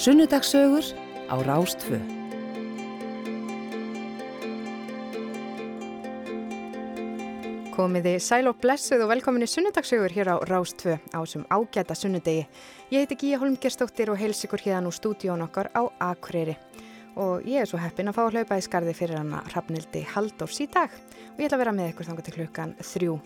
Sunnudagsögur 0.00 0.84
á 1.28 1.36
Rástfö. 1.44 1.98
Komiði 7.74 8.14
sæl 8.16 8.48
og 8.48 8.56
blessuð 8.62 9.04
og 9.04 9.10
velkominni 9.12 9.44
sunnudagsögur 9.44 10.14
hér 10.16 10.32
á 10.32 10.36
Rástfö 10.48 10.96
á 10.96 11.20
þessum 11.20 11.44
ágæta 11.52 11.92
sunnudegi. 11.92 12.46
Ég 12.88 13.04
heiti 13.04 13.20
Gíja 13.20 13.42
Holmgerstóttir 13.44 14.08
og 14.08 14.16
heils 14.16 14.40
ykkur 14.48 14.64
hérna 14.64 14.88
úr 14.88 14.96
stúdíón 14.96 15.44
okkar 15.44 15.68
á 15.76 15.84
Akureyri. 16.00 16.56
Og 17.20 17.44
ég 17.44 17.60
er 17.60 17.68
svo 17.68 17.76
heppin 17.76 18.08
að 18.08 18.16
fá 18.16 18.24
að 18.24 18.40
hlaupa 18.40 18.56
í 18.56 18.64
skarði 18.64 18.96
fyrir 18.96 19.20
hana 19.20 19.44
Hrafnildi 19.52 20.06
Haldórs 20.16 20.64
í 20.64 20.70
dag 20.72 20.88
og 20.88 21.36
ég 21.36 21.44
ætla 21.44 21.60
að 21.60 21.64
vera 21.66 21.76
með 21.76 21.92
ykkur 21.92 22.08
þangar 22.08 22.24
til 22.24 22.38
klukkan 22.40 22.76
þrjú. 22.80 23.20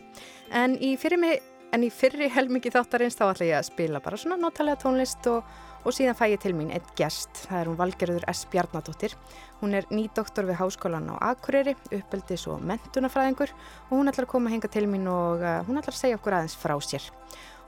En 0.51 0.75
í 0.75 0.97
mig 1.23 1.39
En 1.75 1.83
í 1.83 1.89
fyrri 1.91 2.29
helmingi 2.31 2.71
þáttarins 2.71 3.17
þá 3.19 3.25
ætla 3.33 3.47
ég 3.49 3.57
að 3.59 3.65
spila 3.67 4.01
bara 4.03 4.19
svona 4.21 4.37
notalega 4.39 4.79
tónlist 4.85 5.27
og, 5.27 5.43
og 5.85 5.95
síðan 5.95 6.17
fæ 6.17 6.27
ég 6.33 6.41
til 6.43 6.55
mín 6.57 6.73
einn 6.75 6.93
gest. 6.99 7.45
Það 7.49 7.61
er 7.61 7.71
hún 7.71 7.79
Valgerður 7.79 8.27
S. 8.33 8.45
Bjarnadóttir. 8.53 9.15
Hún 9.61 9.77
er 9.77 9.89
nýdoktor 9.93 10.49
við 10.49 10.59
Háskólan 10.61 11.11
á 11.13 11.15
Akureyri, 11.31 11.77
uppeldis 11.93 12.47
og 12.51 12.65
mentunafræðingur 12.65 13.53
og 13.53 13.93
hún 13.93 14.11
ætlar 14.11 14.27
að 14.27 14.33
koma 14.33 14.51
að 14.51 14.57
henga 14.57 14.71
til 14.73 14.87
mín 14.91 15.09
og 15.11 15.45
uh, 15.45 15.61
hún 15.69 15.81
ætlar 15.81 15.97
að 15.97 16.01
segja 16.01 16.21
okkur 16.21 16.39
aðeins 16.39 16.57
frá 16.59 16.75
sér. 16.85 17.11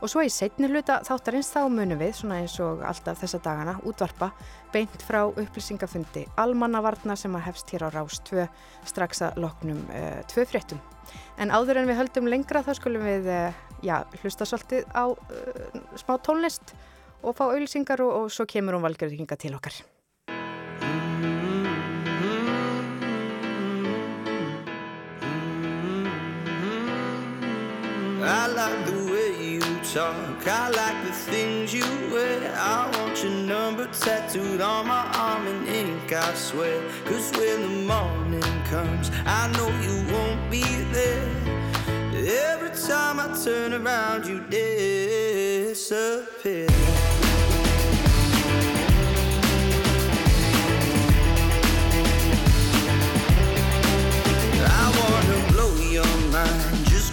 Og 0.04 0.10
svo 0.12 0.20
í 0.20 0.32
setni 0.32 0.68
hluta 0.68 0.98
þáttarins 1.06 1.48
þá 1.54 1.62
munum 1.72 2.00
við, 2.00 2.12
svona 2.18 2.42
eins 2.42 2.56
og 2.60 2.82
alltaf 2.84 3.22
þessa 3.22 3.40
dagana, 3.44 3.78
útvarpa 3.88 4.28
beint 4.74 5.04
frá 5.06 5.22
upplýsingafundi 5.30 6.26
almannavarna 6.40 7.16
sem 7.16 7.32
að 7.38 7.46
hefst 7.46 7.72
hér 7.72 7.86
á 7.88 7.94
Rás 7.94 8.20
2 8.28 8.44
strax 8.90 9.24
að 9.24 9.40
loknum 9.46 9.80
uh, 9.88 10.20
tvö 10.28 10.44
fréttum. 10.50 10.82
En 11.40 11.52
áður 11.54 11.80
en 11.80 11.88
við 11.88 12.00
höldum 12.02 12.28
lengra 12.28 12.64
þá 12.66 12.74
skulum 12.76 13.06
við 13.08 13.30
uh, 13.32 13.64
já, 13.84 14.02
hlusta 14.20 14.48
svolítið 14.48 14.84
á 14.92 15.04
uh, 15.08 15.80
smá 15.96 16.16
tónlist 16.20 16.76
og 17.22 17.36
fá 17.36 17.44
auðlýsingar 17.48 18.00
og, 18.04 18.12
og 18.20 18.32
svo 18.32 18.46
kemur 18.48 18.76
hún 18.76 18.86
valgjörðinga 18.86 19.36
til 19.40 19.54
okkar. 19.58 19.82
I 28.28 28.48
like 28.48 28.86
the 28.86 29.12
way 29.12 29.30
you 29.54 29.60
talk, 29.94 30.46
I 30.48 30.68
like 30.70 31.04
the 31.04 31.12
things 31.12 31.72
you 31.72 31.84
wear. 32.12 32.52
I 32.56 32.90
want 32.98 33.22
your 33.22 33.32
number 33.32 33.86
tattooed 33.86 34.60
on 34.60 34.88
my 34.88 35.06
arm 35.14 35.46
in 35.46 35.66
ink, 35.66 36.12
I 36.12 36.34
swear. 36.34 36.82
Cause 37.04 37.30
when 37.38 37.62
the 37.62 37.68
morning 37.86 38.42
comes, 38.64 39.10
I 39.24 39.46
know 39.52 39.68
you 39.80 40.04
won't 40.12 40.50
be 40.50 40.64
there. 40.92 41.30
Every 42.16 42.70
time 42.70 43.20
I 43.20 43.28
turn 43.44 43.72
around, 43.74 44.26
you 44.26 44.40
disappear. 45.70 46.65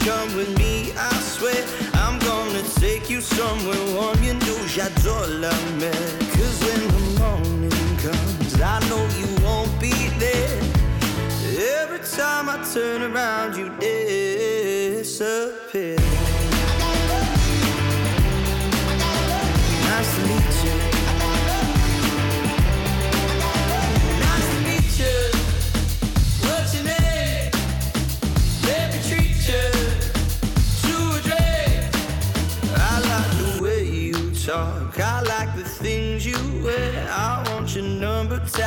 Come 0.04 0.36
with 0.36 0.58
me, 0.58 0.92
I 0.98 1.14
swear. 1.14 1.64
I'm 1.94 2.20
gonna 2.20 2.64
take 2.76 3.10
you 3.10 3.22
somewhere 3.22 3.96
warm. 3.96 4.22
You 4.24 4.34
know, 4.34 4.60
j'adore. 4.68 5.24
Cause 6.36 6.58
when 6.66 6.82
the 6.94 7.00
morning 7.20 7.98
comes, 7.98 8.54
I 8.62 8.80
know 8.90 9.04
you 9.20 9.28
won't 9.44 9.74
be 9.80 9.94
there. 10.20 10.62
Every 11.82 12.02
time 12.18 12.50
I 12.50 12.58
turn 12.74 13.02
around, 13.02 13.56
you 13.56 13.70
disappear. 15.00 16.03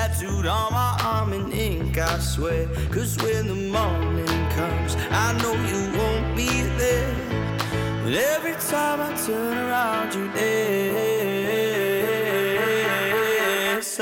Tattooed 0.07 0.47
on 0.47 0.73
my 0.73 0.97
arm 1.03 1.33
in 1.33 1.53
ink, 1.53 1.99
I 1.99 2.19
swear. 2.19 2.69
Cause 2.91 3.17
when 3.19 3.49
the 3.49 3.55
morning 3.55 4.27
comes, 4.51 4.97
I 5.11 5.33
know 5.43 5.55
you 5.73 5.99
won't 5.99 6.37
be 6.37 6.63
there. 6.79 7.15
But 8.05 8.15
every 8.15 8.55
time 8.55 9.01
I 9.01 9.15
turn 9.27 9.59
around, 9.59 10.15
you 10.15 10.29
disappear. 10.33 11.67
Nice 13.75 13.99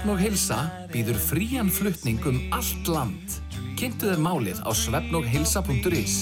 Svefn 0.00 0.14
og 0.14 0.20
Hilsa 0.24 0.56
býður 0.88 1.18
frían 1.20 1.68
flutning 1.68 2.22
um 2.24 2.38
allt 2.56 2.86
land. 2.88 3.34
Kynntu 3.76 4.08
þér 4.08 4.22
málið 4.24 4.62
á 4.64 4.72
svefnogheilsa.is 4.72 6.14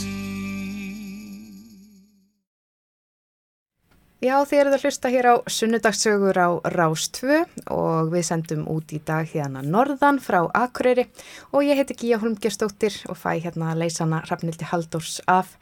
Já, 4.19 4.35
þið 4.43 4.57
eruð 4.59 4.75
að 4.75 4.83
hlusta 4.83 5.13
hér 5.15 5.29
á 5.31 5.35
sunnudagsögur 5.47 6.41
á 6.43 6.49
Rás 6.75 7.07
2 7.21 7.39
og 7.71 8.11
við 8.11 8.27
sendum 8.27 8.67
út 8.67 8.91
í 8.91 8.99
dag 8.99 9.31
hérna 9.31 9.63
norðan 9.63 10.19
frá 10.19 10.41
Akureyri 10.59 11.07
og 11.53 11.63
ég 11.63 11.79
heiti 11.79 11.95
Gíja 12.03 12.19
Holmgerstóttir 12.19 12.99
og 13.07 13.23
fæ 13.23 13.37
hérna 13.45 13.77
að 13.77 13.85
leysa 13.85 14.09
hana 14.09 14.25
Hrafnildi 14.27 14.67
Haldórs 14.73 15.21
af 15.31 15.55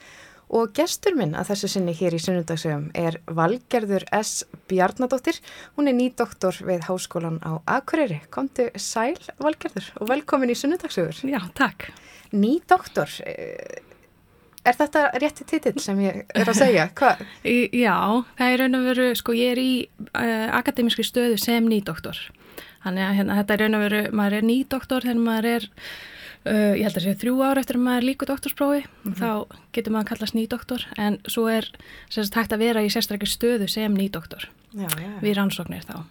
og 0.49 0.73
gestur 0.77 1.17
minn 1.19 1.35
að 1.39 1.51
þessu 1.53 1.71
sinni 1.73 1.95
hér 1.97 2.15
í 2.17 2.21
sunnudagsögum 2.23 2.91
er 2.95 3.19
Valgerður 3.27 4.07
S. 4.15 4.45
Bjarnadóttir. 4.71 5.41
Hún 5.79 5.91
er 5.91 5.97
nýdoktor 5.99 6.61
við 6.67 6.87
Háskólan 6.87 7.41
á 7.43 7.59
Akureyri. 7.79 8.21
Komdu 8.31 8.69
sæl 8.79 9.19
Valgerður 9.43 9.91
og 10.01 10.13
velkomin 10.13 10.55
í 10.55 10.59
sunnudagsögur. 10.59 11.25
Já, 11.27 11.41
takk. 11.59 11.91
Nýdoktor, 12.35 13.11
eh, 13.27 13.83
er 14.67 14.79
þetta 14.79 15.05
rétti 15.23 15.47
titill 15.47 15.79
sem 15.83 15.99
ég 16.03 16.25
er 16.35 16.49
að 16.49 16.59
segja? 16.59 16.89
Hvað? 16.99 17.23
Í, 17.47 17.57
já, 17.83 17.97
það 18.39 18.53
er 18.53 18.63
raun 18.63 18.79
og 18.81 18.89
veru, 18.91 19.07
sko, 19.19 19.37
ég 19.37 19.55
er 19.55 19.63
í 19.63 19.73
uh, 20.09 20.49
akademískri 20.59 21.07
stöðu 21.07 21.39
sem 21.41 21.67
nýdoktor. 21.71 22.19
Þannig 22.85 23.07
að 23.07 23.17
hérna, 23.21 23.39
þetta 23.41 23.55
er 23.55 23.65
raun 23.65 23.79
og 23.79 23.85
veru, 23.87 24.03
maður 24.15 24.39
er 24.39 24.47
nýdoktor 24.47 25.07
þegar 25.07 25.23
maður 25.23 25.51
er, 25.53 25.69
uh, 26.47 26.73
ég 26.79 26.87
held 26.87 26.99
að 26.99 27.07
segja 27.07 27.21
þrjú 27.23 27.37
ár 27.45 27.61
eftir 27.61 27.79
að 27.79 27.87
maður 27.87 28.09
líku 28.09 28.29
doktorsprófi, 28.29 28.83
þá 29.19 29.31
getur 29.77 29.95
maður 29.95 30.05
að 30.07 30.11
kallast 30.13 30.37
nýdoktor, 30.39 30.85
en 30.97 31.19
svo 31.29 31.47
er 31.53 31.69
sérst 32.13 32.37
hægt 32.39 32.55
að 32.55 32.65
vera 32.65 32.85
í 32.85 32.93
sérstaklega 32.93 33.33
stöðu 33.33 33.71
sem 33.71 33.97
nýdoktor 33.97 34.49
við 35.23 35.37
rannsóknir 35.39 35.87
þá. 35.89 36.05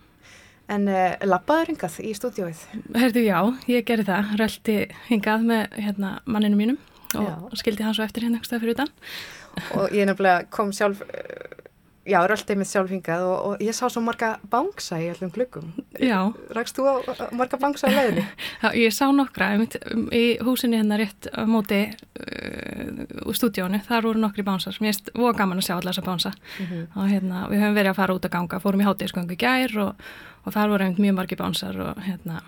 En 0.75 0.87
uh, 0.89 1.13
labbaður 1.21 1.73
hingað 1.73 1.99
í 2.01 2.11
stúdióið? 2.17 2.61
Herðu, 2.97 3.21
já, 3.27 3.39
ég 3.69 3.85
gerði 3.85 4.07
það, 4.07 4.31
röldi 4.41 4.77
hingað 5.11 5.45
með 5.51 5.75
hérna, 5.77 6.15
manninu 6.25 6.57
mínum 6.57 6.79
og, 7.15 7.27
Já. 7.27 7.59
skildi 7.61 7.85
hann 7.85 7.95
svo 7.95 8.05
eftir 8.05 8.25
hérna 8.25 8.39
einhverstað 8.39 8.63
fyrir 8.63 8.77
utan. 8.77 8.89
og 9.77 9.93
ég 9.95 10.09
nefnilega 10.09 10.47
kom 10.51 10.73
sjálf 10.75 11.03
uh, 11.05 11.64
já, 12.05 12.17
röltið 12.29 12.59
mitt 12.61 12.69
sjálf 12.69 12.91
hingað 12.93 13.25
og, 13.27 13.35
og 13.49 13.63
ég 13.65 13.75
sá 13.75 13.85
svo 13.89 14.03
marga 14.05 14.35
bangsa 14.51 14.99
í 15.01 15.09
öllum 15.11 15.31
gluggum. 15.35 15.73
Já, 15.99 16.31
Rækst 16.55 16.79
þú 16.79 16.87
á 16.87 16.93
á 17.01 17.13
marga 17.35 17.59
bangsa 17.61 17.89
á 17.89 17.95
leiðinni? 17.95 18.25
Já, 18.63 18.67
ég 18.77 18.95
sá 18.95 19.05
nokkra 19.13 19.51
einmitt, 19.53 19.77
um, 19.91 20.07
í 20.13 20.23
húsinni 20.45 20.79
hérna 20.79 20.99
rétt 21.01 21.29
móti 21.49 21.81
uh, 21.91 23.05
úr 23.25 23.37
stúdíónu, 23.37 23.81
þar 23.87 24.09
voru 24.09 24.23
nokkri 24.23 24.45
bánsar. 24.45 24.77
Mér 24.83 24.93
erst 24.93 25.13
voða 25.15 25.37
gaman 25.41 25.61
að 25.61 25.69
sjá 25.69 25.75
allar 25.77 25.93
þessa 25.93 26.05
bánsa. 26.05 26.33
Og 26.95 27.07
hérna, 27.09 27.45
við 27.51 27.63
höfum 27.63 27.79
verið 27.79 27.93
að 27.93 28.01
fara 28.01 28.17
út 28.17 28.27
að 28.27 28.35
ganga. 28.37 28.61
Fórum 28.63 28.83
í 28.83 28.89
hátíðsköngu 28.89 29.37
í 29.37 29.41
gær 29.41 29.79
og, 29.85 30.05
og 30.45 30.55
þar 30.55 30.75
voru 30.75 30.87
einmitt 30.87 31.03
mjög 31.05 31.17
margi 31.21 31.39
bánsar 31.39 31.81
og 31.89 32.05
hérna 32.05 32.43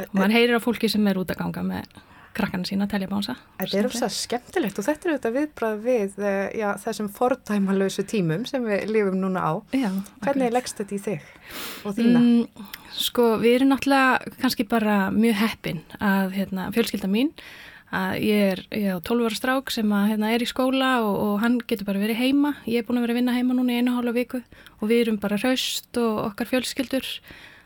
og 0.00 0.16
maður 0.16 0.34
heyrir 0.38 0.58
á 0.58 0.64
fólki 0.64 0.88
sem 0.90 1.06
er 1.08 1.20
út 1.20 1.30
að 1.32 1.42
ganga 1.42 1.64
með 1.66 2.00
krakkana 2.36 2.68
sína 2.68 2.86
að 2.86 2.94
telja 2.94 3.10
bánsa 3.10 3.36
Þetta 3.60 3.78
er 3.78 3.88
ósað 3.88 4.14
skemmtilegt 4.16 4.78
og 4.80 4.86
þetta 4.86 5.08
er 5.08 5.14
auðvitað 5.14 5.36
viðbrað 5.38 5.82
við 5.86 6.20
eh, 6.28 6.44
já, 6.60 6.68
þessum 6.82 7.10
fordæmalösu 7.16 8.04
tímum 8.08 8.46
sem 8.48 8.64
við 8.66 8.86
lifum 8.92 9.18
núna 9.22 9.42
á. 9.44 9.52
Já, 9.76 9.90
Hvernig 10.24 10.54
leggst 10.54 10.80
þetta 10.80 10.96
í 10.96 11.02
þig 11.08 11.26
og 11.86 11.98
þína? 11.98 12.22
Mm, 12.22 12.70
sko, 12.98 13.28
við 13.42 13.58
erum 13.58 13.72
náttúrulega 13.74 14.38
kannski 14.40 14.66
bara 14.68 14.96
mjög 15.14 15.36
heppin 15.42 15.84
að 16.00 16.38
hérna, 16.38 16.70
fjölskylda 16.74 17.12
mín 17.12 17.34
að 17.92 18.14
ég 18.24 18.42
er, 18.54 18.64
ég 18.72 18.88
er 18.94 19.04
12 19.04 19.28
ára 19.28 19.36
strák 19.36 19.72
sem 19.72 19.92
að, 19.92 20.08
hérna, 20.14 20.32
er 20.32 20.42
í 20.44 20.48
skóla 20.48 20.94
og, 21.04 21.14
og 21.26 21.34
hann 21.42 21.58
getur 21.68 21.88
bara 21.90 22.00
verið 22.00 22.22
heima. 22.22 22.54
Ég 22.64 22.80
er 22.80 22.86
búin 22.88 23.00
að 23.00 23.06
vera 23.06 23.14
að 23.16 23.20
vinna 23.20 23.36
heima 23.36 23.56
núna 23.58 23.74
í 23.74 23.82
einu 23.82 23.96
hálfa 23.98 24.14
viku 24.16 24.40
og 24.78 24.88
við 24.88 25.04
erum 25.04 25.18
bara 25.20 25.36
hraust 25.42 26.00
og 26.00 26.22
okkar 26.30 26.48
fjölskyldur. 26.54 27.10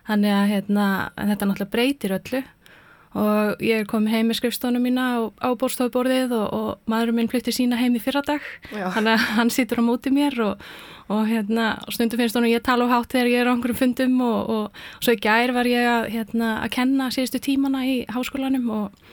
Þannig 0.07 0.35
að 0.35 0.51
hérna, 0.51 0.89
þetta 1.15 1.47
náttúrulega 1.47 1.73
breytir 1.73 2.17
öllu 2.19 2.43
og 3.17 3.63
ég 3.65 3.87
komin 3.89 4.13
heim 4.13 4.29
með 4.31 4.41
skrifstónu 4.41 4.81
mína 4.83 5.07
á, 5.17 5.19
á 5.41 5.49
bórstofuborðið 5.57 6.35
og, 6.37 6.47
og 6.53 6.91
maðurinn 6.91 7.21
minn 7.21 7.31
flytti 7.33 7.55
sína 7.55 7.79
heim 7.81 7.97
í 7.97 8.03
fyrradag. 8.03 8.45
Að 8.77 9.09
hann 9.39 9.53
situr 9.53 9.81
á 9.81 9.89
móti 9.89 10.13
mér 10.13 10.37
og, 10.45 10.67
og, 11.09 11.23
hérna, 11.31 11.71
og 11.87 11.97
stundum 11.97 12.21
finnst 12.21 12.37
honum 12.37 12.53
ég 12.53 12.65
tala 12.67 12.85
á 12.85 12.93
hátt 12.93 13.15
þegar 13.15 13.33
ég 13.33 13.45
er 13.45 13.49
á 13.49 13.53
einhverjum 13.55 13.81
fundum 13.81 14.21
og, 14.27 14.39
og, 14.53 14.83
og 14.99 15.07
svo 15.07 15.17
í 15.17 15.23
gær 15.23 15.55
var 15.57 15.71
ég 15.71 15.89
að, 15.89 16.11
hérna, 16.13 16.59
að 16.67 16.75
kenna 16.77 17.09
síðustu 17.15 17.41
tímana 17.49 17.87
í 17.89 17.97
háskólanum 18.13 18.69
og, 18.83 19.07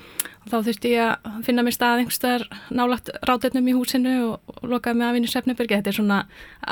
og 0.44 0.52
þá 0.52 0.58
þurfti 0.68 0.94
ég 0.94 1.14
að 1.16 1.42
finna 1.48 1.64
mér 1.66 1.76
stað 1.78 2.04
einhverstaðar 2.04 2.46
nálagt 2.76 3.12
rátetnum 3.28 3.68
í 3.72 3.76
húsinu 3.78 4.14
og, 4.28 4.54
og 4.54 4.70
lokaði 4.76 5.00
mig 5.00 5.08
af 5.08 5.20
inn 5.20 5.28
í 5.28 5.32
Svefnibyrgi 5.32 5.80
þetta 5.80 5.94
er 5.94 6.00
svona 6.00 6.20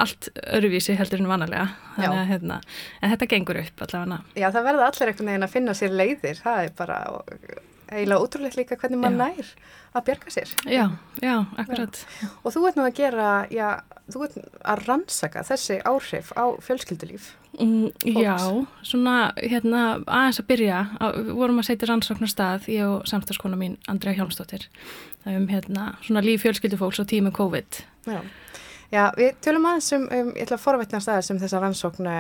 allt 0.04 0.30
öruvísi 0.52 0.98
heldur 1.00 1.24
en 1.24 1.32
vanalega 1.32 1.68
að 1.98 2.22
hérna, 2.32 2.62
en 3.02 3.14
þetta 3.14 3.32
gengur 3.32 3.62
upp 3.64 3.86
allavega 3.88 4.22
Já, 4.36 4.48
það 4.52 4.68
verða 4.70 4.88
allir 4.88 5.12
einhvern 5.12 5.32
veginn 5.32 5.48
að 5.48 5.54
finna 5.54 5.76
sér 5.78 5.94
leiðir. 5.96 6.40
Það 6.42 6.64
er 6.66 6.74
bara 6.78 6.98
eiginlega 7.92 8.24
útrúlegt 8.24 8.58
líka 8.60 8.78
hvernig 8.80 9.04
Já. 9.04 9.18
nær 9.18 9.52
að 9.92 10.06
bjarga 10.08 10.34
sér. 10.34 10.54
Já, 10.72 10.86
já, 11.20 11.36
akkurat 11.60 12.00
Og 12.44 12.54
þú 12.56 12.66
ert 12.70 12.80
nú 12.80 12.88
að 12.88 12.98
gera, 13.02 13.30
já, 13.52 13.68
þú 14.12 14.26
ert 14.28 14.38
að 14.64 14.84
rannsaka 14.88 15.44
þessi 15.48 15.82
áhrif 15.84 16.32
á 16.40 16.46
fjölskyldulíf. 16.64 17.34
Mm, 17.60 17.92
já, 18.16 18.38
svona 18.88 19.34
hérna 19.36 19.82
aðeins 20.08 20.40
að 20.40 20.48
byrja, 20.48 20.82
við 21.18 21.32
vorum 21.36 21.60
að 21.60 21.68
setja 21.68 21.90
rannsóknar 21.90 22.32
stað, 22.32 22.68
ég 22.72 22.88
og 22.88 23.10
samstagskona 23.10 23.60
mín 23.60 23.76
Andrea 23.92 24.16
Hjálmsdóttir, 24.16 24.70
um 25.28 25.50
hérna 25.52 25.92
svona 26.06 26.24
líf 26.24 26.46
fjölskyldufólks 26.46 27.04
á 27.04 27.06
tímu 27.06 27.34
COVID 27.36 27.84
Já. 28.08 28.22
Já, 28.92 29.06
við 29.16 29.38
tölum 29.44 29.66
aðeins 29.70 29.92
um, 29.96 30.06
um 30.12 30.32
ég 30.36 30.44
ætla 30.44 30.58
að 30.58 30.64
forvetna 30.66 31.00
staðis 31.04 31.32
um 31.32 31.40
þessa 31.40 31.62
rannsókna 31.64 32.16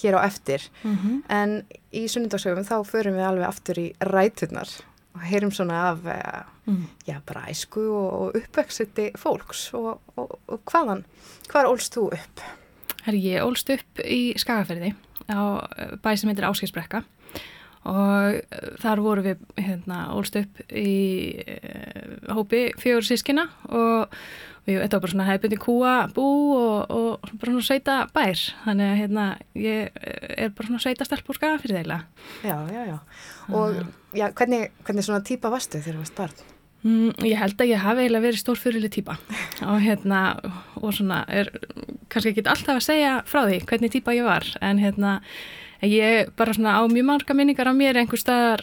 hér 0.00 0.18
á 0.18 0.20
eftir, 0.26 0.64
mm 0.82 1.22
en 1.30 1.56
í 1.96 2.06
sunnundagsögum 2.10 2.66
þá 2.66 2.76
förum 2.86 3.16
við 3.16 3.26
alveg 3.26 3.46
aftur 3.48 3.78
í 3.80 3.86
ræturnar 4.04 4.70
og 5.16 5.22
heyrum 5.24 5.52
svona 5.54 5.78
af, 5.90 6.04
eh, 6.12 6.42
mm. 6.66 6.84
já, 7.08 7.20
bara 7.26 7.46
æsku 7.50 7.80
og, 7.88 8.12
og 8.20 8.36
uppvexiti 8.36 9.10
fólks 9.18 9.70
og, 9.74 10.00
og, 10.16 10.38
og 10.46 10.60
hvaðan, 10.68 11.04
hvar 11.50 11.70
ólst 11.70 11.96
þú 11.96 12.10
upp? 12.12 12.44
Herri, 13.06 13.20
ég 13.22 13.44
ólst 13.46 13.68
upp 13.70 14.00
í 14.02 14.34
Skagaferði 14.34 14.90
á 15.30 15.38
eh, 15.78 15.94
bæ 16.02 16.10
sem 16.18 16.30
heitir 16.32 16.46
Áskilsbrekka 16.48 17.04
og 17.86 18.40
eh, 18.40 18.72
þar 18.82 19.02
voru 19.04 19.22
við 19.28 19.44
hérna, 19.60 20.08
ólst 20.16 20.34
upp 20.40 20.58
í 20.74 21.38
uh, 21.38 22.34
hópi 22.34 22.64
fjögur 22.82 23.06
sískina 23.06 23.44
og 23.70 24.10
við, 24.66 24.80
þetta 24.80 24.98
var 24.98 25.04
bara 25.04 25.12
svona 25.12 25.28
hefðbundi 25.28 25.60
kúa 25.62 25.94
bú 26.16 26.26
og, 26.56 26.90
og 26.90 27.30
bara 27.36 27.54
svona 27.54 27.68
sveita 27.68 28.00
bær 28.16 28.42
þannig 28.64 28.90
að 28.90 29.00
hérna, 29.04 29.28
ég 29.54 30.02
er 30.02 30.50
bara 30.58 30.72
svona 30.72 30.82
sveita 30.82 31.06
stelp 31.06 31.30
úr 31.30 31.38
Skagaferði 31.38 31.78
eiginlega. 31.78 32.26
Já, 32.42 32.58
já, 32.74 32.82
já. 32.90 32.98
Og 33.54 33.80
já, 34.18 34.26
hvernig, 34.32 34.74
hvernig 34.82 35.06
svona 35.06 35.22
típa 35.30 35.54
varstu 35.54 35.78
þegar 35.78 36.00
þú 36.00 36.06
varst 36.08 36.18
barn? 36.18 36.55
Mm, 36.86 37.10
ég 37.26 37.38
held 37.40 37.58
að 37.58 37.72
ég 37.72 37.82
hafi 37.82 38.04
eiginlega 38.04 38.26
verið 38.28 38.42
stórfyrirli 38.44 38.90
típa 38.94 39.16
og 39.70 39.80
hérna 39.82 40.22
og 40.78 40.92
svona 40.94 41.24
er 41.26 41.50
kannski 42.12 42.30
ekki 42.30 42.46
alltaf 42.46 42.76
að 42.76 42.86
segja 42.86 43.14
frá 43.26 43.42
því 43.48 43.60
hvernig 43.66 43.94
típa 43.96 44.14
ég 44.14 44.28
var 44.28 44.46
en 44.62 44.78
hérna 44.78 45.16
ég 45.82 46.30
bara 46.38 46.54
svona 46.54 46.76
á 46.78 46.82
mjög 46.86 47.08
marga 47.10 47.34
minningar 47.34 47.68
á 47.68 47.74
mér 47.74 47.98
einhver 47.98 48.20
staðar, 48.20 48.62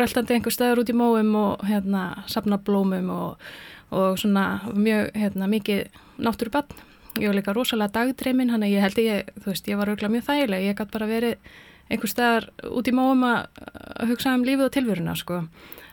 röltandi 0.00 0.38
einhver 0.38 0.54
staðar 0.54 0.80
út 0.80 0.90
í 0.90 0.96
móum 0.96 1.34
og 1.38 1.66
hérna 1.68 2.24
sapna 2.30 2.56
blómum 2.56 3.12
og, 3.12 3.48
og 3.92 4.16
svona 4.18 4.62
mjög 4.72 5.12
hérna 5.18 5.50
mikið 5.52 5.84
náttúrubann 6.24 6.86
ég 7.18 7.28
var 7.28 7.38
líka 7.38 7.54
rosalega 7.54 7.94
dagdreimin 7.94 8.52
hann 8.52 8.64
að 8.64 8.74
ég 8.74 8.84
held 8.84 8.98
að 9.00 9.08
ég, 9.08 9.32
þú 9.42 9.50
veist, 9.52 9.68
ég 9.70 9.78
var 9.78 9.90
auðvitað 9.90 10.14
mjög 10.14 10.26
þægileg. 10.28 10.66
Ég 10.66 10.78
gæti 10.78 10.94
bara 10.94 11.08
verið 11.10 11.54
einhver 11.88 12.10
staðar 12.10 12.48
út 12.68 12.88
í 12.88 12.94
móum 12.94 13.24
að 13.26 14.08
hugsa 14.10 14.34
um 14.36 14.46
lífið 14.46 14.66
og 14.68 14.74
tilvöruna 14.76 15.14
sko. 15.18 15.42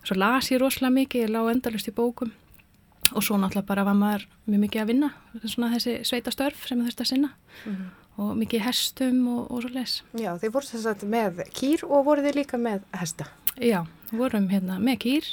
Svo 0.06 0.18
las 0.20 0.52
ég 0.52 0.62
rosalega 0.62 0.94
mikið, 1.00 1.25
ég 1.25 1.34
lá 1.34 1.52
endalust 1.52 1.90
í 1.90 1.96
bókum 1.96 2.34
og 3.14 3.22
svo 3.22 3.38
náttúrulega 3.38 3.70
bara 3.70 3.86
var 3.86 3.98
maður 3.98 4.25
mjög 4.50 4.64
mikið 4.64 4.82
að 4.82 4.90
vinna, 4.90 5.10
svona 5.44 5.70
þessi 5.75 6.00
sveita 6.08 6.34
störf 6.34 6.66
sem 6.66 6.82
þurfti 6.82 7.04
að 7.06 7.12
sinna 7.12 7.30
og 8.16 8.32
mikið 8.40 8.64
hestum 8.66 9.20
og, 9.30 9.52
og 9.52 9.62
svo 9.62 9.72
les 9.75 10.00
Já, 10.18 10.32
þið 10.42 10.56
voru 10.56 10.72
þess 10.72 10.90
að 10.90 11.06
með 11.12 11.44
kýr 11.54 11.86
og 11.86 12.06
voru 12.08 12.25
þið 12.25 12.40
líka 12.40 12.60
með 12.62 12.86
hesta. 12.96 13.30
Já, 13.62 13.84
vorum 14.16 14.50
hérna 14.50 14.80
með 14.82 15.00
kýr 15.06 15.30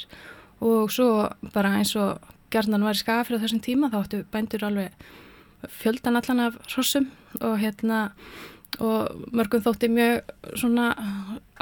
og 0.63 0.93
svo 0.93 1.09
bara 1.55 1.73
eins 1.79 1.95
og 1.99 2.21
gerðan 2.53 2.85
var 2.85 2.97
í 2.97 3.01
skafri 3.01 3.39
á 3.39 3.43
þessum 3.43 3.63
tíma 3.63 3.89
þá 3.91 3.99
áttu 4.03 4.23
bændur 4.31 4.67
alveg 4.67 4.93
fjöldan 5.71 6.19
allan 6.19 6.43
af 6.49 6.59
hrossum 6.67 7.09
og 7.41 7.57
hérna 7.61 8.09
og 8.81 9.27
mörgum 9.35 9.61
þótti 9.65 9.89
mjög 9.93 10.33
svona 10.59 10.87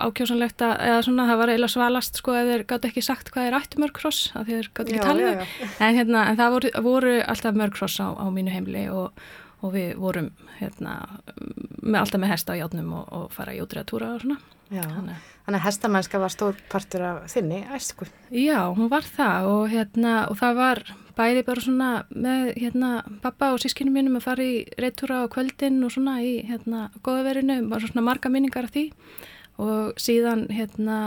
ákjósanlegt 0.01 0.63
að, 0.65 0.73
eða 0.87 1.01
svona 1.05 1.27
það 1.29 1.41
var 1.41 1.51
eiginlega 1.51 1.73
svalast 1.75 2.19
sko 2.21 2.35
ef 2.39 2.49
þeir 2.49 2.63
gátt 2.71 2.87
ekki 2.89 3.03
sagt 3.05 3.31
hvað 3.33 3.49
er 3.49 3.57
ættu 3.59 3.81
mörg 3.83 3.99
hross 4.01 4.31
að 4.37 4.51
þeir 4.53 4.69
gátt 4.71 4.87
ekki 4.87 5.01
Já, 5.01 5.05
talið 5.05 5.27
já, 5.27 5.43
já. 5.43 5.69
en, 5.87 5.99
hérna, 5.99 6.25
en 6.31 6.39
það 6.39 6.55
voru, 6.55 6.71
voru 6.87 7.15
alltaf 7.27 7.59
mörg 7.59 7.77
hross 7.81 7.99
á, 7.99 8.07
á 8.15 8.25
mínu 8.31 8.53
heimli 8.55 8.85
og, 8.93 9.11
og 9.61 9.75
við 9.75 9.93
vorum 10.01 10.31
hérna, 10.59 10.95
með, 11.81 11.99
alltaf 12.03 12.21
með 12.21 12.33
hesta 12.33 12.57
á 12.57 12.61
játnum 12.61 12.93
og, 12.97 13.05
og 13.13 13.29
fara 13.35 13.53
í 13.55 13.61
útriða 13.63 13.87
túra 13.89 14.15
og 14.15 14.25
svona 14.25 14.39
Já, 14.71 14.85
Þannig. 14.87 15.23
þannig 15.43 15.57
að 15.57 15.65
hestamennska 15.65 16.19
var 16.21 16.31
stór 16.31 16.59
partur 16.71 17.01
af 17.03 17.23
þinni 17.33 17.57
æsku. 17.75 18.05
Já, 18.31 18.71
hún 18.71 18.87
var 18.87 19.03
það 19.03 19.47
og, 19.49 19.63
hérna, 19.73 20.13
og 20.31 20.37
það 20.39 20.53
var 20.61 20.81
bæði 21.17 21.43
bara 21.43 21.63
svona 21.65 21.89
með 22.07 22.53
hérna, 22.55 22.91
pappa 23.23 23.49
og 23.51 23.59
sískinu 23.59 23.91
mínum 23.91 24.15
að 24.21 24.27
fara 24.29 24.45
í 24.47 24.61
reytúra 24.79 25.25
á 25.27 25.31
kvöldin 25.33 25.81
og 25.83 25.91
svona 25.91 26.21
í 26.23 26.37
hérna, 26.47 26.85
góðaverinu, 27.03 27.59
bara 27.67 27.83
svona 27.83 28.05
marga 28.07 28.31
minningar 28.31 28.69
af 28.69 28.75
því 28.77 28.85
og 29.61 29.99
síðan 29.99 30.47
hérna, 30.55 30.97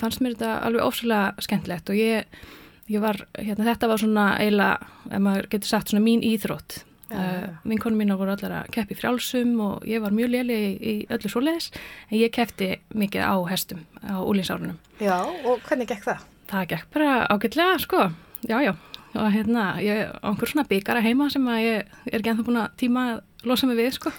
fannst 0.00 0.24
mér 0.24 0.38
þetta 0.38 0.54
alveg 0.64 0.86
ofsalega 0.88 1.44
skemmtilegt 1.44 1.92
og 1.92 2.00
ég, 2.00 2.40
ég 2.88 3.04
var, 3.04 3.20
hérna, 3.36 3.68
þetta 3.68 3.90
var 3.92 4.00
svona 4.00 4.30
eiginlega, 4.40 4.94
ef 5.10 5.26
maður 5.28 5.50
getur 5.52 5.74
sagt 5.74 5.92
svona 5.92 6.06
mín 6.08 6.24
íþrótt. 6.24 6.86
Uh, 7.10 7.18
já. 7.18 7.48
vinkonum 7.66 7.98
mínar 7.98 8.18
voru 8.20 8.30
allar 8.36 8.52
að 8.60 8.68
keppi 8.76 8.94
frjálsum 8.94 9.56
og 9.64 9.86
ég 9.88 9.98
var 9.98 10.14
mjög 10.14 10.28
léli 10.30 10.54
í, 10.54 10.68
í 10.78 10.92
öllu 11.10 11.30
svoleiðis 11.32 11.72
en 12.06 12.20
ég 12.20 12.30
keppti 12.30 12.68
mikið 12.94 13.24
á 13.26 13.34
hestum 13.50 13.80
á 13.98 14.22
úlinsárunum 14.22 14.76
Já, 15.02 15.16
og 15.26 15.58
hvernig 15.66 15.90
gekk 15.90 16.04
það? 16.06 16.28
Það 16.52 16.68
gekk 16.70 16.86
bara 16.94 17.10
ágætlega, 17.26 17.80
sko, 17.82 18.04
já, 18.46 18.56
já, 18.62 18.72
og 19.14 19.26
hérna, 19.34 19.64
ég 19.82 20.06
á 20.06 20.28
einhver 20.30 20.52
svona 20.52 20.66
byggara 20.70 21.02
heima 21.02 21.26
sem 21.34 21.50
að 21.50 21.60
ég 21.64 21.92
er 22.12 22.18
ekki 22.20 22.32
ennþá 22.32 22.46
búin 22.46 22.62
að 22.62 22.78
tíma 22.84 23.04
að 23.10 23.20
losa 23.50 23.66
mig 23.66 23.78
við, 23.80 23.92
sko, 23.98 24.12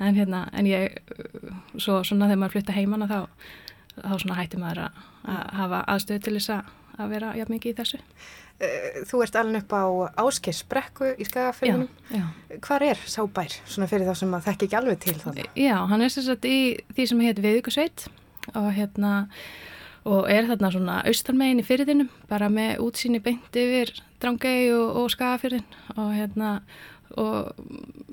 en 0.00 0.16
hérna, 0.18 0.44
en 0.52 0.68
ég, 0.68 1.00
svo 1.78 2.02
svona 2.04 2.28
þegar 2.28 2.40
maður 2.42 2.56
flytta 2.58 2.76
heimana 2.76 3.08
þá, 3.08 3.18
þá 3.96 4.14
svona 4.18 4.38
hætti 4.40 4.60
maður 4.60 4.84
að, 4.86 5.04
að 5.32 5.44
hafa 5.60 5.84
aðstöðu 5.94 6.24
til 6.26 6.36
þess 6.38 6.56
að 6.58 7.14
vera 7.16 7.34
jafn 7.38 7.56
mikið 7.56 7.72
í 7.72 7.78
þessu. 7.80 8.02
Eh, 8.62 9.02
Þú 9.10 9.22
ert 9.24 9.34
alveg 9.40 9.64
upp 9.64 9.72
á 9.74 9.82
Áskeirsbrekku 10.22 11.08
í 11.18 11.24
já. 12.14 12.22
Hvar 12.62 12.82
er 12.86 13.00
sá 13.10 13.24
bær, 13.26 13.50
svona 13.66 13.88
fyrir 13.90 14.06
þá 14.06 14.14
sem 14.20 14.34
að 14.36 14.44
þekki 14.46 14.68
ekki 14.68 14.78
alveg 14.78 15.00
til 15.02 15.14
þannig? 15.18 15.48
Já, 15.58 15.74
hann 15.90 16.02
er 16.02 16.08
sagt 16.14 16.44
í 16.46 16.58
því 16.94 17.06
sem 17.10 17.20
heit 17.26 17.40
Viðukusveit 17.42 18.06
og 18.54 18.68
hérna 18.76 19.14
og 20.04 20.28
er 20.30 20.44
þarna 20.46 20.70
svona 20.70 20.96
austarmegin 21.08 21.62
í 21.62 21.66
fyrirðinum 21.66 22.10
bara 22.28 22.48
með 22.52 22.78
útsýni 22.84 23.20
beint 23.24 23.56
yfir 23.56 23.90
Drangei 24.22 24.70
og, 24.76 24.96
og 25.02 25.10
Skagafyrðin 25.10 25.64
og 25.96 26.12
hérna 26.14 26.60
og 27.16 27.54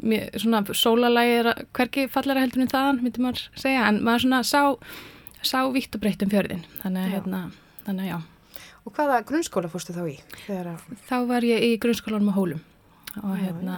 mér, 0.01 0.29
svona 0.41 0.63
sólalægi 0.73 1.37
er 1.41 1.51
að- 1.53 1.63
hvergi 1.73 2.07
fallara 2.09 2.41
heldur 2.43 2.61
en 2.65 2.67
þaðan, 2.73 3.01
myndi 3.03 3.21
maður 3.23 3.45
segja 3.55 3.87
en 3.89 4.01
maður 4.03 4.25
svona 4.25 4.41
sá, 4.43 4.61
sá 5.43 5.59
vitt 5.73 5.95
og 5.95 6.01
breytt 6.01 6.23
um 6.23 6.29
fjörðin 6.33 6.65
þannig 6.81 7.05
að 7.05 7.15
hérna, 7.17 7.41
þannig 7.85 8.07
að 8.07 8.13
já 8.15 8.19
Og 8.85 8.93
hvaða 8.97 9.21
grunnskóla 9.29 9.69
fórstu 9.69 9.93
þá 9.93 10.03
í? 10.09 10.15
Að... 10.49 10.85
þá 11.09 11.17
var 11.29 11.45
ég 11.45 11.65
í 11.67 11.75
grunnskólanum 11.81 12.31
á 12.33 12.37
Hólum 12.37 12.61
og 13.21 13.35
hérna 13.37 13.75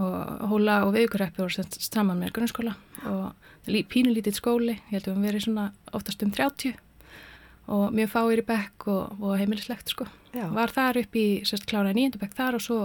og 0.00 0.44
hóla 0.50 0.76
og 0.86 0.94
viðugreppi 0.94 1.42
voru 1.42 1.64
saman 1.82 2.20
með 2.22 2.32
grunnskóla 2.36 2.74
og 3.10 3.68
lí- 3.68 3.84
pínulítill 3.88 4.36
skóli, 4.36 4.76
ég 4.88 4.94
held 4.96 5.08
að 5.10 5.16
við 5.18 5.26
verið 5.28 5.44
svona 5.46 5.66
oftast 5.96 6.22
um 6.24 6.30
30 6.32 6.76
og 7.70 7.92
mjög 7.94 8.10
fáir 8.12 8.42
í 8.42 8.46
bekk 8.46 8.86
og, 8.90 9.20
og 9.22 9.36
heimilislegt 9.38 9.92
sko. 9.92 10.06
Já. 10.34 10.46
Var 10.50 10.72
þar 10.74 11.00
upp 11.04 11.16
í, 11.20 11.26
sérst, 11.46 11.66
kláraði 11.70 11.98
nýjöndabekk 12.00 12.34
þar 12.38 12.58
og 12.58 12.64
svo 12.64 12.78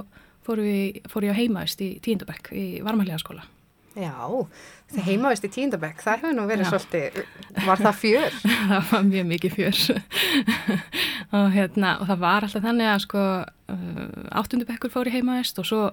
fór, 0.45 0.61
við, 0.61 0.99
fór 1.09 1.25
ég 1.25 1.33
á 1.33 1.39
heimaðist 1.39 1.81
í 1.81 1.89
tíundabekk 2.05 2.51
í 2.53 2.65
varmælega 2.85 3.21
skóla. 3.23 3.45
Já, 3.95 4.15
það 4.91 5.05
heimaðist 5.07 5.45
í 5.47 5.49
tíndabekk, 5.55 6.01
það 6.03 6.17
hefur 6.19 6.33
nú 6.35 6.45
verið 6.49 6.65
Já. 6.65 6.69
svolítið, 6.73 7.19
var 7.63 7.79
það 7.79 7.99
fjör? 8.01 8.39
það 8.71 8.89
var 8.91 9.05
mjög 9.07 9.27
mikið 9.29 9.53
fjör 9.55 9.81
og, 11.39 11.45
hérna, 11.55 11.93
og 12.01 12.09
það 12.09 12.23
var 12.25 12.47
alltaf 12.47 12.65
þannig 12.65 12.91
að 12.91 13.03
sko, 13.05 13.25
uh, 13.71 14.01
áttundubekkur 14.41 14.91
fór 14.91 15.11
í 15.11 15.15
heimaðist 15.15 15.61
og 15.63 15.69
svo 15.69 15.83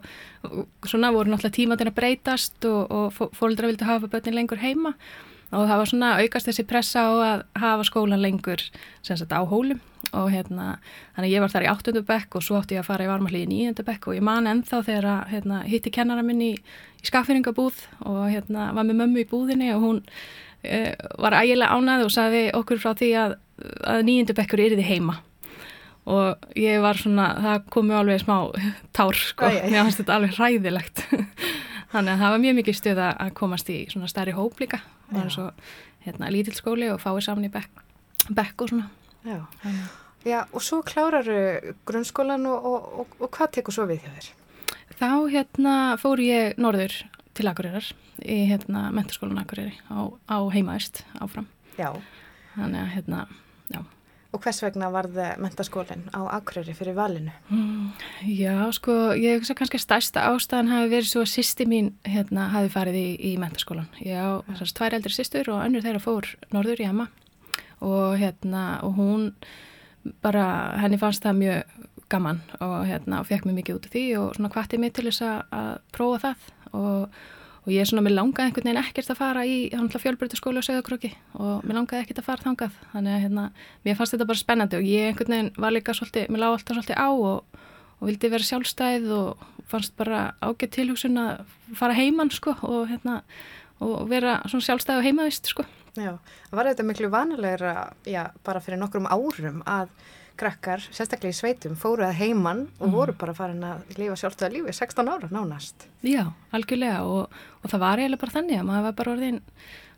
svona 0.83 1.13
voru 1.15 1.31
náttúrulega 1.31 1.59
tímatin 1.61 1.93
að 1.93 1.99
breytast 2.01 2.67
og, 2.67 2.83
og 2.91 3.37
fólkdra 3.39 3.71
vildi 3.71 3.87
hafa 3.87 4.11
börnin 4.11 4.41
lengur 4.41 4.63
heima 4.63 4.97
og 5.53 5.69
það 5.69 5.79
var 5.79 5.91
svona 5.91 6.11
aukast 6.23 6.49
þessi 6.49 6.65
pressa 6.69 7.05
á 7.05 7.13
að 7.13 7.47
hafa 7.61 7.87
skólan 7.87 8.23
lengur 8.25 8.63
sem 9.05 9.19
sagt 9.19 9.35
á 9.37 9.45
hólum 9.45 9.81
og 10.13 10.29
hérna, 10.33 10.77
þannig 11.15 11.29
að 11.29 11.35
ég 11.35 11.43
var 11.45 11.53
þar 11.53 11.65
í 11.65 11.71
áttundubekk 11.73 12.37
og 12.37 12.45
svo 12.45 12.59
átti 12.59 12.77
ég 12.77 12.83
að 12.83 12.89
fara 12.89 13.05
í 13.07 13.11
varmalíði 13.11 13.45
í 13.45 13.51
níundubekk 13.53 14.09
og 14.09 14.17
ég 14.17 14.25
man 14.27 14.49
ennþá 14.51 14.81
þegar 14.89 15.09
að 15.13 15.31
hérna, 15.33 15.61
hitti 15.69 15.93
kennara 15.95 16.25
minn 16.27 16.43
í, 16.45 16.51
í 17.03 17.11
skaffiringabúð 17.11 17.83
og 18.07 18.23
hérna 18.31 18.71
var 18.77 18.87
með 18.87 19.03
mömmu 19.03 19.25
í 19.25 19.29
búðinni 19.29 19.73
og 19.75 19.85
hún 19.85 20.01
uh, 20.07 20.93
var 21.19 21.37
ægilega 21.43 21.75
ánað 21.75 22.07
og 22.07 22.15
sagði 22.15 22.47
okkur 22.59 22.83
frá 22.83 22.95
því 22.99 23.11
að, 23.25 23.37
að 23.95 24.07
níundubekkur 24.09 24.63
er 24.63 24.77
þið 24.79 24.89
heima. 24.89 25.19
Og 26.13 26.49
ég 26.59 26.81
var 26.83 26.99
svona, 26.99 27.29
það 27.39 27.67
komi 27.71 27.95
alveg 27.95 28.25
smá 28.25 28.37
tár 28.95 29.15
sko, 29.15 29.47
mér 29.47 29.85
fannst 29.85 30.01
þetta 30.03 30.17
alveg 30.17 30.35
hræðilegt. 30.39 31.05
Þannig 31.93 32.15
að 32.15 32.23
það 32.25 32.33
var 32.33 32.43
mjög 32.43 32.59
mikið 32.59 32.79
stuð 32.79 33.01
að 33.05 33.33
komast 33.39 33.71
í 33.71 33.79
svona 33.93 34.11
stærri 34.11 34.35
hóp 34.35 34.59
líka. 34.63 34.81
Það 35.13 35.23
er 35.23 35.35
svo 35.35 35.49
hérna, 36.07 36.31
lítill 36.33 36.57
skóli 36.57 36.89
og 36.91 37.03
fáið 37.03 37.27
saman 37.29 37.47
í 37.47 37.53
bekk, 37.53 37.83
bekk 38.35 38.65
og 38.65 38.73
svona. 38.73 38.89
Já. 39.29 39.39
Já, 40.27 40.45
og 40.55 40.63
svo 40.63 40.81
kláraru 40.87 41.75
grunnskólan 41.87 42.47
og, 42.51 42.67
og, 42.67 42.89
og, 43.03 43.17
og 43.23 43.31
hvað 43.35 43.59
tekur 43.59 43.75
svo 43.75 43.87
við 43.91 44.05
hjá 44.05 44.13
þér? 44.15 44.29
Þá 44.99 45.11
hérna 45.33 45.75
fór 46.01 46.21
ég 46.23 46.59
norður 46.61 46.95
til 47.37 47.49
Akureyrar 47.49 47.87
í 48.23 48.43
hérna 48.51 48.91
mentaskólan 48.95 49.41
Akureyri 49.43 49.75
á, 49.89 50.13
á 50.29 50.39
heimaðist 50.53 51.03
áfram. 51.21 51.49
Já. 51.79 51.95
Þannig 52.57 52.81
að 52.83 52.93
hérna, 52.97 53.25
já. 53.73 53.81
Og 54.33 54.41
hvers 54.41 54.63
vegna 54.65 54.89
varð 54.93 55.19
mentaskólinn 55.41 56.07
á 56.13 56.21
Akureyri 56.39 56.75
fyrir 56.77 56.97
valinu? 56.97 57.33
Já, 58.25 58.55
sko, 58.77 58.95
ég 59.17 59.41
hugsa 59.41 59.57
kannski 59.57 59.81
að 59.81 59.85
stærsta 59.87 60.27
ástæðan 60.31 60.73
hafi 60.73 60.93
verið 60.93 61.11
svo 61.11 61.25
að 61.25 61.33
sýsti 61.35 61.67
mín 61.69 61.93
hérna 62.09 62.49
hafi 62.53 62.73
farið 62.73 63.01
í, 63.01 63.09
í 63.29 63.35
mentaskólan. 63.41 63.91
Ég 64.05 64.17
á 64.17 64.41
þessar 64.53 64.77
tvær 64.79 64.99
eldri 64.99 65.17
sýstur 65.17 65.53
og 65.53 65.65
önnur 65.67 65.85
þeirra 65.85 66.05
fór 66.05 66.33
norður 66.53 66.85
í 66.85 66.89
Emma 66.89 67.09
og 67.83 68.17
hérna, 68.21 68.81
og 68.87 68.97
hún 68.97 69.29
bara, 70.23 70.47
henni 70.81 71.01
fannst 71.01 71.25
það 71.25 71.41
mjög 71.41 71.82
gaman 72.13 72.41
og 72.61 72.75
hérna, 72.89 73.21
og 73.21 73.29
fekk 73.29 73.47
mér 73.49 73.59
mikið 73.61 73.79
út 73.79 73.87
af 73.89 73.95
því 73.95 74.03
og 74.21 74.35
svona 74.37 74.51
hvatti 74.55 74.81
mig 74.81 74.93
til 74.97 75.07
þess 75.09 75.25
að, 75.27 75.71
prófa 75.95 76.21
það. 76.25 76.51
Og, 76.73 77.17
og 77.63 77.71
ég 77.73 77.83
er 77.83 77.89
svona, 77.89 78.05
mér 78.07 78.17
langaði 78.17 78.51
einhvern 78.51 78.69
veginn 78.69 78.83
ekkert 78.83 79.13
að 79.15 79.21
fara 79.21 79.45
í 79.47 79.57
fjölbreytaskóli 80.05 80.63
og 80.63 80.67
segðakröki 80.67 81.13
og 81.39 81.67
mér 81.67 81.81
langaði 81.81 82.05
ekkert 82.05 82.23
að 82.23 82.29
fara 82.29 82.47
þangað. 82.47 82.79
Þannig 82.93 83.17
að 83.17 83.25
hérna, 83.27 83.47
mér 83.87 83.99
fannst 83.99 84.17
þetta 84.17 84.29
bara 84.31 84.43
spennandi 84.43 84.79
og 84.81 84.89
ég 84.89 85.11
einhvern 85.11 85.37
veginn 85.37 85.53
var 85.65 85.77
líka 85.77 85.97
svolítið, 85.97 86.29
mér 86.29 86.45
lág 86.45 86.57
alltaf 86.59 86.79
svolítið 86.79 87.03
á 87.03 87.09
og, 87.11 87.61
og 87.99 88.09
vildi 88.11 88.33
vera 88.33 88.49
sjálfstæð 88.51 89.11
og 89.19 89.45
fannst 89.73 89.97
bara 89.97 90.23
ágætt 90.43 90.75
tilhugsun 90.77 91.21
að 91.23 91.45
fara 91.79 91.97
heimann 91.97 92.33
sko 92.35 92.57
og 92.67 92.91
hérna 92.91 93.21
og 93.83 94.09
vera 94.11 94.41
svona 94.47 94.67
sjálfstæð 94.67 95.01
og 95.01 95.07
heimavist 95.07 95.49
sko. 95.51 95.65
Já, 95.99 96.17
var 96.53 96.69
þetta 96.71 96.87
miklu 96.89 97.11
vanilegra, 97.13 97.91
já, 98.09 98.31
bara 98.45 98.63
fyrir 98.65 98.81
nokkrum 98.81 99.09
árum 99.13 99.61
að 99.69 99.91
krakkar, 100.41 100.83
sérstaklega 100.95 101.35
í 101.35 101.39
sveitum, 101.39 101.77
fóru 101.79 102.07
að 102.07 102.19
heimann 102.21 102.67
og 102.81 102.93
voru 102.95 103.15
bara 103.19 103.35
farin 103.37 103.65
að 103.67 103.97
lifa 103.99 104.19
sjálfstöða 104.21 104.53
lífi, 104.57 104.75
16 104.77 105.11
ára 105.13 105.31
nánast. 105.33 105.87
Já, 106.07 106.27
algjörlega 106.55 107.03
og, 107.09 107.41
og 107.63 107.73
það 107.73 107.85
var 107.85 108.03
eiginlega 108.03 108.23
bara 108.25 108.37
þannig 108.37 108.61
að 108.61 108.69
maður 108.71 108.87
var 108.89 108.99
bara 109.01 109.15
orðin 109.17 109.41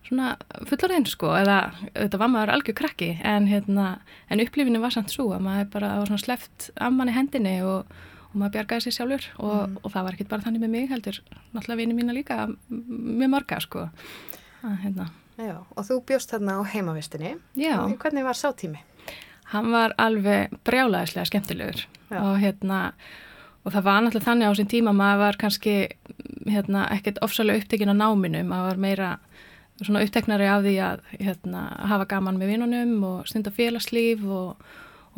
svona 0.05 0.33
fullorðin 0.69 1.07
sko 1.09 1.31
eða 1.39 1.59
þetta 1.95 2.21
var 2.21 2.33
maður 2.33 2.55
algjör 2.57 2.77
krakki 2.81 3.11
en, 3.25 3.49
hérna, 3.49 3.87
en 4.29 4.43
upplifinu 4.45 4.83
var 4.83 4.93
samt 4.93 5.15
svo 5.15 5.31
að 5.33 5.47
maður 5.47 5.71
bara 5.79 5.95
var 6.03 6.11
svona 6.11 6.25
sleft 6.25 6.69
amman 6.77 7.09
í 7.09 7.17
hendinni 7.17 7.55
og, 7.65 7.89
og 8.29 8.37
maður 8.37 8.59
bjargaði 8.59 8.85
sér 8.87 8.99
sjálfur 8.99 9.29
og, 9.39 9.79
og 9.81 9.91
það 9.95 10.07
var 10.07 10.19
ekki 10.19 10.29
bara 10.35 10.45
þannig 10.45 10.65
með 10.67 10.75
mig 10.77 10.89
heldur 10.93 11.21
náttúrulega 11.55 11.81
vini 11.81 11.97
mína 11.97 12.17
líka 12.17 12.43
með 12.69 13.33
marga 13.33 13.61
sko 13.65 13.87
að, 13.87 14.77
hérna. 14.85 15.09
Já, 15.35 15.57
og 15.75 15.87
þú 15.89 15.97
bjóst 16.07 16.31
þarna 16.31 16.61
á 16.61 16.71
heimavistinni. 16.71 17.33
Já. 17.59 17.75
Hvernig 17.99 18.23
var 18.27 18.39
sá 18.39 18.53
tími? 18.55 18.79
Hann 19.55 19.71
var 19.73 19.95
alveg 20.03 20.55
brjálæðislega 20.67 21.31
skemmtilegur. 21.31 21.87
Já. 22.11 22.21
og 22.21 22.39
hérna 22.39 22.81
og 23.65 23.73
það 23.73 23.87
var 23.87 24.03
náttúrulega 24.05 24.29
þannig 24.29 24.51
á 24.53 24.59
sín 24.59 24.71
tíma 24.71 24.93
maður 24.93 25.21
var 25.23 25.39
kannski 25.41 25.75
hérna 26.45 26.85
ekkert 26.93 27.21
ofsalega 27.25 27.63
upptekinn 27.63 27.95
á 27.97 27.97
náminu, 27.97 28.43
maður 28.45 28.69
var 28.69 28.83
meira 28.85 29.11
svona 29.81 30.05
uppteknari 30.05 30.47
af 30.49 30.65
því 30.65 30.75
að 30.85 31.05
hérna, 31.19 31.63
hafa 31.91 32.07
gaman 32.13 32.39
með 32.39 32.53
vinnunum 32.53 32.93
og 33.09 33.31
stunda 33.31 33.51
félagslíf 33.55 34.23
og, 34.29 34.61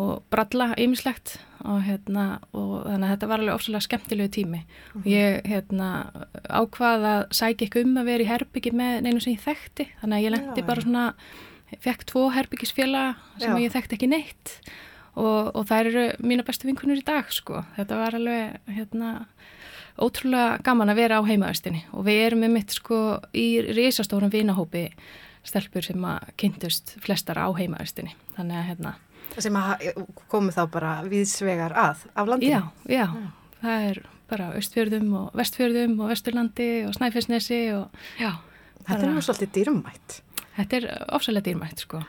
og 0.01 0.23
bralla 0.33 0.71
ýmislegt. 0.81 1.37
Og 1.67 1.83
hérna 1.83 2.39
og 2.55 2.87
þannig 2.87 3.09
að 3.09 3.13
þetta 3.13 3.29
var 3.29 3.43
alveg 3.43 3.59
ofsalega 3.59 3.87
skemmtilegu 3.89 4.33
tími. 4.37 4.63
Og 5.01 5.11
ég 5.11 5.49
hérna 5.51 5.91
ákvað 6.47 7.07
að 7.11 7.23
sækja 7.35 7.67
ekki 7.67 7.83
um 7.83 7.99
að 7.99 8.11
vera 8.13 8.25
í 8.25 8.31
herbyggi 8.31 8.73
með 8.77 9.01
neinu 9.05 9.25
sem 9.25 9.35
ég 9.35 9.45
þekkti. 9.45 9.89
Þannig 10.01 10.17
að 10.17 10.27
ég 10.27 10.35
lendi 10.37 10.67
bara 10.69 10.85
svona 10.87 11.07
fekk 11.83 12.05
tvo 12.11 12.27
herbyggisfélaga 12.35 13.17
sem 13.41 13.55
Já. 13.57 13.63
ég 13.67 13.73
þekkti 13.75 13.97
ekki 13.99 14.09
neitt 14.11 14.53
og, 15.17 15.53
og 15.57 15.63
þær 15.69 15.89
eru 15.91 16.05
mína 16.23 16.45
bestu 16.47 16.69
vinkunur 16.69 17.01
í 17.01 17.05
dag 17.07 17.31
sko. 17.33 17.65
Þetta 17.77 17.99
var 18.01 18.17
alveg 18.19 18.59
hérna, 18.77 19.13
ótrúlega 19.97 20.59
gaman 20.67 20.93
að 20.93 21.01
vera 21.01 21.21
á 21.21 21.29
heimaðustinni 21.29 21.85
og 21.97 22.05
við 22.07 22.21
erum 22.27 22.45
með 22.45 22.55
mitt 22.59 22.77
sko 22.77 23.01
í 23.33 23.47
risastórum 23.65 24.33
vinahópi 24.33 24.91
stelpur 25.47 25.85
sem 25.87 26.03
að 26.05 26.31
kynntust 26.41 26.97
flestar 27.05 27.39
á 27.41 27.49
heimaðustinni. 27.57 28.15
Þannig 28.37 28.61
að 28.61 28.69
hérna, 28.73 28.95
Sem 29.37 29.57
að 29.59 29.89
komu 30.31 30.53
þá 30.55 30.63
bara 30.73 30.91
viðsvegar 31.05 31.75
að 31.77 32.05
af 32.15 32.29
landinu? 32.31 32.61
já, 32.89 33.03
já, 33.03 33.07
það 33.61 33.89
er 33.91 33.99
bara 34.31 34.47
austfjörðum 34.57 35.11
og 35.19 35.35
vestfjörðum 35.37 35.97
og 36.01 36.13
vesturlandi 36.13 36.69
og 36.87 36.95
snæfellsnesi 36.97 37.59
og 37.77 38.07
já. 38.21 38.31
Þetta 38.87 39.03
er 39.03 39.13
nú 39.17 39.23
svolítið 39.25 39.51
dýrmætt. 39.57 40.17
Þetta 40.57 40.79
er 40.79 40.87
ofsalega 41.13 41.51
dýrmætt 41.51 41.85
sko 41.85 42.03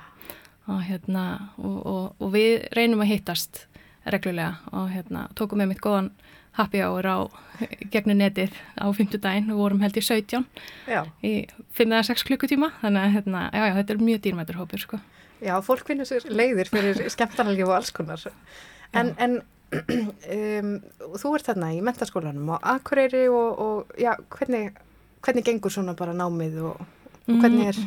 og 0.67 0.81
hérna 0.83 1.23
og, 1.57 1.75
og, 1.88 2.05
og 2.19 2.31
við 2.33 2.67
reynum 2.75 3.03
að 3.03 3.13
hittast 3.13 3.65
reglulega 4.07 4.57
og 4.75 4.89
hérna 4.91 5.27
tókum 5.36 5.63
við 5.63 5.71
mitt 5.71 5.83
góðan 5.83 6.12
happy 6.57 6.81
hour 6.83 7.05
á 7.07 7.17
gegnum 7.93 8.19
netið 8.19 8.55
á 8.79 8.88
50 8.88 9.21
daginn 9.23 9.51
og 9.53 9.62
vorum 9.62 9.83
held 9.83 9.99
í 9.99 10.03
17 10.03 10.47
Já. 10.89 11.03
í 11.23 11.33
5 11.77 11.93
eða 11.93 12.07
6 12.10 12.25
klukkutíma 12.29 12.71
þannig 12.81 13.03
að 13.03 13.13
hérna, 13.17 13.43
já, 13.53 13.62
já, 13.69 13.75
þetta 13.81 13.95
er 13.95 14.03
mjög 14.10 14.23
dýrmættur 14.25 14.60
hópur 14.62 14.83
sko. 14.83 14.99
Já, 15.43 15.53
fólk 15.62 15.86
finnur 15.88 16.10
sér 16.10 16.25
leiðir 16.33 16.71
fyrir 16.71 17.03
skemmtarnalgjöf 17.13 17.69
og 17.71 17.77
alls 17.77 17.93
konar. 17.93 18.25
En, 18.97 19.13
en 19.21 19.39
um, 19.77 20.73
þú 21.19 21.33
ert 21.38 21.49
þarna 21.51 21.71
í 21.75 21.81
mentaskólanum 21.86 22.55
og 22.55 22.69
Akureyri 22.75 23.27
og, 23.29 23.62
og 23.62 23.97
hvernig, 24.38 24.71
hvernig 25.25 25.45
gengur 25.45 25.73
svona 25.73 25.95
bara 25.99 26.15
námið 26.15 26.62
og, 26.71 26.86
og 27.27 27.41
hvernig 27.43 27.73
er 27.73 27.81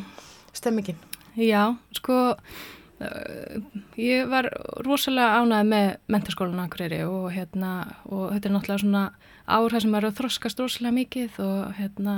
stemmingin? 0.57 0.99
Já, 1.39 1.75
sko 1.95 2.17
uh, 2.35 3.61
ég 3.99 4.27
var 4.31 4.49
rosalega 4.85 5.41
ánægð 5.41 5.69
með 5.71 5.87
mentaskólan 6.11 6.65
Akureyri 6.65 7.03
og 7.07 7.29
hérna 7.35 7.71
og 8.09 8.33
þetta 8.33 8.49
er 8.49 8.55
náttúrulega 8.55 8.83
svona 8.83 9.05
ár 9.47 9.71
þar 9.71 9.85
sem 9.85 9.95
maður 9.95 10.11
að 10.11 10.19
þroskast 10.19 10.61
rosalega 10.61 10.97
mikið 10.99 11.41
og 11.45 11.79
hérna 11.79 12.17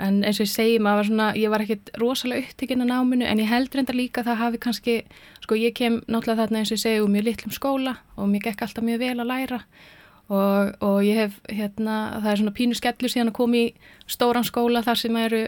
en 0.00 0.22
eins 0.24 0.40
og 0.40 0.46
ég 0.46 0.52
segi 0.52 0.80
maður 0.80 1.00
var 1.00 1.08
svona, 1.10 1.28
ég 1.36 1.52
var 1.52 1.64
ekkit 1.64 1.90
rosalega 2.00 2.48
upptikinn 2.48 2.84
að 2.84 2.92
náminu 2.94 3.26
en 3.28 3.42
ég 3.42 3.50
held 3.50 3.74
reyndar 3.74 3.98
líka 3.98 4.22
að 4.22 4.30
það 4.30 4.42
hafi 4.44 4.60
kannski, 4.64 4.96
sko 5.44 5.58
ég 5.60 5.76
kem 5.76 6.00
náttúrulega 6.06 6.44
þarna 6.44 6.62
eins 6.62 6.72
og 6.72 6.78
ég 6.78 6.84
segi 6.84 7.02
úr 7.04 7.12
mjög 7.12 7.26
litlum 7.28 7.54
skóla 7.54 7.96
og 8.16 8.30
mér 8.30 8.46
gekk 8.46 8.64
alltaf 8.64 8.86
mjög 8.86 9.02
vel 9.02 9.16
að 9.18 9.30
læra 9.30 9.60
og, 10.30 10.72
og 10.86 10.98
ég 11.04 11.20
hef 11.24 11.38
hérna, 11.50 11.96
það 12.22 12.30
er 12.32 12.42
svona 12.42 12.56
pínu 12.56 12.78
skellur 12.78 13.12
síðan 13.12 13.32
að 13.32 13.38
koma 13.40 13.60
í 13.60 13.66
stóran 14.10 14.46
skóla 14.46 14.84
þar 14.86 15.02
sem 15.02 15.20
eru 15.20 15.42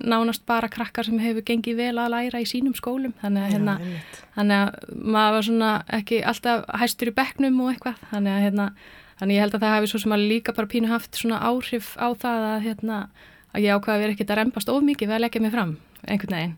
nánast 0.00 0.44
bara 0.48 0.68
krakkar 0.72 1.06
sem 1.08 1.18
hefur 1.22 1.44
gengið 1.46 1.78
vel 1.80 1.94
að 2.02 2.12
læra 2.14 2.42
í 2.42 2.48
sínum 2.48 2.74
skólum 2.76 3.14
þannig 3.22 3.46
að, 3.46 3.52
hérna, 3.54 3.76
Já, 3.78 3.84
einmitt. 3.86 4.20
þannig 4.36 4.62
að 4.62 4.98
maður 5.16 5.36
var 5.36 5.46
svona 5.48 5.70
ekki 5.98 6.20
alltaf 6.32 6.66
hæstur 6.82 7.12
í 7.12 7.16
bekknum 7.16 7.60
og 7.64 7.72
eitthvað 7.72 8.02
þannig 8.10 8.34
að, 8.36 8.44
hérna, 8.46 8.68
þannig 9.20 9.38
ég 9.38 9.46
held 9.46 9.56
að 9.58 9.64
það 9.66 9.74
hafi 9.76 9.92
svo 9.92 10.02
sem 10.02 10.16
að 10.16 10.26
líka 10.32 10.56
bara 10.56 10.72
pínu 10.74 10.92
haft 10.92 11.20
svona 11.20 11.40
áhrif 11.46 11.94
á 11.96 12.08
það 12.12 12.48
að, 12.50 12.58
hérna, 12.66 13.00
að 13.52 13.66
ég 13.66 13.78
ákvaði 13.80 13.96
að 13.96 14.04
vera 14.04 14.16
ekkert 14.16 14.34
að 14.34 14.40
rempast 14.42 14.72
of 14.72 14.84
mikið 14.86 15.10
við 15.10 15.16
að 15.18 15.24
leggja 15.26 15.44
mig 15.46 15.56
fram 15.56 15.74
einhvern 16.06 16.36
veginn 16.36 16.56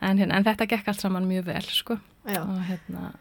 en, 0.00 0.18
hérna, 0.18 0.38
en 0.38 0.46
þetta 0.46 0.68
gekk 0.70 0.90
allt 0.92 1.02
saman 1.04 1.28
mjög 1.28 1.48
vel 1.50 1.64
sko 1.68 1.98
og 2.28 2.58
hérna 2.68 3.12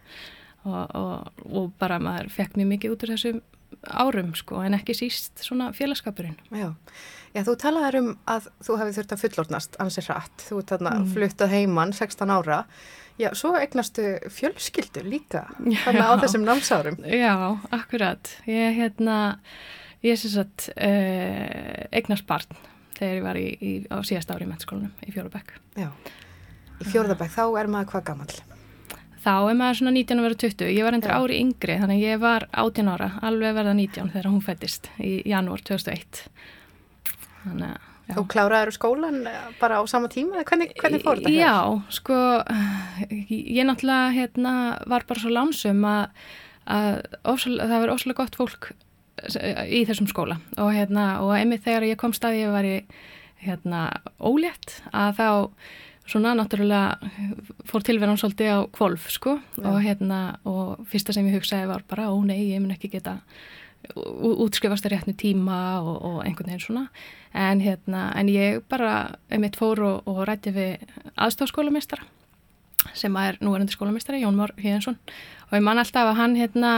og, 0.68 0.96
og, 0.96 1.44
og 1.48 1.70
bara 1.80 2.00
maður 2.04 2.32
fekk 2.34 2.58
mjög 2.60 2.74
mikið 2.74 2.94
út 2.96 3.06
úr 3.06 3.14
þessum 3.16 3.42
árum 3.88 4.34
sko 4.36 4.62
en 4.64 4.76
ekki 4.78 4.96
síst 4.98 5.44
svona 5.44 5.70
félagskapurinn. 5.76 6.38
Já. 6.52 6.74
Já, 7.38 7.44
þú 7.46 7.54
talaður 7.62 7.96
um 8.00 8.08
að 8.34 8.48
þú 8.66 8.78
hefði 8.82 8.94
þurft 8.98 9.12
að 9.14 9.24
fullornast 9.24 9.76
ansið 9.84 10.08
hratt. 10.10 10.46
Þú 10.48 10.56
ert 10.64 10.72
þarna 10.74 10.94
Mm. 10.98 11.10
fluttað 11.14 11.52
heimann 11.54 11.94
16 11.94 12.32
ára. 12.34 12.64
Já, 13.22 13.30
svo 13.38 13.52
egnastu 13.58 14.06
fjölskyldu 14.30 15.02
líka 15.06 15.44
þarna 15.86 16.08
á 16.10 16.14
þessum 16.22 16.44
námsárum. 16.46 16.98
Já, 17.06 17.34
akkurat. 17.74 18.30
Ég 18.50 18.76
hérna, 18.78 19.38
ég 20.06 20.18
sem 20.18 20.32
sagt 20.34 20.70
uh, 20.78 21.88
eignast 21.94 22.26
barn 22.30 22.58
þegar 22.98 23.16
ég 23.20 23.24
var 23.26 23.38
í, 23.38 23.48
í, 23.62 23.72
á 23.94 23.98
síðast 24.02 24.32
ári 24.34 24.46
í 24.46 24.50
mennskólanum 24.50 24.94
í 25.06 25.14
Fjólubekk. 25.14 25.54
Já. 25.78 25.90
Í 26.82 26.86
fjórðabæk, 26.92 27.32
þá 27.34 27.44
er 27.62 27.68
maður 27.74 27.92
hvað 27.94 28.04
gamall? 28.12 28.38
Þá 29.28 29.34
er 29.50 29.56
maður 29.58 29.80
svona 29.82 29.94
19 29.98 30.20
að 30.22 30.26
vera 30.28 30.38
20. 30.44 30.68
Ég 30.78 30.86
var 30.86 30.94
endur 30.98 31.14
Já. 31.14 31.18
ári 31.22 31.40
yngri, 31.42 31.78
þannig 31.82 31.98
að 31.98 32.06
ég 32.06 32.20
var 32.22 32.46
18 32.54 32.92
ára, 32.94 33.08
alveg 33.26 33.56
verða 33.58 33.74
19 33.78 34.12
þegar 34.14 34.30
hún 34.30 34.44
fættist 34.46 34.90
í 35.02 35.12
janúar 35.30 35.62
2001. 35.66 36.22
Þannig. 37.52 37.94
Þú 38.08 38.24
kláraður 38.32 38.72
skólan 38.72 39.18
eh, 39.28 39.48
bara 39.60 39.80
á 39.80 39.84
sama 39.90 40.08
tíma? 40.12 40.44
Hvernig, 40.48 40.72
hvernig 40.80 41.04
fór 41.04 41.20
þetta? 41.20 41.34
Já, 41.36 41.56
sko, 41.92 42.20
ég 43.28 43.68
náttúrulega 43.68 44.14
hérna, 44.16 44.54
var 44.88 45.04
bara 45.10 45.24
svo 45.24 45.32
lánsum 45.36 45.84
að, 45.88 46.30
að 46.72 47.02
ofsal, 47.28 47.58
það 47.60 47.84
var 47.84 47.94
óslega 47.98 48.22
gott 48.22 48.40
fólk 48.40 48.72
í 49.68 49.82
þessum 49.90 50.08
skóla 50.08 50.38
og, 50.62 50.72
hérna, 50.76 51.18
og 51.26 51.34
einmitt 51.36 51.66
þegar 51.66 51.88
ég 51.90 52.00
kom 52.00 52.14
staði 52.16 52.46
ég 52.46 52.54
var 52.54 52.68
í 52.68 52.78
hérna, 53.42 53.90
ólétt 54.22 54.80
að 54.94 55.20
þá 55.20 55.30
svona 56.08 56.34
náttúrulega 56.38 57.12
fór 57.68 57.84
tilverðan 57.86 58.20
svolítið 58.22 58.54
á 58.56 58.60
kvolf 58.72 59.10
sko 59.12 59.38
Já. 59.58 59.68
og 59.68 59.80
hérna 59.84 60.20
og 60.48 60.86
fyrsta 60.88 61.16
sem 61.16 61.28
ég 61.28 61.36
hugsaði 61.36 61.68
var 61.70 61.84
bara 61.90 62.08
ó 62.14 62.16
nei, 62.24 62.54
ég 62.54 62.64
mun 62.64 62.76
ekki 62.76 62.92
geta 62.94 63.18
útskrifast 63.96 64.86
að 64.88 64.96
réttni 64.96 65.16
tíma 65.18 65.80
og, 65.80 65.96
og 65.96 66.20
einhvern 66.26 66.52
veginn 66.52 66.66
svona 66.66 66.86
en, 67.34 67.62
hérna, 67.64 68.10
en 68.18 68.30
ég 68.32 68.62
bara 68.70 69.18
einmitt 69.32 69.58
fór 69.60 69.82
og, 69.86 70.10
og 70.10 70.26
rætti 70.28 70.54
við 70.56 70.86
aðstofskólamistara 71.16 72.06
sem 72.98 73.16
er 73.20 73.38
núverandi 73.44 73.74
skólamistari, 73.74 74.22
Jón 74.24 74.38
Mór 74.38 74.54
Híðansson 74.60 74.98
og 75.48 75.56
ég 75.56 75.64
man 75.64 75.80
alltaf 75.82 76.12
að 76.12 76.20
hann 76.20 76.36
hérna, 76.38 76.72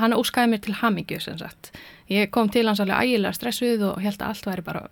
hann 0.00 0.16
óskaði 0.16 0.52
mér 0.52 0.62
til 0.64 0.76
hamingju 0.78 1.20
sem 1.20 1.38
sagt. 1.40 1.72
Ég 2.12 2.30
kom 2.32 2.50
til 2.52 2.66
hans 2.68 2.80
alveg 2.82 3.04
ægilega 3.04 3.36
stressuð 3.36 3.86
og 3.90 4.02
held 4.04 4.20
að 4.20 4.32
allt 4.32 4.48
væri 4.48 4.64
bara 4.66 4.84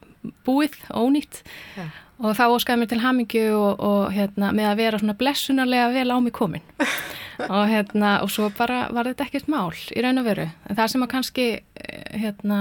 búið, 0.47 0.79
ónýtt 0.93 1.43
Já. 1.77 1.87
og 2.21 2.37
þá 2.39 2.45
óskaði 2.53 2.83
mér 2.83 2.93
til 2.93 3.03
hamingju 3.03 3.47
og, 3.57 3.83
og 3.89 4.13
hérna, 4.15 4.53
með 4.57 4.71
að 4.71 4.83
vera 4.85 5.03
svona 5.03 5.19
blessunarlega 5.21 5.91
vel 5.97 6.09
á 6.13 6.17
mig 6.21 6.37
komin 6.37 6.65
og, 7.49 7.65
hérna, 7.71 8.13
og 8.25 8.31
svo 8.33 8.49
bara 8.57 8.87
var 8.95 9.11
þetta 9.11 9.29
ekkert 9.29 9.51
mál 9.53 9.73
í 9.73 10.05
raun 10.05 10.23
og 10.23 10.29
veru. 10.29 10.49
En 10.69 10.79
það 10.79 10.93
sem 10.95 11.07
að 11.07 11.13
kannski 11.15 11.47
eh, 11.59 12.21
hérna, 12.23 12.61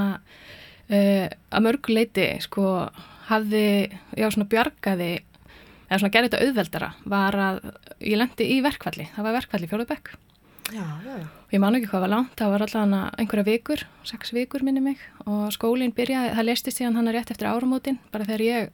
uh, 0.91 1.27
að 1.27 1.65
mörgu 1.67 1.95
leiti 1.95 2.27
sko, 2.45 2.65
hafði, 3.31 3.67
já 4.17 4.27
svona 4.29 4.49
bjargaði 4.51 5.13
eða 5.91 5.99
svona 5.99 6.13
gerði 6.15 6.31
þetta 6.31 6.43
auðveldara 6.47 6.91
var 7.11 7.37
að 7.45 7.63
ég 7.99 8.19
lendi 8.19 8.47
í 8.55 8.59
verkvalli, 8.63 9.09
það 9.15 9.27
var 9.27 9.39
verkvalli 9.41 9.71
Fjóruðbekk 9.71 10.13
Já, 10.71 10.85
já, 11.03 11.15
já. 11.19 11.25
og 11.27 11.51
ég 11.51 11.59
man 11.59 11.75
ekki 11.75 11.89
hvað 11.91 12.03
var 12.05 12.11
langt, 12.13 12.35
það 12.39 12.51
var 12.53 12.63
allavega 12.63 12.99
einhverja 13.19 13.47
vikur, 13.49 13.81
sex 14.07 14.31
vikur 14.31 14.63
minni 14.63 14.79
mig 14.83 15.01
og 15.25 15.49
skólinn 15.51 15.91
byrjaði, 15.95 16.29
það 16.37 16.47
lestist 16.47 16.79
síðan 16.79 16.95
hann 16.95 17.11
rétt 17.11 17.33
eftir 17.33 17.49
áramótin, 17.49 17.97
bara 18.13 18.27
þegar 18.29 18.43
ég 18.45 18.69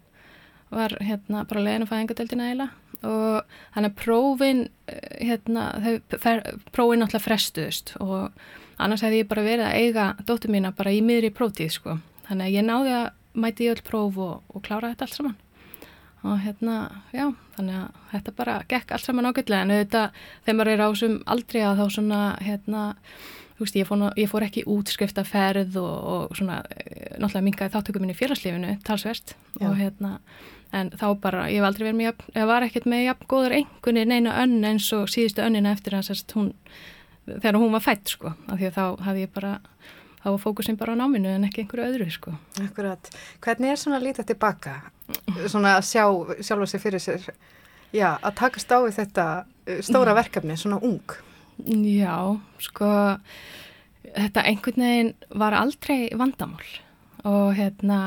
var 0.73 0.95
hérna 1.03 1.43
bara 1.47 1.63
leiðin 1.63 1.86
að 1.86 1.91
fæðingadeldina 1.93 2.47
eiginlega. 2.49 2.84
Og 3.08 3.58
þannig 3.75 3.91
að 3.91 3.97
prófin 4.01 4.62
eh, 4.89 5.17
hérna, 5.30 5.65
þau 5.84 6.19
fer, 6.23 6.43
prófin 6.73 7.03
náttúrulega 7.03 7.25
frestuðust. 7.25 7.93
Og 8.03 8.32
annars 8.82 9.03
hefði 9.06 9.23
ég 9.23 9.32
bara 9.32 9.45
verið 9.45 9.67
að 9.67 9.82
eiga 9.82 10.08
dóttur 10.27 10.53
mína 10.53 10.73
bara 10.77 10.93
í 10.93 11.03
miðri 11.06 11.32
próftíð 11.34 11.73
sko, 11.77 11.97
þannig 12.30 12.49
að 12.49 12.58
ég 12.58 12.67
náði 12.67 12.95
að 12.97 13.10
mæti 13.38 13.67
í 13.67 13.71
öll 13.71 13.84
próf 13.86 14.17
og, 14.17 14.39
og 14.49 14.65
klára 14.65 14.91
þetta 14.93 15.08
allt 15.08 15.19
saman. 15.19 15.38
Og 16.25 16.39
hérna, 16.41 16.77
já, 17.13 17.27
þannig 17.56 17.75
að 17.77 17.97
þetta 18.12 18.34
bara 18.39 18.56
gekk 18.71 18.93
allt 18.95 19.06
saman 19.06 19.30
ágætlega. 19.30 19.63
En 19.63 19.73
auðvitað 19.75 20.21
þegar 20.45 20.58
maður 20.58 20.71
er 20.73 20.82
á 20.82 20.88
þessum 20.89 21.17
aldrei 21.30 21.60
að 21.62 21.82
þá 21.82 21.86
svona, 21.93 22.21
hérna, 22.41 22.86
þú 23.58 23.65
veist, 23.65 23.76
ég 23.80 23.88
fór, 23.89 24.04
ég 24.22 24.30
fór 24.30 24.46
ekki 24.46 24.62
í 24.63 24.67
útskriftaferð 24.70 25.78
og, 25.82 25.96
og 26.13 26.36
svona, 26.38 26.60
eh, 26.76 27.15
náttúrulega 27.17 27.46
mingaði 27.48 27.74
þáttökum 27.74 28.04
minni 28.06 28.13
í 28.13 28.20
félagslífinu, 28.20 28.76
talsvert 28.86 29.34
Já. 29.58 29.67
og 29.70 29.78
hérna, 29.80 30.12
en 30.78 30.91
þá 30.93 31.08
bara, 31.24 31.48
ég 31.50 31.58
hef 31.62 31.65
aldrei 31.70 31.88
verið 31.88 31.98
með, 31.98 32.10
jafn- 32.12 32.36
ég 32.38 32.48
var 32.52 32.65
ekkert 32.67 32.86
með 32.91 33.06
jafn 33.08 33.28
góður 33.32 33.56
einhverni 33.58 34.04
neina 34.06 34.36
önn 34.43 34.60
eins 34.67 34.91
og 34.93 35.08
síðustu 35.10 35.41
önnina 35.46 35.72
eftir 35.74 35.98
sérst 36.06 36.36
hún, 36.38 36.52
þegar 37.28 37.58
hún 37.60 37.72
var 37.74 37.82
fætt, 37.88 38.13
sko, 38.13 38.34
af 38.48 38.60
því 38.60 38.70
að 38.70 38.78
þá 38.78 38.86
hafði 39.08 39.26
ég 39.26 39.34
bara, 39.34 39.54
þá 40.22 40.28
var 40.30 40.41
fókusin 40.43 40.78
bara 40.78 40.93
á 40.93 41.00
náminu 41.02 41.34
en 41.34 41.48
ekki 41.50 41.63
einhverju 41.65 41.88
öðru, 41.91 42.10
sko. 42.13 42.36
Akkurat. 42.62 43.10
Hvernig 43.41 43.72
er 43.74 43.80
svona 43.82 43.98
að 43.98 44.06
líta 44.10 44.24
tilbaka? 44.28 44.76
Svona 45.48 45.78
að 45.80 45.86
sjá 45.88 46.04
sjálfa 46.43 46.67
sig 46.67 46.82
fyrir 46.84 47.00
sér, 47.04 47.26
já, 47.96 48.17
að 48.22 48.36
takast 48.43 48.70
á 48.76 48.80
þetta 48.91 49.26
uh, 49.48 49.80
stóra 49.82 50.13
verkefni, 50.17 50.58
svona 50.60 50.78
ung. 50.84 51.00
Já, 51.65 52.38
sko 52.62 52.89
þetta 54.08 54.43
einhvern 54.46 54.84
veginn 54.84 55.13
var 55.36 55.56
aldrei 55.58 56.08
vandamál 56.17 56.67
og 57.28 57.58
hérna 57.58 58.00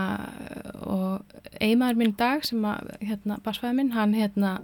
og 0.86 1.34
eiginmaður 1.60 1.98
minn 2.00 2.16
dag 2.18 2.46
sem 2.46 2.62
að 2.64 2.94
hérna 3.04 3.40
basfæði 3.44 3.76
minn, 3.76 3.92
hann 3.96 4.14
hérna 4.16 4.60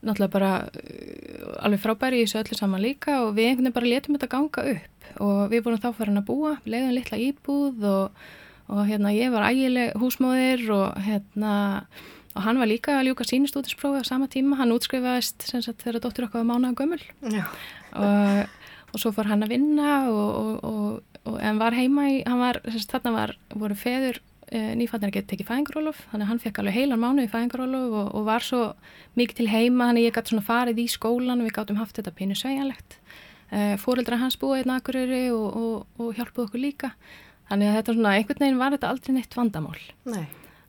náttúrulega 0.00 0.32
bara 0.32 0.52
uh, 0.64 1.64
alveg 1.64 1.82
frábæri 1.82 2.20
í 2.20 2.26
þessu 2.26 2.40
öllu 2.42 2.58
saman 2.58 2.84
líka 2.84 3.18
og 3.24 3.34
við 3.36 3.50
einhvern 3.50 3.68
veginn 3.68 3.76
bara 3.78 3.90
letum 3.92 4.16
þetta 4.16 4.30
ganga 4.34 4.66
upp 4.74 5.10
og 5.20 5.40
við 5.52 5.64
vorum 5.66 5.82
þá 5.82 5.90
farin 5.96 6.20
að 6.20 6.28
búa, 6.30 6.54
leiðum 6.64 6.94
litla 6.96 7.20
íbúð 7.20 7.84
og, 7.90 8.22
og 8.70 8.80
hérna 8.88 9.12
ég 9.16 9.32
var 9.34 9.48
ægileg 9.50 9.98
húsmóðir 10.00 10.64
og 10.76 11.04
hérna 11.04 11.52
og 12.30 12.44
hann 12.46 12.60
var 12.62 12.70
líka 12.70 12.94
að 12.96 13.10
ljúka 13.10 13.26
sínustúdisprófi 13.26 14.00
á 14.00 14.04
sama 14.06 14.28
tíma, 14.30 14.56
hann 14.60 14.72
útskrifaðist 14.72 15.48
sem 15.48 15.64
sagt 15.64 15.82
þegar 15.82 16.04
dóttir 16.04 16.28
okkar 16.28 16.44
var 16.44 16.50
mánaða 16.52 16.78
gömul 16.78 17.02
Já. 17.26 17.44
Og, 17.98 18.56
og 18.90 19.02
svo 19.02 19.12
fór 19.16 19.30
hann 19.30 19.46
að 19.46 19.54
vinna 19.54 19.92
og, 20.10 20.64
og, 20.64 21.04
og, 21.24 21.38
en 21.40 21.60
var 21.60 21.76
heima 21.76 22.08
í, 22.10 22.18
hann 22.26 22.42
var, 22.42 22.60
þarna 22.90 23.14
var, 23.14 23.36
voru 23.54 23.76
feður 23.78 24.20
e, 24.50 24.74
nýfættin 24.78 25.10
að 25.10 25.16
geta 25.18 25.32
tekið 25.32 25.50
fæðingarólof 25.50 26.02
þannig 26.10 26.26
að 26.26 26.30
hann 26.32 26.42
fekk 26.44 26.60
alveg 26.62 26.78
heilan 26.78 27.02
mánu 27.02 27.26
í 27.26 27.30
fæðingarólof 27.30 27.96
og, 28.02 28.20
var 28.26 28.46
svo 28.46 28.62
mikið 29.18 29.40
til 29.40 29.48
heima. 29.52 29.90
Þannig 29.90 30.02
að 30.04 30.08
ég 30.08 30.18
gæti 30.18 30.34
svona 30.34 30.48
farið 30.48 30.82
í 30.82 30.86
skólan 30.90 31.38
og 31.38 31.48
við 31.48 31.56
gáttum 31.58 31.80
haft 31.80 31.98
þetta 31.98 32.14
pínu 32.18 32.38
sveigjanlegt. 32.38 32.98
E, 33.50 33.74
fóreldra 33.82 34.20
hans 34.20 34.38
búið 34.40 34.64
einn 34.64 34.76
akureyri 34.76 35.24
og, 35.34 35.48
og, 35.60 36.00
og 36.00 36.14
hjálpuð 36.18 36.48
okkur 36.48 36.64
líka. 36.64 36.94
Þannig 37.50 37.70
að 37.70 37.80
þetta 37.80 37.96
svona, 37.96 38.14
einhvern 38.16 38.44
veginn 38.44 38.62
var 38.62 38.76
þetta 38.76 38.92
aldrei 38.94 39.16
neitt 39.16 39.36
vandamál. 39.36 39.80
Nei. 40.06 40.26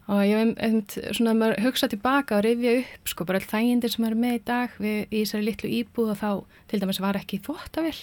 Og 0.09 0.21
ég 0.25 0.37
hef 0.39 0.53
einmitt 0.65 0.95
svona 1.13 1.33
maður 1.37 1.65
hugsa 1.67 1.89
tilbaka 1.91 2.39
og 2.39 2.45
rifja 2.45 2.77
upp 2.81 3.11
sko 3.11 3.27
bara 3.27 3.41
all 3.41 3.49
þægindir 3.51 3.93
sem 3.93 4.07
eru 4.07 4.17
með 4.19 4.37
í 4.37 4.41
dag 4.47 4.77
við, 4.81 5.01
í 5.11 5.21
þessari 5.21 5.47
litlu 5.47 5.73
íbúð 5.81 6.13
og 6.15 6.21
þá 6.21 6.31
til 6.71 6.81
dæmis 6.81 7.01
var 7.03 7.19
ekki 7.19 7.41
þvóttavill 7.45 8.01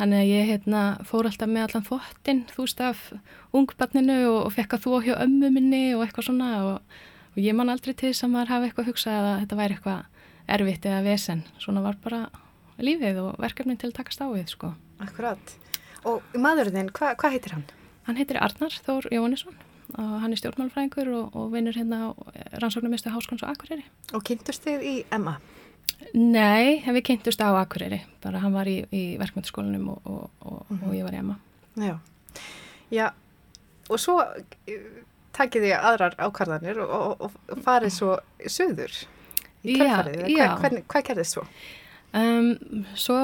þannig 0.00 0.22
að 0.22 0.30
ég 0.30 0.50
hérna, 0.50 0.82
fór 1.06 1.28
alltaf 1.28 1.50
með 1.50 1.66
allan 1.68 1.86
þvottin 1.86 2.42
þú 2.50 2.66
veist 2.66 2.82
af 2.84 3.00
ungbarninu 3.56 4.18
og, 4.30 4.38
og 4.48 4.54
fekk 4.56 4.76
að 4.76 4.84
þvó 4.86 5.00
hjá 5.06 5.14
ömmu 5.20 5.52
minni 5.54 5.82
og 5.94 6.04
eitthvað 6.06 6.30
svona 6.30 6.50
og, 6.66 7.00
og 7.34 7.40
ég 7.40 7.56
man 7.56 7.72
aldrei 7.72 7.92
til 7.94 8.10
þess 8.10 8.26
að 8.26 8.34
maður 8.34 8.54
hafi 8.54 8.70
eitthvað 8.70 8.90
hugsað 8.90 9.30
að 9.30 9.40
þetta 9.44 9.60
væri 9.60 9.76
eitthvað 9.78 10.54
erfitt 10.56 10.90
eða 10.90 11.02
vesen 11.06 11.44
svona 11.62 11.84
var 11.84 11.98
bara 12.02 12.22
lífið 12.80 13.20
og 13.22 13.42
verkefnin 13.42 13.78
til 13.80 13.90
að 13.90 13.98
takast 14.00 14.22
á 14.24 14.26
við 14.32 14.46
sko. 14.54 14.72
Akkurat. 15.04 15.56
Og 16.08 16.24
maðurinn, 16.32 16.88
hva, 16.96 17.12
hvað 17.20 17.36
heitir 17.36 17.58
hann? 17.58 17.66
Hann 18.08 18.16
heitir 18.16 18.40
Arnar 18.40 18.72
Þór 18.72 19.10
Jóhannesson 19.12 19.58
og 19.98 20.12
hann 20.22 20.32
er 20.34 20.40
stjórnmálfræðingur 20.40 21.10
og, 21.18 21.36
og 21.36 21.48
vinnur 21.54 21.76
hérna 21.76 22.00
á 22.06 22.08
rannsóknumistu 22.62 23.10
Háskons 23.14 23.42
og 23.46 23.50
Akureyri. 23.54 23.84
Og 24.14 24.24
kynntust 24.26 24.66
þið 24.66 24.84
í 24.86 24.94
Emma? 25.14 25.36
Nei, 26.14 26.80
við 26.86 27.02
kynntumst 27.10 27.42
á 27.44 27.50
Akureyri, 27.60 28.00
bara 28.24 28.40
hann 28.42 28.54
var 28.56 28.68
í, 28.70 28.78
í 28.94 29.02
verkmyndaskólanum 29.20 29.90
og, 29.94 30.06
og, 30.08 30.30
og, 30.46 30.62
og 30.80 30.94
ég 30.96 31.04
var 31.06 31.16
í 31.16 31.20
Emma. 31.20 31.36
Já. 31.80 31.96
Já, 32.90 33.06
og 33.90 34.00
svo 34.02 34.16
uh, 34.22 34.88
takið 35.36 35.66
þið 35.68 35.76
aðrar 35.78 36.16
ákvarðanir 36.18 36.80
og, 36.86 37.26
farið 37.66 37.94
svo 37.94 38.16
söður 38.50 38.96
í 39.62 39.76
já. 39.76 40.00
Hvað, 40.00 40.56
hvernig- 40.64 40.88
hvað 40.90 41.06
gerðist 41.10 41.36
svo? 41.36 41.44
Um, 42.10 42.56
svo 42.98 43.16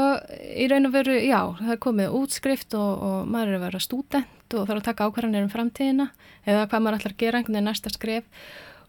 í 0.55 0.69
raun 0.71 0.87
og 0.87 0.93
veru, 0.95 1.17
já, 1.19 1.41
það 1.59 1.81
komið 1.83 2.13
útskrift 2.21 2.77
og, 2.79 3.01
og 3.03 3.31
maður 3.35 3.49
er 3.51 3.59
að 3.59 3.65
vera 3.67 3.81
stúdent 3.83 4.36
og 4.55 4.69
þarf 4.69 4.81
að 4.81 4.87
taka 4.91 5.09
ákvarðanir 5.09 5.47
um 5.47 5.53
framtíðina 5.53 6.09
eða 6.47 6.69
hvað 6.71 6.85
maður 6.85 6.99
ætlar 7.01 7.15
að 7.17 7.23
gera 7.25 7.41
einhvern 7.41 7.59
veginn 7.59 7.71
næsta 7.71 7.93
skref. 7.95 8.25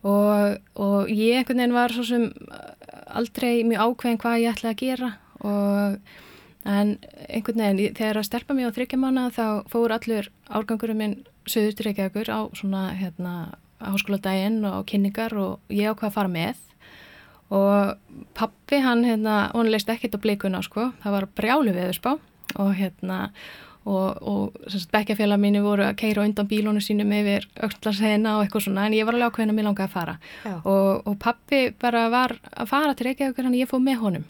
Og, 0.05 0.57
og 0.77 1.09
ég 1.09 1.39
einhvern 1.39 1.63
veginn 1.63 1.77
var 1.77 1.95
svo 1.95 2.05
sem 2.05 2.29
aldrei 3.07 3.63
mjög 3.65 3.83
ákveðin 3.87 4.21
hvað 4.21 4.41
ég 4.43 4.55
ætlaði 4.55 4.75
að 4.75 4.81
gera 4.83 5.11
og 5.47 5.97
en 6.67 6.93
einhvern 7.27 7.63
veginn 7.63 7.97
þegar 7.97 8.21
að 8.21 8.27
stelpa 8.27 8.55
mig 8.55 8.67
á 8.67 8.75
þryggja 8.75 8.99
mánu 9.01 9.27
þá 9.35 9.47
fór 9.71 9.95
allur 9.95 10.29
árgangurum 10.51 11.01
minn 11.01 11.17
söður 11.47 11.77
til 11.77 11.87
Reykjavíkur 11.87 12.29
á 12.29 12.39
svona 12.57 12.83
hérna 12.97 13.33
háskóladaginn 13.79 14.63
og 14.67 14.87
kynningar 14.89 15.35
og 15.37 15.73
ég 15.73 15.91
ákvað 15.91 16.09
að 16.09 16.17
fara 16.17 16.33
með. 16.33 16.63
Og 17.47 18.25
pappi 18.35 18.81
hann 18.83 19.05
hérna, 19.07 19.47
hún 19.55 19.71
leist 19.71 19.89
ekkert 19.89 20.17
á 20.19 20.23
blikuna 20.23 20.59
sko, 20.65 20.91
það 21.03 21.15
var 21.15 21.29
brjálu 21.37 21.75
viðurspá 21.75 22.17
og 22.59 22.73
hérna 22.75 23.29
og, 23.87 24.21
og 24.27 24.71
bekkjafélag 24.93 25.39
mínu 25.41 25.61
voru 25.63 25.85
að 25.87 25.97
keira 26.01 26.25
undan 26.27 26.49
bílónu 26.49 26.81
sínum 26.83 27.13
yfir 27.15 27.47
auktlarsheina 27.63 28.37
og 28.37 28.45
eitthvað 28.45 28.67
svona 28.67 28.87
en 28.87 28.97
ég 28.97 29.07
var 29.07 29.15
alveg 29.15 29.31
ákveðin 29.31 29.53
að 29.53 29.59
mér 29.59 29.67
langaði 29.69 29.87
að 29.87 29.95
fara. 29.95 30.17
Og, 30.57 31.07
og 31.07 31.15
pappi 31.23 31.61
bara 31.79 32.07
var 32.13 32.35
að 32.51 32.73
fara 32.73 32.97
til 32.97 33.07
Reykjavíkur 33.09 33.47
hann 33.47 33.57
ég 33.57 33.71
fóð 33.71 33.85
með 33.87 34.03
honum 34.03 34.27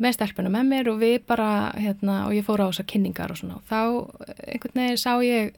með 0.00 0.16
stelpunum 0.16 0.54
með 0.56 0.68
mér 0.70 0.88
og 0.88 1.00
við 1.02 1.18
bara 1.28 1.50
hérna, 1.76 2.22
og 2.24 2.32
ég 2.32 2.46
fór 2.46 2.62
á 2.64 2.70
þessar 2.70 2.88
kynningar 2.88 3.34
og 3.34 3.36
svona. 3.36 3.58
Og 3.60 3.66
þá 3.68 3.80
einhvern 4.48 4.80
veginn 4.80 5.00
sá 5.00 5.12
ég 5.20 5.52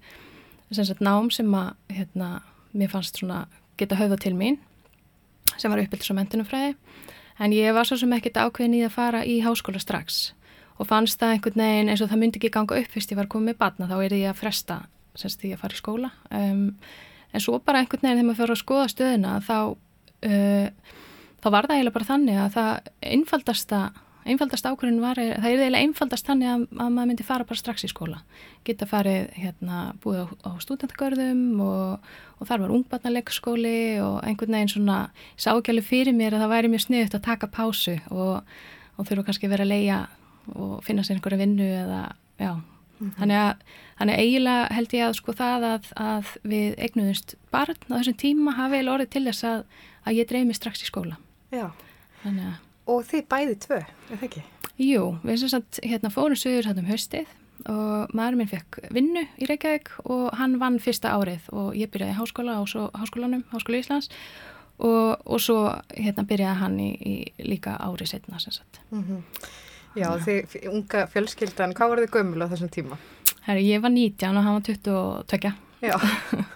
sem 0.73 0.89
sagt 0.89 1.05
nám 1.05 1.31
sem 1.31 1.55
að 1.55 1.75
hérna, 1.93 2.31
mér 2.75 2.91
fannst 2.91 3.21
svona 3.21 3.45
geta 3.79 3.99
höfða 4.01 4.19
til 4.19 4.35
mín 4.35 4.59
sem 5.61 5.71
var 5.71 5.83
uppbyldis 5.83 6.11
á 6.11 6.19
mentunumfræði 6.19 6.75
en 7.43 7.55
ég 7.55 7.75
var 7.77 7.89
svo 7.89 7.99
sem 8.01 8.13
ekkert 8.17 8.41
ákveðin 8.41 8.79
í 8.79 8.85
að 8.87 8.95
fara 8.95 9.23
í 9.29 9.41
háskóla 9.45 9.81
strax 9.83 10.33
og 10.79 10.89
fannst 10.89 11.21
það 11.21 11.37
einhvern 11.37 11.65
veginn 11.65 11.93
eins 11.93 12.03
og 12.05 12.11
það 12.11 12.23
myndi 12.23 12.41
ekki 12.41 12.53
ganga 12.55 12.79
upp 12.81 12.93
fyrst 12.93 13.13
ég 13.13 13.21
var 13.21 13.31
komið 13.33 13.53
með 13.53 13.59
batna 13.63 13.89
þá 13.91 13.97
er 14.01 14.17
ég 14.19 14.31
að 14.33 14.41
fresta 14.41 14.79
semst 15.19 15.43
því 15.43 15.55
að 15.55 15.63
fara 15.65 15.77
í 15.77 15.81
skóla. 15.81 16.13
Um, 16.33 16.63
en 17.33 17.45
svo 17.45 17.59
bara 17.61 17.83
einhvern 17.83 18.05
veginn 18.05 18.21
þegar 18.21 18.29
maður 18.31 18.41
fyrir 18.41 18.57
að 18.57 18.63
skoða 18.63 18.93
stöðuna 18.93 19.35
þá 19.45 19.57
uh, 20.29 20.97
þá 21.43 21.51
var 21.51 21.69
það 21.69 21.77
eiginlega 21.77 21.97
bara 21.99 22.11
þannig 22.13 22.41
að 22.41 22.57
það 22.57 22.73
einfaldasta 23.13 23.83
einfaldast 24.23 24.67
ákvörðin 24.69 25.03
var, 25.03 25.19
það 25.19 25.47
er 25.49 25.63
eiginlega 25.65 25.83
einfaldast 25.83 26.29
þannig 26.29 26.51
að, 26.53 26.65
að 26.77 26.91
maður 26.95 27.09
myndi 27.11 27.25
fara 27.27 27.47
bara 27.49 27.59
strax 27.59 27.87
í 27.87 27.91
skóla. 27.91 28.21
Geta 28.67 28.87
farið 28.87 29.33
hérna 29.35 29.81
búið 30.03 30.23
á, 30.23 30.27
á 30.47 30.51
stúdentagörðum 30.63 31.63
og, 31.65 32.13
og 32.39 32.49
þar 32.51 32.63
var 32.65 32.75
ungbarnaleikskóli 32.77 33.83
og 34.05 34.21
einhvern 34.23 34.55
veginn 34.55 34.71
svona 34.71 34.99
sákjali 35.35 35.83
fyrir 35.83 36.15
mér 36.15 36.37
að 36.37 36.45
það 36.45 36.55
væri 36.55 36.73
mjög 36.73 36.85
sniðut 36.87 37.19
að 37.19 37.27
taka 37.27 37.51
pásu 37.51 37.97
og, 38.15 38.55
og 38.95 39.09
þurfa 39.09 39.27
kannski 39.31 39.51
vera 39.51 39.67
að 39.67 39.75
leia 39.75 39.99
og 40.55 40.77
finna 40.87 41.05
sér 41.07 41.19
einhverja 41.19 41.41
vinnu 41.43 41.67
eða, 41.67 42.03
já, 42.41 42.53
þannig 43.19 43.39
að 43.39 43.65
þannig 43.99 44.17
að 44.17 44.25
eiginlega 44.25 44.65
held 44.77 44.97
ég 44.97 45.07
að 45.07 45.17
sko 45.19 45.35
það 45.39 45.69
að, 45.69 45.91
að 46.03 46.33
við 46.55 46.81
eignuðumst 46.87 47.37
barn 47.55 47.87
á 47.91 47.95
þessum 47.99 48.19
tíma 48.23 48.57
hafi 48.59 48.79
eiginlega 48.79 48.97
orðið 48.97 49.13
til 49.15 49.25
þess 49.29 49.47
að, 49.51 49.63
að 50.03 50.19
ég 50.19 50.31
dreymi 50.33 50.57
strax 50.59 50.83
í 50.83 50.89
skóla. 50.89 51.19
Já, 51.53 51.69
og 52.91 53.05
þið 53.07 53.29
bæði 53.31 53.61
tvö, 53.67 53.79
er 53.83 54.17
það 54.17 54.27
ekki? 54.31 54.43
Jú, 54.83 55.05
við 55.23 55.43
sem 55.43 55.53
sagt 55.53 55.81
hérna 55.85 56.11
fórum 56.11 56.39
sögur 56.39 56.67
hættum 56.67 56.89
höstið 56.89 57.31
og 57.71 58.15
maður 58.17 58.39
minn 58.41 58.51
fekk 58.51 58.79
vinnu 58.91 59.23
í 59.39 59.47
Reykjavík 59.47 59.93
og 60.11 60.33
hann 60.39 60.57
vann 60.59 60.81
fyrsta 60.83 61.13
árið 61.15 61.45
og 61.55 61.77
ég 61.79 61.93
byrjaði 61.93 62.17
í 62.17 62.19
háskóla 62.19 62.57
og 62.63 62.71
svo 62.73 62.89
háskólanum, 62.97 63.45
Háskóla 63.53 63.79
Íslands 63.83 64.09
og, 64.83 65.21
og 65.23 65.43
svo 65.43 65.59
hérna 65.95 66.25
byrjaði 66.27 66.63
hann 66.63 66.81
í, 66.83 66.89
í 66.97 67.15
líka 67.47 67.77
árið 67.79 68.17
setna 68.17 68.41
sem 68.43 68.57
sagt. 68.57 68.81
Já, 69.99 70.09
þið 70.25 70.69
unga 70.71 71.05
fjölskyldan, 71.13 71.75
hvað 71.77 71.93
var 71.93 72.03
þið 72.03 72.15
gömul 72.17 72.47
á 72.47 72.53
þessum 72.53 72.71
tíma? 72.73 73.01
Herri, 73.47 73.67
ég 73.69 73.83
var 73.83 73.93
19 73.93 74.39
og 74.39 74.47
hann 74.47 74.57
var 74.59 74.65
22. 74.69 75.53
Já, 75.83 75.97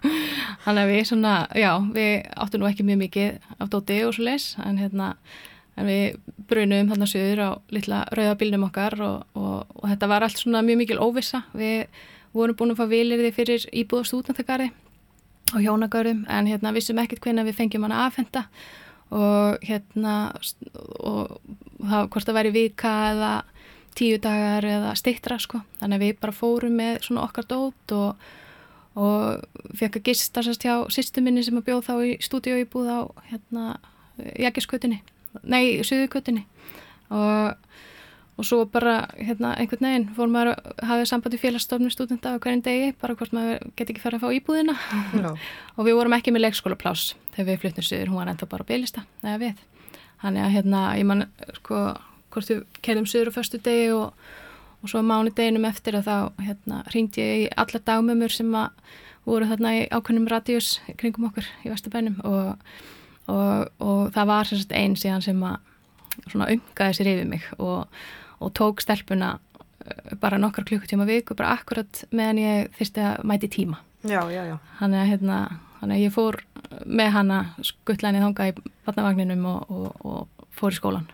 Þannig 0.64 0.80
að 0.82 0.92
við 0.92 1.04
svona, 1.10 1.34
já, 1.58 1.72
við 1.94 2.14
áttum 2.38 2.62
nú 2.62 2.70
ekki 2.70 2.86
mjög 2.86 3.02
mikið 3.04 3.52
af 3.58 3.70
dóti 3.70 4.00
og 4.06 4.14
svo 4.14 4.26
leis 4.26 4.52
en 4.62 4.80
hérna 4.80 5.12
En 5.76 5.84
við 5.84 6.16
brunum 6.48 6.88
þarna 6.88 7.08
söður 7.10 7.42
á 7.44 7.50
litla 7.74 7.98
rauðabílnum 8.16 8.64
okkar 8.70 8.96
og, 9.04 9.26
og, 9.36 9.74
og 9.76 9.84
þetta 9.90 10.08
var 10.08 10.24
allt 10.24 10.40
svona 10.40 10.62
mjög 10.64 10.80
mikil 10.80 11.00
óvissa. 11.04 11.42
Við 11.52 11.84
vorum 12.36 12.56
búin 12.56 12.72
að 12.72 12.80
fá 12.80 12.88
vilirði 12.88 13.32
fyrir 13.36 13.66
íbúð 13.76 14.00
og 14.00 14.08
stúdnatagarði 14.08 14.70
og 15.52 15.60
hjónagörðum 15.62 16.24
en 16.32 16.48
hérna 16.48 16.72
vissum 16.74 16.98
ekkert 16.98 17.22
hvernig 17.22 17.46
við 17.50 17.58
fengjum 17.60 17.84
hana 17.86 18.06
aðfenda 18.06 18.46
og 18.46 18.85
hérna 19.10 20.14
og 20.98 21.36
það 21.78 22.08
hvort 22.10 22.26
það 22.26 22.38
væri 22.40 22.54
vika 22.56 22.94
eða 23.12 23.34
tíu 23.96 24.18
dagar 24.20 24.66
eða 24.68 24.94
steittra 24.98 25.38
sko. 25.40 25.62
Þannig 25.80 25.96
að 25.96 26.04
við 26.04 26.18
bara 26.20 26.36
fórum 26.36 26.76
með 26.76 26.98
svona 27.06 27.24
okkar 27.24 27.46
dót 27.48 27.94
og, 27.96 28.24
og 28.98 29.76
fekk 29.78 30.00
að 30.00 30.08
gista 30.10 30.44
sérst 30.44 30.66
hjá 30.66 30.74
sýstu 30.92 31.24
minni 31.24 31.44
sem 31.46 31.56
að 31.56 31.68
bjóð 31.70 31.84
þá 31.86 31.94
í 32.04 32.16
stúdíu 32.24 32.58
íbúð 32.64 32.90
á 32.92 33.00
hérna 33.30 33.76
Jækiskötunni 34.16 35.02
nei, 35.44 35.82
Suðukötunni 35.84 36.46
og, 37.12 37.56
og 38.36 38.44
svo 38.44 38.64
bara 38.68 39.06
hérna 39.16 39.54
einhvern 39.56 39.86
veginn 39.86 40.08
fór 40.16 40.30
maður 40.32 40.52
að 40.52 40.82
hafa 40.90 41.06
samband 41.08 41.36
í 41.36 41.40
félagsstofnum 41.40 41.92
stúdenda 41.92 42.34
á 42.36 42.40
hverjum 42.42 42.64
degi, 42.66 42.90
bara 43.00 43.16
hvort 43.16 43.32
maður 43.36 43.62
geti 43.78 43.94
ekki 43.94 44.02
fara 44.02 44.18
að 44.18 44.26
fá 44.26 44.36
íbúðina 44.36 44.74
Já. 44.76 45.30
og 45.76 45.88
við 45.88 45.96
vorum 45.98 46.16
ekki 46.16 46.34
með 46.34 46.46
leikskólapláss 46.46 47.14
þegar 47.36 47.48
við 47.50 47.62
fluttum 47.62 47.86
suður, 47.88 48.12
hún 48.12 48.20
var 48.20 48.32
ennþá 48.32 48.50
bara 48.50 48.68
bylista 48.68 49.06
eða 49.22 49.38
við, 49.44 49.62
þannig 50.24 50.44
að 50.46 50.54
hérna 50.56 50.82
ég 51.00 51.08
man 51.12 51.24
sko, 51.60 51.80
hvort 52.34 52.52
við 52.52 52.64
kerðum 52.84 53.08
suður 53.08 53.32
á 53.32 53.36
förstu 53.38 53.62
degi 53.64 53.88
og, 53.96 54.28
og 54.82 54.92
svo 54.92 55.02
mánu 55.06 55.32
deginum 55.32 55.68
eftir 55.68 55.96
að 55.96 56.10
þá 56.10 56.44
hérna 56.50 56.82
ringdi 56.92 57.24
ég 57.24 57.46
í 57.46 57.48
alla 57.56 57.82
dagmömmur 57.88 58.36
sem 58.36 58.52
að 58.52 58.92
voru 59.26 59.48
þarna 59.48 59.72
í 59.80 59.86
ákveðnum 59.90 60.28
radíus 60.30 60.76
kringum 61.00 61.30
okkur 61.30 61.48
í 61.64 61.72
Vesturbænum 61.72 62.20
og 62.28 62.52
og, 63.26 63.72
og 63.82 64.12
það 64.14 64.30
var 64.30 64.52
einn 64.78 64.94
síðan 64.98 65.24
sem 65.24 65.42
að 65.46 65.56
svona 66.30 66.48
umgaði 66.54 66.98
sér 66.98 67.10
yfir 67.12 67.28
mig 67.28 67.46
og, 67.58 67.86
og 68.40 68.52
tók 68.56 68.82
stelpuna 68.84 69.38
eh, 69.84 70.14
bara 70.20 70.38
nokkar 70.38 70.66
klukkutíma 70.68 71.06
viku, 71.08 71.34
bara 71.38 71.54
akkurat 71.56 72.04
meðan 72.10 72.42
ég 72.42 72.72
þyrsti 72.78 73.04
að 73.10 73.26
mæti 73.32 73.50
tíma. 73.52 73.82
Já, 74.06 74.22
já, 74.30 74.42
já. 74.46 74.56
þannig 74.78 75.00
að, 75.02 75.08
hérna, 75.10 75.36
þannig 75.80 75.96
að 75.96 76.04
ég 76.04 76.14
fór 76.14 76.40
með 76.86 77.12
hana 77.16 77.38
skuttlæni 77.64 78.22
þanga 78.22 78.48
í 78.50 78.54
vatnavagninum 78.86 79.46
og, 79.50 79.70
og, 79.72 80.06
og 80.06 80.48
fór 80.56 80.74
í 80.74 80.78
skólan 80.78 81.06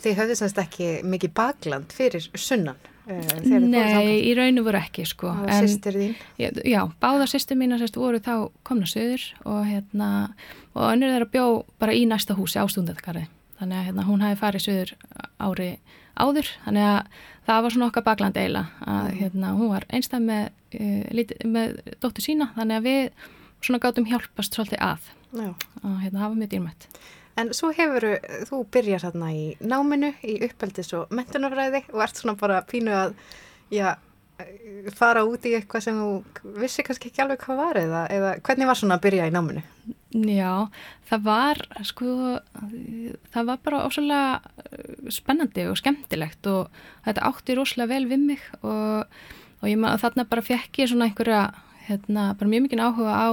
Þið 0.00 0.16
höfðu 0.16 0.36
semst 0.38 0.58
ekki 0.60 0.88
mikið 1.04 1.32
bakland 1.36 1.92
fyrir 1.92 2.24
sunnan 2.40 2.78
uh, 3.08 3.32
Nei, 3.44 4.20
í 4.24 4.32
rauninu 4.36 4.64
voru 4.64 4.80
ekki 4.80 5.04
sko. 5.08 5.32
En- 5.44 5.66
sýstir 5.66 5.96
þín. 5.96 6.14
Já, 6.40 6.48
já, 6.64 6.80
báða 7.02 7.26
sýstur 7.28 7.58
mína 7.60 7.76
sérst 7.80 7.98
voru 8.00 8.20
þá 8.24 8.48
komna 8.64 8.88
söður 8.88 9.26
og 9.44 9.62
hérna 9.68 10.10
og 10.74 10.86
önnur 10.90 11.12
þeirra 11.14 11.30
bjó 11.34 11.46
bara 11.82 11.96
í 11.96 12.06
næsta 12.08 12.36
húsi 12.38 12.60
á 12.60 12.64
stúndatakari 12.68 13.26
þannig 13.60 13.76
að 13.80 13.88
hérna, 13.90 14.06
hún 14.08 14.24
hafi 14.24 14.40
farið 14.40 14.66
söður 14.68 14.94
ári 15.40 15.70
áður 16.16 16.50
þannig 16.64 16.88
að 16.88 17.20
það 17.46 17.62
var 17.64 17.74
svona 17.74 17.88
okkar 17.90 18.06
bakland 18.06 18.40
eila 18.40 18.64
að 18.86 19.12
hérna, 19.20 19.54
hún 19.58 19.72
var 19.72 19.86
einstæð 19.90 20.26
með, 20.26 20.50
lítið, 21.16 21.46
með 21.50 21.78
dóttur 22.02 22.26
sína 22.26 22.50
þannig 22.56 22.80
að 22.80 22.88
við 22.88 23.30
svona 23.60 23.80
gátum 23.82 24.08
hjálpast 24.10 24.56
svolítið 24.56 24.84
að 24.84 25.08
Já. 25.30 25.48
og 25.84 25.96
hérna, 26.02 26.26
var 26.26 26.38
mjög 26.38 26.52
dýrmætt 26.56 26.90
En 27.38 27.52
svo 27.56 27.70
hefur 27.72 28.04
þú 28.48 28.58
byrjað 28.74 29.04
þarna 29.06 29.28
í 29.32 29.44
náminu, 29.62 30.10
í 30.26 30.34
uppeldis 30.44 30.90
og 30.98 31.12
mentunafræði 31.14 31.84
og 31.94 32.02
ert 32.04 32.18
svona 32.18 32.34
bara 32.36 32.58
pínu 32.68 32.92
að 32.92 33.14
já, 33.72 33.94
fara 34.96 35.24
út 35.28 35.44
í 35.48 35.54
eitthvað 35.58 35.84
sem 35.84 35.98
þú 36.00 36.54
vissi 36.60 36.84
kannski 36.86 37.10
ekki 37.10 37.22
alveg 37.24 37.42
hvað 37.44 37.60
var 37.60 37.80
eða, 37.80 38.02
eða 38.12 38.32
hvernig 38.46 38.70
var 38.70 38.78
svona 38.80 38.96
að 38.98 39.04
byrja 39.06 39.28
í 39.28 39.34
náminu? 39.34 39.62
Já, 40.10 40.66
það 41.10 41.26
var 41.26 41.60
sko, 41.86 42.14
það 43.34 43.50
var 43.50 43.60
bara 43.66 43.82
ósvæmlega 43.86 45.10
spennandi 45.14 45.66
og 45.70 45.78
skemmtilegt 45.78 46.48
og 46.50 46.82
þetta 47.06 47.26
átti 47.30 47.56
rosalega 47.58 47.92
vel 47.94 48.08
við 48.10 48.24
mig 48.32 48.46
og, 48.60 49.20
og 49.60 49.74
maður 49.82 50.04
þarna 50.04 50.28
bara 50.32 50.46
fekk 50.46 50.82
ég 50.82 50.90
svona 50.90 51.10
einhverja, 51.10 51.44
hérna, 51.86 52.30
bara 52.38 52.50
mjög 52.50 52.66
mikið 52.66 52.84
áhuga 52.86 53.14
á 53.14 53.30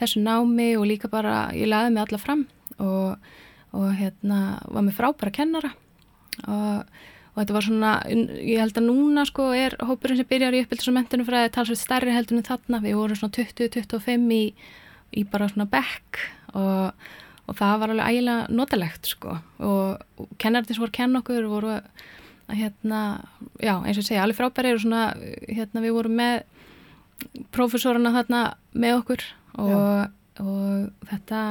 þessu 0.00 0.22
námi 0.24 0.72
og 0.78 0.88
líka 0.90 1.10
bara, 1.10 1.48
ég 1.54 1.70
laði 1.70 1.94
mig 1.94 2.04
alla 2.04 2.22
fram 2.22 2.46
og, 2.78 3.30
og 3.74 3.88
hérna, 3.98 4.40
var 4.66 4.86
með 4.86 4.98
frábæra 4.98 5.34
kennara 5.34 5.72
og, 6.46 6.98
og 7.38 7.44
þetta 7.44 7.54
var 7.54 7.66
svona, 7.68 7.92
ég 8.10 8.58
held 8.58 8.80
að 8.80 8.88
núna 8.88 9.22
sko 9.28 9.52
er 9.54 9.76
hópurinn 9.78 10.18
sem 10.18 10.26
byrjar 10.26 10.56
í 10.58 10.64
uppbyldis 10.64 10.90
og 10.90 10.96
mentunum 10.96 11.28
fræði 11.28 11.52
talsveit 11.54 11.78
stærri 11.78 12.10
heldur 12.10 12.40
en 12.40 12.46
þarna, 12.48 12.80
við 12.82 12.98
vorum 12.98 13.20
svona 13.20 13.36
20-25 13.38 14.32
í 14.34 14.42
í 15.16 15.24
bara 15.28 15.48
svona 15.50 15.68
bekk 15.70 16.20
og, 16.58 17.08
og 17.48 17.56
það 17.58 17.80
var 17.80 17.94
alveg 17.94 18.12
ægilega 18.12 18.52
notalegt 18.52 19.10
sko. 19.12 19.38
Og, 19.64 20.04
og 20.20 20.30
kennarinn 20.40 20.68
sem 20.68 20.82
voru 20.82 20.92
að 20.92 20.98
kenna 21.00 21.22
okkur 21.22 21.48
voru 21.48 21.74
að 21.78 22.58
hérna, 22.58 23.00
já 23.60 23.74
eins 23.76 23.98
og 23.98 24.02
ég 24.02 24.08
segja, 24.08 24.22
alveg 24.24 24.38
frábæri 24.38 24.74
og 24.74 24.84
svona, 24.84 25.08
hérna 25.48 25.84
við 25.84 25.96
vorum 25.96 26.16
með 26.18 26.38
prófessorana 27.54 28.14
þarna 28.14 28.44
með 28.72 29.00
okkur. 29.02 29.26
Og, 29.58 30.14
og 30.44 31.08
þetta 31.10 31.42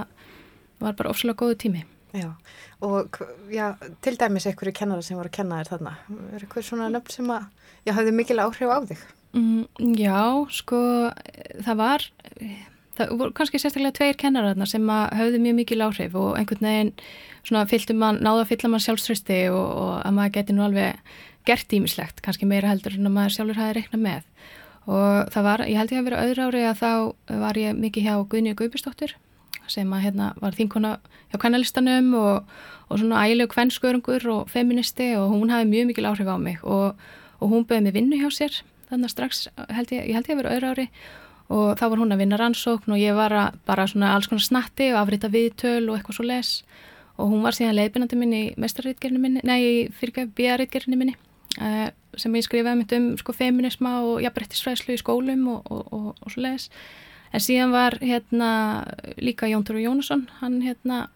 var 0.81 0.97
bara 0.97 1.11
ofslega 1.11 1.37
góðu 1.41 1.59
tími. 1.65 1.83
Já, 2.15 2.31
og 2.81 3.19
já, 3.51 3.75
til 4.01 4.15
dæmis 4.15 4.47
einhverju 4.47 4.73
kennara 4.73 5.03
sem 5.03 5.17
voru 5.17 5.27
að 5.27 5.37
kenna 5.41 5.59
þér 5.59 5.71
þarna, 5.73 5.93
er 6.37 6.45
eitthvað 6.45 6.67
svona 6.69 6.87
nöfn 6.93 7.11
sem 7.11 7.31
að, 7.35 7.49
já, 7.83 7.91
hafði 7.97 8.13
mikil 8.15 8.39
áhrif 8.39 8.71
á 8.71 8.79
þig? 8.87 9.01
Mm, 9.35 9.91
já, 9.99 10.21
sko, 10.55 10.79
það 11.67 11.79
var, 11.81 12.05
það 12.97 13.11
voru 13.19 13.35
kannski 13.35 13.59
sérstaklega 13.59 13.97
tveir 13.99 14.19
kennararna 14.23 14.69
sem 14.69 14.87
að 14.87 15.17
höfðu 15.19 15.43
mjög 15.43 15.59
mikil 15.59 15.79
áhrif 15.83 16.15
og 16.15 16.39
einhvern 16.39 16.69
veginn 16.69 16.93
svona 17.41 17.67
fylltu 17.67 17.97
mann, 17.97 18.21
náðu 18.23 18.45
að 18.45 18.53
fylla 18.53 18.71
mann 18.71 18.85
sjálfströsti 18.87 19.41
og, 19.51 19.67
og 19.67 19.93
að 19.99 20.17
maður 20.17 20.35
geti 20.39 20.55
nú 20.55 20.63
alveg 20.63 21.13
gert 21.47 21.75
ímislegt, 21.75 22.23
kannski 22.23 22.47
meira 22.47 22.71
heldur 22.71 22.95
en 22.95 23.11
að 23.11 23.17
maður 23.19 23.35
sjálfur 23.35 23.61
hafi 23.61 23.77
reiknað 23.81 24.03
með. 24.07 24.33
Og 24.87 25.31
það 25.35 25.47
var, 25.51 25.67
ég 25.67 25.79
held 25.81 25.91
ég 25.91 25.99
að 25.99 26.07
vera 26.07 26.23
öðru 26.23 26.47
ári 26.47 26.67
að 26.67 26.81
þá 26.81 26.91
var 27.43 27.59
ég 27.59 27.79
mikið 27.83 28.07
hjá 28.07 28.13
Guðni 28.31 28.55
Guðbjörnsdóttir 28.55 29.17
sem 29.71 29.93
að 29.93 30.03
hérna 30.07 30.31
var 30.41 30.55
þínkona 30.57 30.95
hjá 31.31 31.37
kannalistanum 31.41 32.09
og, 32.17 32.57
og 32.87 32.99
svona 33.01 33.25
ægilegu 33.27 33.53
kvennskörungur 33.53 34.25
og 34.33 34.49
feministi 34.51 35.13
og 35.19 35.31
hún 35.33 35.53
hafi 35.53 35.69
mjög 35.69 35.91
mikil 35.91 36.09
áhrif 36.09 36.27
á 36.27 36.37
mig 36.39 36.59
og, 36.63 36.97
og 37.39 37.53
hún 37.53 37.67
bauði 37.67 37.87
mig 37.87 37.97
vinnu 37.97 38.19
hjá 38.21 38.29
sér 38.33 38.61
þannig 38.89 39.13
strax 39.13 39.47
held 39.69 39.91
ég, 39.91 40.07
ég 40.09 40.15
held 40.15 40.29
ég 40.29 40.35
að 40.35 40.43
vera 40.43 40.57
öðru 40.57 40.73
ári 40.73 40.87
og 41.47 41.77
þá 41.79 41.85
var 41.87 42.01
hún 42.01 42.11
að 42.11 42.21
vinna 42.23 42.39
rannsókn 42.39 42.93
og 42.95 42.99
ég 42.99 43.15
var 43.15 43.35
að 43.35 43.59
bara 43.67 43.87
svona 43.87 44.13
alls 44.15 44.27
konar 44.27 44.43
snatti 44.43 44.89
og 44.91 44.99
afrita 45.01 45.31
viðtöl 45.31 45.87
og 45.87 45.97
eitthvað 45.97 46.19
svo 46.19 46.27
les 46.27 46.51
og 47.17 47.31
hún 47.31 47.43
var 47.45 47.55
síðan 47.55 47.77
leiðbyrnandi 47.77 48.19
minni 48.19 48.41
í 48.49 48.53
mestarritgerinu 48.61 49.21
minni, 49.21 49.41
nei, 49.47 49.87
fyrir 49.97 50.27
bíaritgerinu 50.37 50.99
minni 50.99 51.15
uh, 51.61 51.89
sem 52.17 52.35
ég 52.35 52.45
skrifaði 52.45 52.81
mitt 52.81 52.95
um 52.97 53.09
sko 53.19 53.35
feminisma 53.35 53.97
og 54.05 54.21
jafnbrettisfræðslu 54.25 54.95
í 54.97 55.01
skólum 55.01 55.47
og, 55.53 55.71
og, 55.71 55.93
og, 55.93 56.07
og 56.21 56.33
svo 56.33 56.43
les 56.45 56.69
en 57.33 57.43
síðan 57.43 57.75
var 57.75 57.99
hérna 58.01 58.49
líka 59.17 59.49
Jón 59.51 59.65
Tóru 59.67 59.83
Jónusson 59.83 60.27
hann 60.39 60.61
hérna 60.65 61.07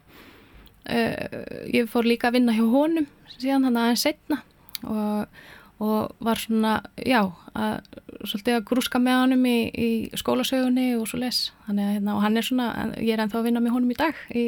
uh, 0.89 1.25
ég 1.71 1.89
fór 1.91 2.07
líka 2.07 2.29
að 2.29 2.39
vinna 2.39 2.57
hjá 2.57 2.65
honum 2.67 3.09
síðan 3.37 3.69
hann 3.69 3.81
aðeins 3.81 4.05
setna 4.07 4.43
og 4.81 5.27
og 5.81 6.15
var 6.21 6.37
svona, 6.37 6.75
já, 7.01 7.23
að, 7.57 7.79
svolítið 8.21 8.57
að 8.59 8.65
grúska 8.69 8.99
með 9.01 9.17
honum 9.23 9.45
í, 9.49 9.57
í 9.73 9.89
skólasögunni 10.19 10.91
og 10.99 11.07
svo 11.09 11.21
les. 11.23 11.39
Þannig 11.65 11.87
að 11.87 11.95
hérna, 11.95 12.17
og 12.17 12.25
hann 12.25 12.37
er 12.37 12.45
svona, 12.45 12.67
ég 12.99 13.15
er 13.15 13.23
ennþá 13.23 13.39
að 13.39 13.47
vinna 13.49 13.63
með 13.65 13.75
honum 13.77 13.93
í 13.93 13.97
dag 13.97 14.19
í, 14.29 14.43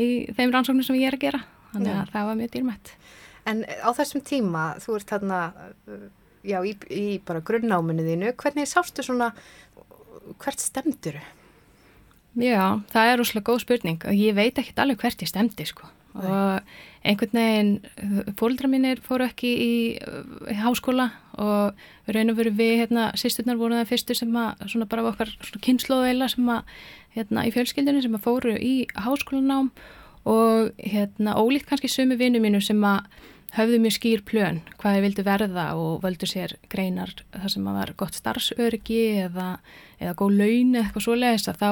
í 0.00 0.08
þeim 0.32 0.54
rannsóknum 0.54 0.86
sem 0.86 0.96
ég 1.02 1.10
er 1.10 1.18
að 1.18 1.26
gera. 1.26 1.42
Þannig 1.74 1.98
að 1.98 2.12
það 2.14 2.28
var 2.30 2.38
mjög 2.40 2.52
dýrmætt. 2.54 2.92
En 3.52 3.60
á 3.68 3.90
þessum 3.98 4.24
tíma, 4.24 4.64
þú 4.80 4.96
ert 4.96 5.12
þarna, 5.12 5.40
já, 6.48 6.58
í, 6.64 6.74
í 6.88 7.04
bara 7.28 7.44
grunnáminu 7.44 8.08
þínu, 8.08 8.32
hvernig 8.40 8.70
sástu 8.70 9.04
svona, 9.04 9.34
hvert 10.42 10.62
stemdur 10.62 11.18
þau? 11.20 11.32
Já, 12.34 12.82
það 12.90 13.10
er 13.12 13.20
úrslega 13.22 13.46
góð 13.46 13.60
spurning 13.62 14.00
og 14.10 14.16
ég 14.18 14.34
veit 14.34 14.56
ekki 14.58 14.74
alveg 14.82 15.04
hvert 15.04 15.22
ég 15.22 15.30
stemdi, 15.30 15.66
sko. 15.68 15.86
Nei. 16.14 16.26
Og 16.30 17.06
einhvern 17.06 17.38
veginn 17.38 18.34
fólkdra 18.38 18.70
mínir 18.70 19.00
fóru 19.02 19.26
ekki 19.26 19.50
í, 19.50 19.74
í 20.50 20.56
háskóla 20.58 21.08
og 21.42 22.10
raun 22.14 22.30
og 22.30 22.38
veru 22.38 22.52
við 22.54 22.84
hérna, 22.84 23.08
sýsturnar 23.18 23.58
voru 23.58 23.78
það 23.80 23.90
fyrstu 23.90 24.16
sem 24.18 24.38
að 24.38 24.62
svona 24.70 24.88
bara 24.90 25.06
okkar 25.10 25.32
kynnslóðeila 25.64 26.30
sem 26.30 26.50
að 26.54 26.78
hérna 27.16 27.46
í 27.46 27.52
fjölskyldinu 27.54 28.02
sem 28.02 28.14
að 28.18 28.26
fóru 28.26 28.54
í 28.54 28.74
háskólanám 28.94 29.72
og 30.30 30.70
hérna 30.78 31.36
ólíkt 31.38 31.68
kannski 31.70 31.90
sumi 31.90 32.18
vinnu 32.18 32.40
mínu 32.42 32.62
sem 32.64 32.80
að 32.86 33.04
höfðu 33.54 33.78
mjög 33.82 33.94
skýr 33.98 34.24
plön 34.26 34.60
hvað 34.80 34.96
þið 34.96 35.04
vildu 35.06 35.24
verða 35.26 35.66
og 35.78 36.02
völdu 36.02 36.26
sér 36.28 36.56
greinar 36.72 37.12
þar 37.32 37.52
sem 37.52 37.68
að 37.70 37.78
var 37.78 37.94
gott 38.00 38.18
starfsörgi 38.18 39.02
eða, 39.28 39.48
eða 40.00 40.16
góð 40.18 40.36
laun 40.40 40.74
eða 40.74 40.84
eitthvað 40.84 41.06
svo 41.06 41.16
leiðis 41.18 41.48
að 41.52 41.62
þá 41.62 41.70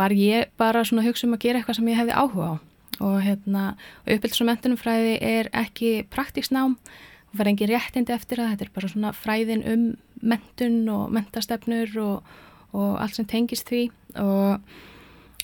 var 0.00 0.14
ég 0.14 0.50
bara 0.60 0.84
svona 0.86 1.04
hugsa 1.04 1.26
um 1.26 1.36
að 1.36 1.44
gera 1.44 1.60
eitthvað 1.60 1.80
sem 1.80 1.90
ég 1.90 1.98
hefði 2.00 2.16
áhuga 2.16 2.50
á. 2.50 2.54
Og 3.00 3.16
hérna, 3.24 3.62
uppbylds 4.04 4.42
og 4.42 4.48
mentunumfræði 4.50 5.14
er 5.24 5.48
ekki 5.56 6.04
praktíksnám 6.12 6.76
og 6.76 7.38
verður 7.38 7.52
engi 7.54 7.68
réttindi 7.70 8.14
eftir 8.14 8.42
það, 8.42 8.52
þetta 8.52 8.66
er 8.66 8.72
bara 8.76 8.90
svona 8.92 9.12
fræðin 9.16 9.64
um 9.70 9.84
mentun 10.20 10.82
og 10.92 11.14
mentastefnur 11.16 11.96
og, 12.02 12.30
og 12.76 12.92
allt 13.00 13.16
sem 13.16 13.28
tengist 13.30 13.70
því. 13.70 13.86
Og, 14.20 14.60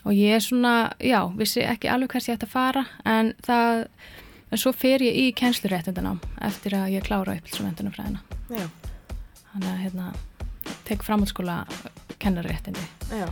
og 0.05 0.13
ég 0.15 0.37
er 0.37 0.45
svona, 0.45 0.75
já, 1.01 1.23
vissi 1.39 1.65
ekki 1.65 1.91
alveg 1.91 2.13
hvers 2.13 2.29
ég 2.29 2.37
ætti 2.37 2.49
að 2.51 2.55
fara 2.55 2.85
en 3.09 3.33
það, 3.47 3.87
en 4.51 4.63
svo 4.63 4.75
fer 4.77 5.05
ég 5.05 5.23
í 5.23 5.33
kennsluréttindanám 5.37 6.21
eftir 6.49 6.77
að 6.79 6.93
ég 6.97 7.07
klára 7.07 7.39
uppbylds 7.39 7.63
og 7.63 7.69
mentunumfræðina 7.71 8.23
þannig 8.51 9.73
að 9.73 9.83
hérna, 9.87 10.13
tek 10.89 11.05
framhaldsskóla 11.07 11.65
kennarréttindi 12.23 12.87
Já 13.11 13.29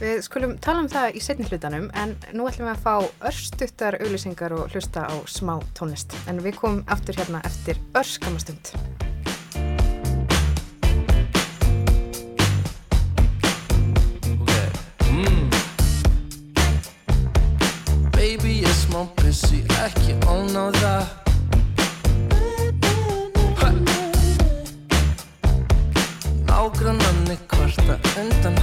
Við 0.00 0.24
skulum 0.26 0.56
tala 0.58 0.82
um 0.82 0.88
það 0.90 1.18
í 1.18 1.20
setni 1.22 1.46
hlutanum 1.46 1.86
en 2.00 2.16
nú 2.34 2.48
ætlum 2.50 2.66
við 2.66 2.72
að 2.72 2.82
fá 2.82 3.28
örstuttar 3.30 3.98
auðlýsingar 4.00 4.56
og 4.56 4.74
hlusta 4.74 5.06
á 5.06 5.14
smá 5.30 5.54
tónlist. 5.78 6.16
En 6.26 6.42
við 6.42 6.58
komum 6.58 6.82
aftur 6.90 7.20
hérna 7.20 7.44
eftir 7.46 7.78
örskamastund. 7.94 8.74
Smá 18.94 19.06
busy, 19.18 19.64
ekki 19.82 20.14
ónáða 20.30 21.02
Nágrannanni 26.46 27.36
kvarta 27.50 27.98
undan 28.14 28.54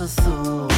azul. 0.00 0.77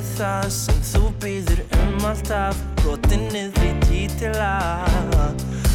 með 0.00 0.10
það 0.16 0.46
sem 0.54 0.78
þú 0.90 1.08
býður 1.20 1.60
um 1.76 2.04
alltaf. 2.08 2.60
Brotin 2.80 3.26
niður 3.34 3.66
í 3.66 3.72
títila 3.84 4.52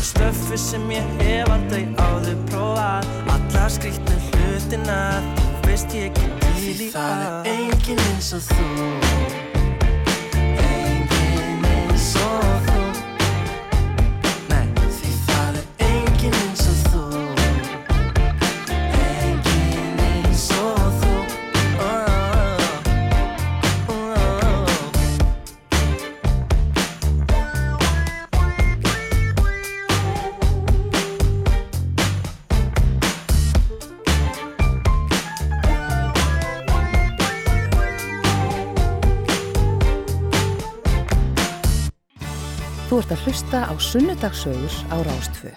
Stöffi 0.06 0.58
sem 0.58 0.86
ég 0.94 1.08
hef 1.22 1.54
aldrei 1.54 1.86
áður 2.02 2.42
prófað. 2.50 3.10
Allar 3.36 3.72
skriktna 3.74 4.18
hlutina, 4.32 5.00
þú 5.38 5.66
veist 5.70 5.98
ég 5.98 6.12
ekki 6.12 6.30
til 6.46 6.78
í 6.88 6.94
það 6.94 7.26
Það 7.26 7.52
er 7.54 7.66
engin 7.66 8.08
eins 8.10 8.32
og 8.38 8.48
þú. 8.50 9.45
Hlusta 43.56 43.72
á 43.72 43.80
sunnudagsögur 43.80 44.74
á 44.92 44.96
Rástfö. 45.00 45.50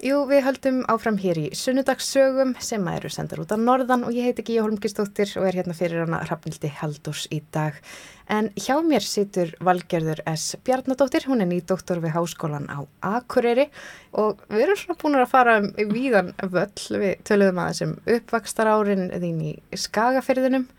Jú, 0.00 0.22
við 0.24 0.40
höldum 0.46 0.78
áfram 0.88 1.18
hér 1.20 1.36
í 1.36 1.46
sunnudagssögum 1.52 2.54
sem 2.64 2.86
að 2.88 2.96
eru 2.96 3.10
sendar 3.12 3.42
út 3.42 3.52
á 3.52 3.60
norðan 3.60 4.06
og 4.08 4.16
ég 4.16 4.24
heiti 4.24 4.46
Gíja 4.46 4.64
Holmgistóttir 4.64 5.28
og 5.36 5.44
er 5.44 5.58
hérna 5.60 5.76
fyrir 5.76 6.06
hana 6.06 6.22
Hrafnildi 6.24 6.70
Haldurs 6.78 7.26
í 7.28 7.42
dag. 7.52 7.76
En 8.24 8.48
hjá 8.56 8.78
mér 8.80 9.04
situr 9.04 9.52
Valgerður 9.60 10.22
S. 10.32 10.56
Bjarnadóttir, 10.64 11.28
hún 11.28 11.44
er 11.44 11.50
nýdoktor 11.52 12.00
við 12.00 12.16
Háskólan 12.16 12.70
á 12.72 12.80
Akureyri 13.04 13.68
og 14.16 14.40
við 14.48 14.64
erum 14.64 14.80
svona 14.80 15.00
búin 15.02 15.20
að 15.20 15.32
fara 15.34 15.58
um 15.60 15.68
víðan 15.92 16.32
völl, 16.40 16.88
við 17.04 17.20
töluðum 17.28 17.60
aðeins 17.60 17.84
um 17.84 17.96
uppvakstar 18.16 18.72
árin 18.72 19.10
þín 19.12 19.44
í 19.50 19.54
Skagafyrðinum, 19.76 20.70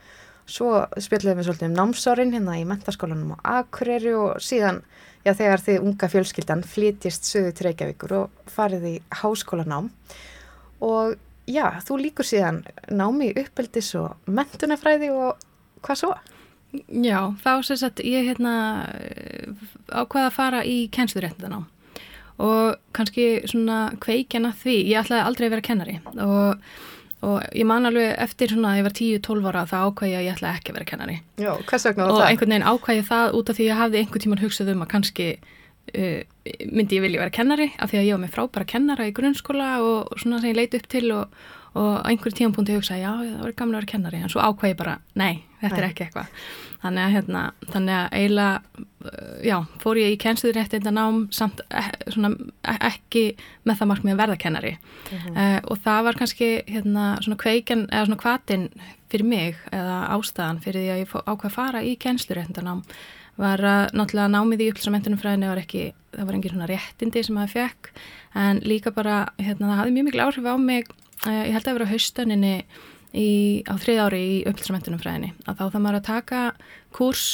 svo 0.52 0.84
spjöldum 1.00 1.40
við 1.40 1.48
svolítið 1.48 1.70
um 1.70 1.78
námsárin 1.80 2.34
hérna 2.36 2.58
í 2.60 2.66
mentaskólanum 2.68 3.36
á 3.40 3.62
Akureyri 3.62 4.14
og 4.18 4.42
síðan 4.44 4.82
já, 5.26 5.34
þegar 5.34 5.66
þið 5.66 5.88
unga 5.88 6.10
fjölskyldan 6.12 6.64
flytjist 6.68 7.30
söðu 7.30 7.54
til 7.56 7.68
Reykjavíkur 7.70 8.16
og 8.20 8.52
farið 8.52 8.88
í 8.90 8.96
háskólanám. 9.22 9.90
Og 10.84 11.16
já, 11.50 11.66
þú 11.88 12.00
líkur 12.06 12.28
síðan 12.28 12.64
námi 12.90 13.32
uppeldis 13.42 13.94
og 14.00 14.30
mentunafræði 14.30 15.12
og 15.16 15.42
hvað 15.86 16.04
svo? 16.04 16.14
Já, 16.72 17.34
þá 17.44 17.54
sem 17.68 17.80
sagt 17.82 18.00
ég 18.08 18.30
hérna 18.30 18.56
ákvaða 19.92 20.30
að 20.30 20.36
fara 20.38 20.64
í 20.64 20.86
kennsluréttindanám 20.94 21.68
og 22.42 22.78
kannski 22.96 23.44
svona 23.50 23.92
kveikjana 24.02 24.54
því, 24.58 24.78
ég 24.90 25.04
ætlaði 25.04 25.26
aldrei 25.28 25.46
að 25.46 25.54
vera 25.54 25.66
kennari. 25.68 25.98
Og, 26.16 26.72
og 27.22 27.44
ég 27.54 27.68
man 27.70 27.86
alveg 27.86 28.16
eftir 28.24 28.50
svona 28.50 28.74
að 28.74 28.80
ég 28.80 28.86
var 28.88 28.96
10-12 28.98 29.50
ára 29.52 29.64
þá 29.70 29.76
ákvaði 29.86 30.12
ég 30.12 30.20
að 30.20 30.26
ég 30.26 30.36
ætlaði 30.38 30.58
ekki 30.60 30.72
að 30.72 30.78
vera 30.80 30.90
kennari 30.92 31.18
Já, 31.38 31.52
hvers 31.70 31.86
vegna 31.86 32.06
og 32.08 32.14
var 32.16 32.22
það? 32.24 32.30
einhvern 32.32 32.54
veginn 32.56 32.70
ákvæði 32.72 33.04
það 33.12 33.36
út 33.40 33.52
af 33.52 33.58
því 33.60 33.66
að 33.66 33.70
ég 33.72 33.82
hafði 33.82 34.02
einhvern 34.02 34.24
tíman 34.26 34.42
hugsað 34.42 34.72
um 34.74 34.82
að 34.86 34.92
kannski 34.96 35.28
uh, 35.38 36.20
myndi 36.72 36.98
ég 36.98 37.06
vilja 37.06 37.22
vera 37.22 37.36
kennari 37.38 37.70
af 37.78 37.92
því 37.92 38.02
að 38.02 38.08
ég 38.08 38.18
var 38.18 38.24
með 38.26 38.36
frábæra 38.38 38.70
kennara 38.74 39.08
í 39.10 39.14
grunnskóla 39.18 39.70
og 39.86 40.16
svona 40.18 40.42
sem 40.42 40.50
ég 40.54 40.58
leiti 40.58 40.82
upp 40.82 40.90
til 40.90 41.06
og, 41.14 41.38
og 41.78 41.92
á 42.02 42.10
einhverjum 42.10 42.40
tímanpunti 42.42 42.80
hugsaði 42.80 43.06
já, 43.06 43.14
það 43.22 43.46
var 43.46 43.56
gamla 43.62 43.78
að 43.78 43.82
vera 43.84 43.92
kennari 43.94 44.22
en 44.26 44.34
svo 44.34 44.42
ákvæði 44.42 44.74
ég 44.74 44.82
bara, 44.82 44.98
nei, 45.22 45.34
þetta 45.62 45.78
er 45.78 45.86
Nei. 45.86 45.90
ekki 45.92 46.06
eitthvað. 46.06 46.42
Þannig 46.82 47.04
að 47.04 47.16
hérna, 47.16 47.42
þannig 47.70 47.98
að 47.98 48.18
eiginlega 48.18 48.82
uh, 48.82 49.36
já, 49.46 49.56
fór 49.84 50.02
ég 50.02 50.16
í 50.16 50.20
kennsluðrétt 50.24 50.76
þetta 50.76 50.94
nám 50.98 51.22
samt 51.36 51.62
eh, 51.70 51.92
svona, 52.08 52.32
eh, 52.66 52.82
ekki 52.90 53.24
með 53.70 53.82
það 53.82 53.92
markmið 53.94 54.16
að 54.16 54.22
verða 54.24 54.40
kennari. 54.42 54.74
Uh, 55.12 55.60
og 55.62 55.82
það 55.86 56.04
var 56.10 56.20
kannski 56.22 56.52
hérna 56.68 57.08
svona 57.22 57.40
kveikjan 57.46 57.88
eða 57.90 58.10
svona 58.10 58.22
kvatin 58.26 58.68
fyrir 59.12 59.28
mig 59.28 59.64
eða 59.72 60.04
ástæðan 60.16 60.62
fyrir 60.64 60.86
því 60.86 60.94
að 60.94 61.02
ég 61.04 61.18
ákvað 61.20 61.50
að 61.50 61.58
fara 61.58 61.84
í 61.86 61.98
kennsluréttindanám 62.02 62.86
var 63.40 63.64
að 63.64 63.94
náttúrulega 63.96 64.32
námið 64.32 64.64
í 64.64 64.70
upplýsamendunum 64.72 65.20
fræðinu 65.22 65.52
var 65.52 65.62
ekki, 65.62 65.84
það 66.14 66.28
var 66.28 66.38
engin 66.38 66.54
svona 66.54 66.70
réttindi 66.70 67.24
sem 67.26 67.38
maður 67.38 67.54
fekk 67.56 67.92
en 68.42 68.62
líka 68.68 68.94
bara 68.96 69.22
hérna 69.40 69.72
það 69.72 69.80
hafði 69.82 69.96
mjög 69.96 70.08
mikil 70.08 70.24
áhrif 70.26 70.50
á 70.52 70.56
mig 70.62 70.92
uh, 70.92 71.44
ég 71.48 71.56
held 71.56 71.68
að 71.68 71.78
vera 71.78 71.88
á 71.88 71.94
haustaninni 71.94 72.56
í, 73.14 73.64
á 73.68 73.74
þrið 73.82 74.04
ári 74.06 74.22
í 74.22 74.38
upplýsamendunum 74.50 75.02
fræðinu 75.02 75.32
að 75.46 75.58
þá 75.60 75.66
það 75.66 75.82
maður 75.84 76.00
að 76.00 76.08
taka 76.08 76.44
kurs 76.96 77.26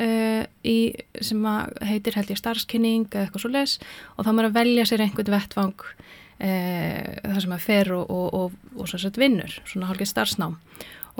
uh, 0.00 0.42
í, 0.64 0.78
sem 1.20 1.48
heitir 1.88 2.16
held 2.18 2.32
ég 2.32 2.40
starfskynning 2.40 3.06
eða 3.10 3.26
eitthvað 3.26 3.44
svo 3.44 3.52
les 3.52 3.76
og 4.16 4.26
þá 4.26 4.32
maður 4.32 4.50
að 4.50 4.58
velja 4.60 4.88
sér 4.88 5.04
einhvern 5.04 5.36
vettvang 5.36 5.86
uh, 5.86 7.12
þar 7.26 7.40
sem 7.44 7.52
maður 7.52 7.66
fer 7.68 7.92
og, 7.96 8.10
og, 8.10 8.26
og, 8.40 8.58
og 8.76 8.90
svo 8.90 9.02
sett 9.02 9.20
vinnur, 9.20 9.60
svona 9.68 9.90
hálfgeð 9.90 10.12
starfsnám. 10.12 10.58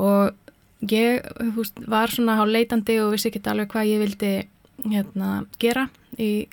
Og 0.01 0.91
ég 0.93 1.25
veist, 1.57 1.79
var 1.89 2.13
svona 2.13 2.37
hálf 2.41 2.53
leitandi 2.53 2.99
og 3.01 3.15
vissi 3.15 3.31
ekki 3.31 3.45
alveg 3.49 3.73
hvað 3.73 3.93
ég 3.93 4.03
vildi 4.05 4.35
hérna, 4.85 5.31
gera 5.61 5.87
í 6.21 6.47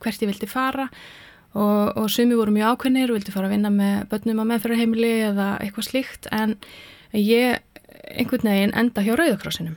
hvert 0.00 0.24
ég 0.24 0.30
vildi 0.30 0.48
fara. 0.48 0.88
og, 0.88 1.31
og 1.52 2.08
sumi 2.12 2.38
voru 2.38 2.54
mjög 2.54 2.76
ákveðnir 2.76 3.12
og 3.12 3.18
vildi 3.18 3.34
fara 3.34 3.50
að 3.50 3.56
vinna 3.56 3.72
með 3.74 4.08
börnum 4.12 4.40
á 4.40 4.44
meðferðarheimili 4.50 5.12
eða 5.28 5.48
eitthvað 5.60 5.88
slíkt 5.90 6.28
en 6.32 6.56
ég 7.12 7.60
einhvern 8.12 8.48
veginn 8.48 8.76
enda 8.78 9.04
hjá 9.04 9.12
Rauðakrossinum 9.18 9.76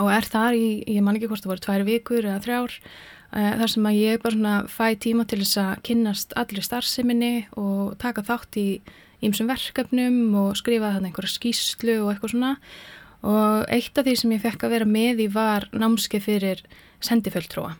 og 0.00 0.10
er 0.12 0.26
þar 0.28 0.56
í, 0.56 0.68
ég 0.88 1.04
man 1.04 1.16
ekki 1.16 1.28
hvort 1.30 1.44
það 1.44 1.52
voru 1.52 1.64
tvær 1.66 1.86
vikur 1.88 2.24
eða 2.24 2.40
þrjár 2.44 2.76
uh, 2.78 3.52
þar 3.60 3.72
sem 3.74 3.90
að 3.90 4.00
ég 4.00 4.22
bara 4.22 4.36
svona 4.36 4.56
fæ 4.72 4.86
tíma 5.04 5.26
til 5.28 5.40
þess 5.42 5.60
að 5.62 5.84
kynnast 5.88 6.34
allir 6.40 6.66
starfseminni 6.66 7.34
og 7.60 7.94
taka 8.00 8.24
þátt 8.26 8.60
í 8.60 8.68
ímsum 9.24 9.50
verkefnum 9.50 10.34
og 10.40 10.56
skrifa 10.58 10.94
þannig 10.94 11.12
einhverja 11.12 11.34
skýslu 11.34 11.98
og 12.04 12.14
eitthvað 12.14 12.34
svona. 12.34 12.54
Og 13.20 13.66
eitt 13.68 13.98
af 14.00 14.06
því 14.06 14.14
sem 14.16 14.32
ég 14.32 14.40
fekk 14.40 14.64
að 14.64 14.74
vera 14.78 14.88
með 14.88 15.26
í 15.26 15.28
var 15.32 15.66
námskeið 15.76 16.24
fyrir 16.24 16.62
sendiföldtrúa 17.04 17.74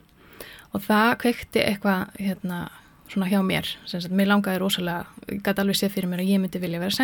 og 0.70 0.84
það 0.84 1.14
kveikti 1.22 1.62
eitthvað 1.64 2.12
hérna 2.20 2.58
svona 3.10 3.28
hjá 3.30 3.40
mér, 3.42 3.66
sem 3.90 4.02
sagt, 4.02 4.14
mér 4.14 4.30
langaði 4.30 4.60
rosalega, 4.62 5.06
ég 5.26 5.42
gæti 5.42 5.62
alveg 5.62 5.78
séð 5.78 5.94
fyrir 5.96 6.10
mér 6.10 6.22
að 6.22 6.30
ég 6.30 6.42
myndi 6.42 6.62
vilja 6.62 6.82
vera 6.82 6.94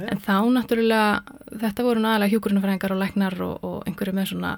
já. 0.00 0.08
En 0.10 0.22
þá 0.24 0.36
náttúrulega, 0.54 1.36
þetta 1.62 1.86
voru 1.86 2.02
náðalega 2.02 2.34
hjúkurunafræðingar 2.34 2.94
og 2.94 3.02
læknar 3.02 3.36
og, 3.46 3.66
og 3.68 3.86
einhverju 3.86 4.16
með 4.16 4.32
svona 4.32 4.54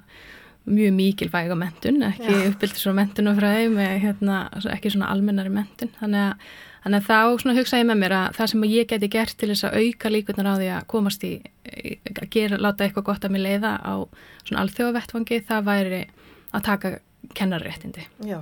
mjög 0.71 0.93
mikilvæga 0.95 1.57
mentun, 1.57 2.03
ekki 2.05 2.33
Já. 2.33 2.49
uppbyldur 2.51 2.83
svo 2.83 2.93
mentunafræði 2.97 3.71
með 3.73 3.95
hérna, 4.05 4.41
ekki 4.75 4.93
svona 4.93 5.09
almennari 5.13 5.53
mentun. 5.53 5.93
Þannig 5.99 6.27
að, 6.27 6.51
þannig 6.85 7.01
að 7.01 7.09
þá 7.09 7.43
svona 7.43 7.57
hugsaði 7.57 7.83
ég 7.83 7.89
með 7.91 8.01
mér 8.03 8.17
að 8.19 8.39
það 8.39 8.51
sem 8.53 8.67
ég 8.71 8.91
geti 8.91 9.11
gert 9.15 9.37
til 9.41 9.51
þess 9.53 9.69
að 9.69 9.79
auka 9.81 10.13
líkunar 10.13 10.51
á 10.53 10.55
því 10.61 10.71
að 10.77 10.89
komast 10.93 11.25
í, 11.27 11.33
að 12.13 12.27
gera, 12.37 12.61
láta 12.61 12.87
eitthvað 12.87 13.09
gott 13.09 13.25
að 13.27 13.37
mér 13.37 13.47
leiða 13.47 13.73
á 13.81 13.95
svona 14.45 14.65
alþjóðavettvangi, 14.67 15.41
það 15.49 15.71
væri 15.71 16.03
að 16.51 16.67
taka 16.69 16.93
kennarréttindi. 17.35 18.03
Já, 18.27 18.41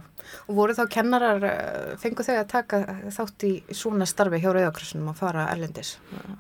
og 0.49 0.55
voru 0.57 0.74
þá 0.76 0.85
kennarar, 0.93 1.45
eh, 1.45 1.97
fengu 2.01 2.24
þau 2.24 2.37
að 2.39 2.49
taka 2.49 2.79
þátt 3.12 3.45
í 3.45 3.53
svona 3.74 4.07
starfi 4.09 4.41
hjá 4.41 4.49
Rauðakrossinum 4.55 5.11
að 5.12 5.18
fara 5.20 5.47
erlendis? 5.53 5.97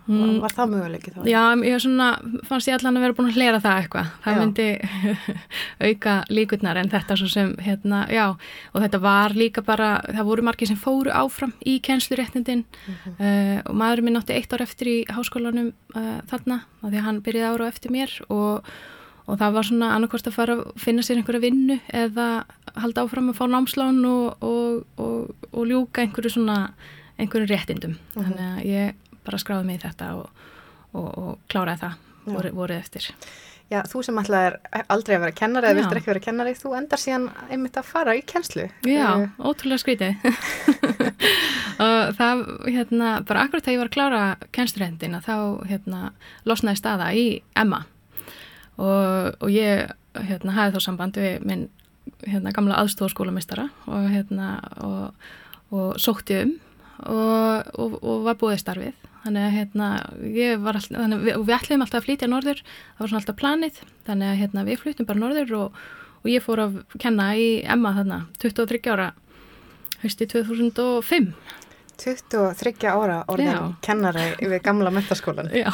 Var, 0.06 0.40
var 0.40 0.54
það 0.56 0.70
möguleiki 0.72 1.12
þá? 1.12 1.20
Já, 1.28 1.42
ég 1.68 1.82
svona, 1.82 2.08
fannst 2.48 2.70
ég 2.70 2.78
allan 2.78 2.96
að 2.96 3.06
vera 3.06 3.16
búin 3.18 3.30
að 3.30 3.38
hlera 3.38 3.60
það 3.60 3.80
eitthvað. 3.82 4.12
Það 4.24 4.34
Já. 4.34 4.40
myndi 4.40 4.68
auka 5.88 6.16
líkurnar 6.32 6.80
en 6.82 6.92
þetta 6.92 7.18
svo 7.20 7.30
sem, 7.32 7.54
hérna, 7.64 8.04
já, 8.12 8.26
og 8.72 8.84
þetta 8.86 9.02
var 9.04 9.36
líka 9.36 9.64
bara, 9.66 9.90
það 10.08 10.30
voru 10.30 10.46
margir 10.48 10.70
sem 10.70 10.80
fóru 10.80 11.12
áfram 11.12 11.52
í 11.66 11.78
kennsluréttindin 11.84 12.64
uh, 13.18 13.58
og 13.64 13.74
maðurinn 13.76 14.08
minn 14.08 14.20
átti 14.20 14.36
eitt 14.38 14.52
ár 14.54 14.64
eftir 14.64 14.92
í 14.92 14.98
háskólanum 15.10 15.72
uh, 15.96 16.20
þarna, 16.30 16.62
því 16.84 16.94
að 16.96 17.08
hann 17.10 17.20
byrjaði 17.26 17.58
ára 17.58 17.68
eftir 17.72 17.94
mér 17.94 18.14
og, 18.28 18.64
og 19.28 19.36
það 19.40 19.56
var 19.58 19.66
svona 19.68 19.88
annarkvort 19.94 20.28
að 20.30 20.36
fara 20.38 20.54
að 20.56 20.68
finna 20.80 21.02
sér 21.04 21.20
einhverja 21.20 21.42
vinnu 21.44 21.76
eða 21.92 22.28
halda 22.80 23.04
áfram 23.04 23.28
að 23.32 23.36
fá 23.40 23.44
námslán 23.52 23.98
og, 24.08 24.44
og, 24.44 24.86
og, 24.96 25.48
og 25.52 25.66
ljúka 25.68 26.04
einhverju 26.04 26.32
svona, 26.38 26.56
einhverju 27.20 27.50
réttindum. 27.50 27.98
Þannig 28.16 28.46
að 28.46 28.62
ég 28.70 29.18
bara 29.26 29.40
skráði 29.42 29.68
mig 29.68 29.80
í 29.80 29.84
þetta 29.84 30.14
og, 30.22 30.46
og, 30.96 31.10
og 31.12 31.34
kláraði 31.52 31.82
það 31.84 31.98
voru, 32.32 32.54
voruð 32.56 32.80
eftir. 32.80 33.10
Já, 33.68 33.82
þú 33.84 34.00
sem 34.06 34.16
ætlaðir 34.16 34.54
aldrei 34.88 35.18
að 35.18 35.22
vera 35.26 35.36
kennari 35.36 35.68
eða 35.68 35.74
Já. 35.74 35.78
vildur 35.82 35.98
ekki 36.00 36.08
vera 36.08 36.22
kennari, 36.24 36.54
þú 36.56 36.70
endar 36.78 37.00
síðan 37.02 37.26
einmitt 37.52 37.76
að 37.76 37.88
fara 37.90 38.14
í 38.16 38.22
kennslu. 38.24 38.64
Já, 38.88 39.08
Eh, 39.12 39.26
ótrúlega 39.44 39.82
skrítið. 39.82 40.24
og 41.84 42.16
það, 42.16 42.42
hérna, 42.64 43.10
bara 43.28 43.44
akkurat 43.44 43.66
þegar 43.66 43.76
ég 43.76 43.82
var 43.82 43.90
að 43.90 43.96
klára 43.98 44.22
kennsturhendina 44.56 45.20
þá, 45.20 45.36
hérna, 45.68 46.00
losnaði 46.48 46.80
staða 46.80 47.12
í 47.12 47.26
Emma 47.60 47.84
og, 48.78 49.34
og 49.42 49.50
ég, 49.52 49.90
hérna, 50.14 50.54
hafði 50.56 50.78
þá 50.78 50.86
samband 50.86 51.18
við 51.20 51.44
minn, 51.48 51.66
hérna, 52.24 52.54
gamla 52.56 52.78
aðstofaskólamistara 52.82 53.68
og, 53.86 54.08
hérna, 54.12 54.54
og, 54.86 55.28
og 55.74 56.00
sótti 56.00 56.40
um 56.44 56.56
og, 56.98 57.92
var 58.24 58.38
búið 58.40 58.58
starfið. 58.62 59.06
Þannig 59.22 59.44
að, 59.44 59.54
hérna, 59.54 59.86
ég 60.34 60.60
var 60.62 60.78
þannig 60.80 61.18
að 61.18 61.24
við, 61.26 61.38
við 61.44 61.54
ætliðum 61.58 61.84
alltaf 61.84 62.00
að 62.00 62.06
flytja 62.06 62.28
norður, 62.30 62.60
það 62.64 63.02
var 63.02 63.10
svona 63.10 63.20
alltaf 63.22 63.38
planið, 63.38 63.80
þannig 64.06 64.30
að, 64.30 64.36
hérna, 64.42 64.64
við 64.66 64.82
flyttum 64.82 65.08
bara 65.08 65.22
norður 65.22 65.54
og 65.58 66.28
ég 66.30 66.44
fór 66.44 66.62
að 66.64 66.78
kenna 66.98 67.28
í 67.38 67.48
Emma 67.66 67.94
þarna 67.96 68.20
23 68.42 68.80
ára 68.94 69.08
hausti 70.02 70.28
2005 70.30 71.32
23 71.98 72.86
ára 72.90 73.18
orðin 73.32 73.74
kennari 73.82 74.26
við 74.38 74.60
gamla 74.62 74.90
mentaskólan. 74.94 75.48
já, 75.50 75.70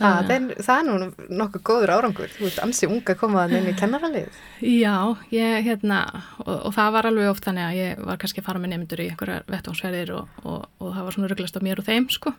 Það 0.00 0.30
það 0.64 0.70
er 0.74 0.84
nú 0.88 0.94
nokkuð 1.42 1.62
góður 1.68 1.90
árangur. 1.92 2.30
Þú 2.32 2.46
ert 2.48 2.60
ansi 2.64 2.88
unga 2.88 3.12
að 3.12 3.18
koma 3.20 3.42
þannig 3.44 3.60
inn 3.60 3.70
í 3.74 3.74
kennaralið. 3.78 4.38
já 4.64 4.94
ég 5.34 5.66
hérna 5.66 5.98
og, 6.40 6.54
og 6.70 6.72
það 6.74 6.92
var 6.96 7.08
alveg 7.10 7.28
oft 7.30 7.44
þannig 7.46 7.66
að 7.68 7.76
ég 7.78 8.00
var 8.08 8.16
kannski 8.22 8.44
fara 8.46 8.62
með 8.62 8.72
nefndur 8.74 9.02
í 9.04 9.08
einhverjar 9.12 9.44
vettvánsverðir 9.52 10.12
og, 10.16 10.40
og, 10.44 10.64
og 10.80 10.94
það 10.96 11.04
var 11.08 11.16
svona 11.18 11.30
rugglast 11.34 11.60
á 11.60 11.66
mér 11.68 11.82
og 11.82 11.88
þeim 11.90 12.08
sko 12.16 12.32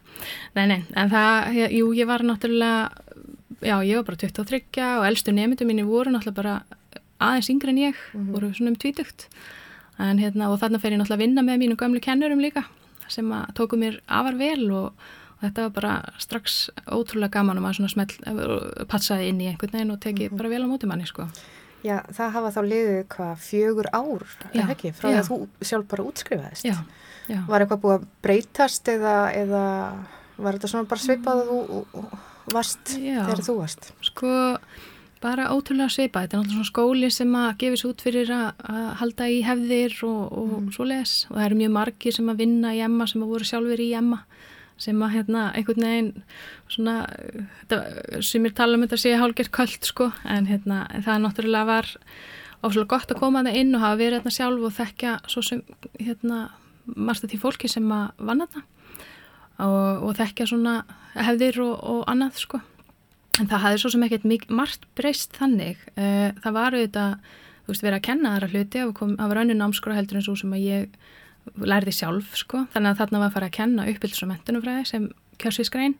nei, 0.57 0.65
nei, 0.73 0.79
en 0.97 1.13
það, 1.13 1.51
ég- 1.61 1.77
jú, 1.77 1.91
ég 2.01 2.09
var 2.09 2.25
náttúrulega 2.25 2.89
já, 3.61 3.75
ég 3.85 3.95
var 4.01 4.09
bara 4.09 4.21
23 4.25 4.89
og 4.97 5.07
elstu 5.11 5.31
nefndur 5.37 5.69
mínu 5.69 5.85
voru 5.85 6.11
náttúrulega 6.15 6.41
bara 6.41 6.57
aðeins 7.21 7.51
yngri 7.53 7.75
en 7.75 7.81
ég, 7.85 8.03
voru 8.33 8.49
svona 8.57 8.73
um 8.73 8.79
tvítugt 8.81 9.27
en 10.01 10.17
hérna, 10.17 10.49
og 10.49 10.57
þarna 10.63 10.81
fer 10.81 10.95
ég 10.95 11.01
náttúrulega 11.01 11.19
að 11.21 11.25
vinna 11.27 11.45
með 11.45 11.61
mínum 11.61 11.77
gömlu 11.77 12.01
kennurum 12.01 12.41
líka 12.41 12.65
sem 13.11 13.33
að 13.35 13.55
tóku 13.59 13.79
mér 13.79 13.99
afar 14.07 14.37
vel 14.39 14.67
og, 14.71 15.07
og 15.37 15.41
þetta 15.45 15.65
var 15.67 15.73
bara 15.77 15.95
strax 16.21 16.59
ótrúlega 16.87 17.35
gaman 17.37 17.59
og 17.59 17.65
maður 17.65 17.81
svona 17.81 17.93
smell, 17.95 18.85
passaði 18.91 19.31
inn 19.31 19.41
í 19.43 19.49
einhvern 19.51 19.75
veginn 19.75 19.95
og 19.95 20.01
tekið 20.03 20.37
bara 20.37 20.53
vel 20.53 20.63
á 20.63 20.71
móti 20.71 20.89
manni 20.89 21.09
sko. 21.09 21.27
Já, 21.81 21.97
það 22.13 22.33
hafa 22.35 22.49
þá 22.53 22.61
liðið 22.69 22.99
hvað 23.09 23.37
fjögur 23.41 23.87
ár, 23.89 24.25
Já, 24.53 24.61
eða 24.61 24.73
ekki, 24.75 24.91
frá 24.93 25.07
því 25.07 25.15
að 25.17 25.29
þú 25.31 25.37
sjálf 25.65 25.87
bara 25.89 26.03
útskrifaðist. 26.11 26.67
Já, 26.67 26.75
já. 27.25 27.39
Var 27.47 27.63
eitthvað 27.65 27.81
búið 27.85 27.95
að 27.95 28.03
breytast 28.21 28.91
eða, 28.93 29.15
eða 29.33 29.63
var 30.37 30.57
þetta 30.57 30.69
svona 30.69 30.89
bara 30.91 31.01
svipað 31.01 31.41
að 31.41 31.49
þú 31.49 32.03
varst 32.53 32.93
þegar 32.93 33.43
þú 33.47 33.55
varst? 33.57 33.89
Sko, 34.05 34.35
bara 35.21 35.49
ótrúlega 35.53 35.89
svipað. 35.93 36.25
Þetta 36.27 36.37
er 36.37 36.39
náttúrulega 36.41 36.57
svona 36.57 36.71
skóli 36.71 37.09
sem 37.13 37.35
að 37.37 37.57
gefis 37.61 37.85
út 37.85 38.01
fyrir 38.01 38.31
að, 38.33 38.95
halda 39.01 39.27
í 39.29 39.41
hefðir 39.45 39.93
og, 40.07 40.21
og 40.31 40.49
Mhm. 40.61 40.71
svo 40.73 40.87
les. 40.87 41.13
Og 41.29 41.37
það 41.37 41.45
eru 41.45 41.59
mjög 41.61 41.71
margir 41.77 42.13
sem 42.13 42.29
að 42.29 42.37
vinna 42.41 42.73
í 42.73 42.81
Emma 42.83 43.07
sem 43.07 43.21
að 43.21 43.27
voru 43.35 43.45
sjálfur 43.45 43.79
í 43.79 43.91
Emma 43.97 44.23
sem 44.81 44.97
að 44.97 45.11
hérna 45.13 45.53
einhvern 45.53 45.83
veginn 45.85 46.23
svona, 46.67 46.95
þetta, 47.67 48.21
sem 48.25 48.45
er 48.45 48.49
tala 48.57 48.73
um 48.77 48.81
þetta 48.81 48.97
sé 48.97 49.11
hálgert 49.15 49.51
köld 49.51 49.83
sko, 49.85 50.11
en 50.25 50.47
hérna 50.47 50.87
það 51.05 51.21
náttúrulega 51.21 51.65
var 51.69 51.85
ofslega 52.63 52.87
gott 52.87 53.11
að 53.13 53.19
koma 53.19 53.43
það 53.43 53.55
inn 53.61 53.75
og 53.75 53.81
hafa 53.81 53.97
verið 53.99 54.17
hérna 54.17 54.33
sjálf 54.33 54.65
og 54.65 54.73
þekkja 54.73 55.13
svo 55.29 55.41
sem 55.45 55.61
hérna 55.99 56.49
margt 56.95 57.23
að 57.23 57.29
því 57.35 57.39
fólki 57.43 57.69
sem 57.69 57.85
að 57.93 58.09
vanna 58.17 58.47
þetta 58.47 58.63
og, 59.59 60.03
og 60.07 60.15
þekkja 60.17 60.47
svona 60.49 60.75
hefðir 61.13 61.61
og, 61.61 61.75
og 61.83 62.03
annað 62.09 62.41
sko. 62.41 62.61
En 63.41 63.49
það 63.49 63.63
hafði 63.65 63.79
svo 63.81 63.91
sem 63.95 64.03
ekkert 64.05 64.49
margt 64.53 64.83
breyst 64.97 65.33
þannig. 65.39 65.79
Eh, 65.97 66.29
Það 66.43 66.53
var 66.57 66.77
auðvitað, 66.77 67.15
þú 67.65 67.73
veist, 67.73 67.85
verið 67.87 67.97
að 67.97 68.05
kenna 68.07 68.33
þar 68.35 68.45
að 68.47 68.53
hluti 68.55 68.83
var 69.17 69.41
önnu 69.41 69.55
námskora 69.57 69.97
heldur 69.97 70.19
en 70.19 70.25
svo 70.27 70.35
sem 70.37 70.53
að 70.53 70.65
ég 70.67 70.99
lærði 71.57 71.93
sjálf, 71.97 72.35
sko. 72.37 72.65
Þannig 72.73 72.91
að 72.93 72.99
þarna 73.01 73.21
var 73.23 73.31
að 73.31 73.33
fara 73.37 73.47
að 73.49 73.55
kenna 73.57 73.87
uppbyldis 73.89 74.21
og 74.23 74.29
mentunumfræði 74.29 74.83
sem 74.91 75.07
kjörsvísgrein, 75.41 75.95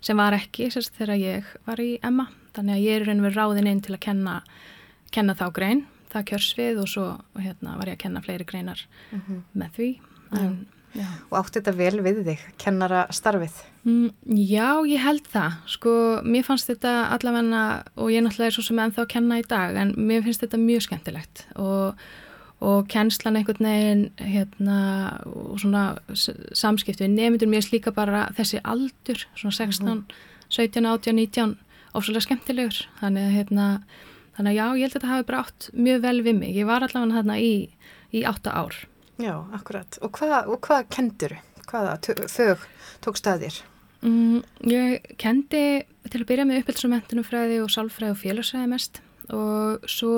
sem 0.00 0.16
var 0.16 0.32
ekki 0.32 0.70
sérst 0.72 0.96
þegar 0.96 1.20
ég 1.20 1.50
var 1.66 1.82
í 1.84 1.98
Emma. 2.02 2.30
Þannig 2.56 2.78
að 2.78 2.84
ég 2.86 2.96
er 2.96 3.04
í 3.04 3.08
raun 3.10 3.20
og 3.20 3.26
verið 3.28 3.36
ráðin 3.42 3.68
inn 3.68 3.82
til 3.84 3.92
að 3.96 4.00
kenna, 4.06 4.38
kenna 5.12 5.34
þá 5.36 5.44
grein, 5.52 5.82
það 6.12 6.24
kjörsvið 6.30 6.80
og 6.80 6.88
svo 6.88 7.04
hérna, 7.36 7.76
var 7.76 7.90
ég 7.92 7.98
að 7.98 8.02
kenna 8.06 8.22
fleiri 8.24 8.46
greinar 8.48 8.80
með 9.52 9.76
því. 9.76 9.90
En, 10.32 10.56
já. 10.96 11.06
Og 11.30 11.38
átti 11.40 11.60
þetta 11.60 11.72
vel 11.78 12.00
við 12.04 12.20
þig, 12.26 12.44
kennara 12.62 13.06
starfið? 13.14 13.56
Mm, 13.86 14.10
já, 14.50 14.68
ég 14.90 15.02
held 15.04 15.26
það. 15.32 15.56
Sko, 15.70 15.94
mér 16.26 16.44
fannst 16.46 16.68
þetta 16.70 16.92
allavega, 17.14 17.64
og 17.96 18.10
ég 18.10 18.24
náttúrulega 18.24 18.50
er 18.50 18.56
svo 18.56 18.64
sem 18.66 18.80
ennþá 18.82 19.04
að 19.04 19.10
kenna 19.14 19.38
í 19.40 19.44
dag, 19.46 19.76
en 19.76 19.92
mér 19.96 20.24
finnst 20.26 20.42
þetta 20.42 20.58
mjög 20.62 20.82
skemmtilegt 20.88 21.44
og, 21.62 22.00
og 22.60 22.88
kennslan 22.90 23.36
einhvern 23.38 23.68
veginn, 23.68 24.02
hérna, 24.18 24.78
og 25.28 25.60
svona 25.62 25.84
s- 26.14 26.32
samskipti 26.56 27.04
við 27.06 27.14
nefndur 27.18 27.52
mér 27.52 27.62
slíka 27.66 27.92
bara 27.94 28.26
þessi 28.38 28.58
aldur, 28.64 29.22
svona 29.36 29.54
16, 29.54 30.02
17, 30.48 30.86
18, 30.86 31.14
19, 31.20 31.56
ofslega 31.94 32.24
skemmtilegur. 32.26 32.82
Þannig 33.00 33.28
að, 33.28 33.36
hérna, 33.38 33.68
þannig 34.36 34.50
að 34.52 34.58
já, 34.58 34.66
ég 34.66 34.82
held 34.82 34.90
að 34.90 34.98
þetta 34.98 35.12
hafi 35.14 35.28
bara 35.30 35.44
átt 35.46 35.70
mjög 35.74 36.02
vel 36.08 36.18
við 36.26 36.38
mig. 36.42 36.52
Ég 36.56 36.66
var 36.68 36.82
allavega 36.84 37.20
þarna 37.20 37.38
í, 37.40 37.54
í 38.12 38.22
átta 38.28 38.52
ár. 38.52 38.74
Já, 39.22 39.34
akkurat. 39.56 39.98
Og 40.04 40.12
hvað, 40.16 40.50
og 40.52 40.60
hvað 40.66 40.90
kendur? 40.92 41.36
Hvaða 41.66 41.96
þög 42.30 42.66
tók 43.04 43.18
staðir? 43.18 43.62
Mm, 44.04 44.42
ég 44.68 45.06
kendi 45.18 45.62
til 46.06 46.20
að 46.20 46.28
byrja 46.28 46.46
með 46.46 46.60
uppbylds 46.62 46.86
og 46.86 46.92
mentunumfræði 46.92 47.60
og 47.64 47.72
sálfræði 47.72 48.12
og 48.12 48.20
félagsfræði 48.20 48.70
mest 48.70 49.00
og 49.34 49.86
svo 49.90 50.12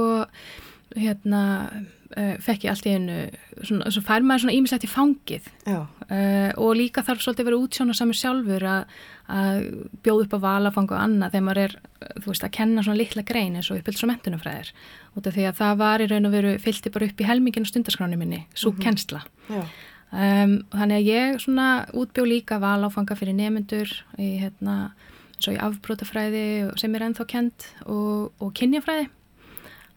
hérna 0.97 1.43
uh, 1.69 2.37
fekk 2.43 2.67
ég 2.67 2.73
allt 2.73 2.87
í 2.89 2.95
einu 2.97 3.19
svona, 3.67 3.91
svo 3.93 4.03
fær 4.07 4.25
maður 4.25 4.45
svona 4.45 4.57
ímislegt 4.57 4.87
í 4.87 4.91
fangið. 4.91 5.51
Uh, 5.67 6.51
og 6.57 6.79
líka 6.79 7.05
þarf 7.05 7.25
svolítið 7.25 7.45
að 7.45 7.51
vera 7.51 7.61
útsjóna 7.65 7.97
samur 7.97 8.19
sjálfur 8.19 8.65
að, 8.65 8.95
að 9.35 9.61
bjóða 10.07 10.25
upp 10.25 10.39
á 10.41 10.45
valafang 10.47 10.89
og 10.89 11.03
annað 11.03 11.35
þegar 11.35 11.47
maður 11.49 11.63
er, 11.67 11.77
uh, 11.99 12.15
þú 12.23 12.33
veist, 12.33 12.49
að 12.49 12.57
kenna 12.61 12.87
svona 12.87 13.03
litla 13.03 13.27
grein 13.29 13.59
eins 13.59 13.69
og 13.73 13.83
uppbylds 13.83 14.07
og 14.07 14.13
mentunumfræðir 14.13 14.73
út 15.19 15.29
af 15.29 15.37
því 15.37 15.47
að 15.51 15.61
það 15.61 15.85
var 15.85 16.05
í 16.05 16.09
raun 16.13 16.31
og 16.31 16.35
veru 16.39 16.57
fylgti 16.63 16.95
bara 16.95 17.11
upp 17.11 17.21
í 17.21 17.29
helminginu 17.29 17.69
stundaskráni 17.69 18.21
minni, 18.21 18.43
svo 18.57 18.75
kennsla. 18.79 19.25
Já, 19.51 19.63
Um, 20.09 20.63
þannig 20.73 21.03
að 21.03 21.09
ég 21.11 21.41
svona 21.43 21.65
útbjó 21.93 22.23
líka 22.25 22.57
valáfanga 22.63 23.13
fyrir 23.19 23.35
nemyndur 23.37 23.91
í 24.17 24.39
hérna 24.41 24.95
eins 25.37 25.49
og 25.51 25.53
í 25.53 25.61
afbrótafræði 25.61 26.45
sem 26.81 26.95
er 26.97 27.05
ennþá 27.05 27.27
kent 27.29 27.67
og, 27.85 28.31
og 28.41 28.55
kynjafræði 28.57 29.11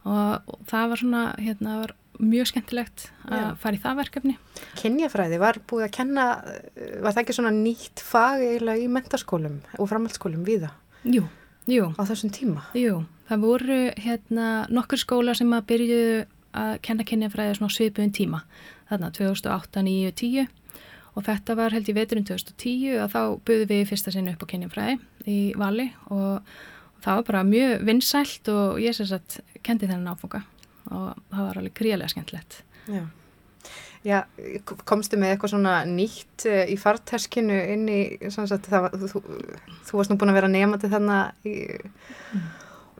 og, 0.06 0.56
það 0.70 0.89
var 0.91 1.02
svona 1.02 1.24
hérna 1.39 1.76
var 1.82 1.93
mjög 2.22 2.52
skemmtilegt 2.52 3.08
að 3.32 3.56
fara 3.62 3.78
í 3.78 3.82
það 3.82 3.99
verkefni. 4.02 4.36
Kynjafræði 4.78 5.39
var 5.41 5.58
búið 5.70 5.88
að 5.88 5.93
kenna, 5.95 6.26
eh, 6.76 6.99
var 7.02 7.16
það 7.16 7.24
ekki 7.24 7.38
svona 7.38 7.54
nýtt 7.56 8.04
fag 8.06 8.43
eiginlega 8.45 8.84
í 8.84 8.89
mentaskólum 8.91 9.62
og 9.80 9.89
framhaldsskólum 9.89 10.45
viða 10.45 10.72
Jú, 11.04 11.26
jú, 11.66 11.89
á 11.97 12.02
þessum 12.06 12.30
tíma? 12.34 12.62
jú. 12.78 13.06
Það 13.32 13.39
voru 13.41 13.80
hérna 13.95 14.68
nokkur 14.70 14.99
skóla 14.99 15.34
sem 15.36 15.49
að 15.56 15.66
byrjuðu 15.72 16.26
að 16.54 16.82
kenna 16.84 17.04
kynjafræði 17.08 17.56
svona 17.56 17.72
á 17.72 17.78
svipuðum 17.78 18.12
tíma. 18.12 18.41
Þarna 18.91 19.12
2008, 19.16 19.84
9, 19.88 20.12
10 20.12 20.47
og 21.16 21.24
þetta 21.24 21.56
var 21.56 21.72
held 21.72 21.88
í 21.88 21.95
veturinn 21.95 22.28
2010 22.28 22.99
að 22.99 23.14
þá 23.16 23.22
buðum 23.47 23.72
við 23.72 23.88
fyrsta 23.88 24.12
sinni 24.12 24.34
upp 24.36 24.43
á 24.43 24.52
kynjafræði 24.52 24.99
í 25.28 25.39
vali 25.60 25.88
og 26.12 26.43
það 27.02 27.16
var 27.20 27.26
bara 27.32 27.43
mjög 27.47 27.86
vinsælt 27.88 28.52
og 28.54 28.80
ég 28.84 28.93
sem 28.97 29.08
sagt 29.10 29.39
kendi 29.66 29.88
þennan 29.89 30.14
áfunga 30.16 30.43
og 30.91 31.16
það 31.32 31.47
var 31.47 31.60
alveg 31.62 31.76
gríðlega 31.78 32.14
skemmtilegt. 32.14 32.62
Já. 32.91 33.04
Já, 34.02 34.24
komstu 34.89 35.18
með 35.22 35.36
eitthvað 35.36 35.52
svona 35.54 35.74
nýtt 35.86 36.47
eh, 36.49 36.64
í 36.74 36.78
farteskinu 36.82 37.54
inn 37.76 37.84
í, 37.93 37.99
sagt, 38.34 38.66
var- 38.74 38.95
þú, 38.97 39.22
þú 39.86 39.99
varst 39.99 40.10
nú 40.10 40.18
búin 40.18 40.32
að 40.34 40.39
vera 40.39 40.49
nefandi 40.49 40.89
þarna 40.89 41.18
í, 41.45 41.54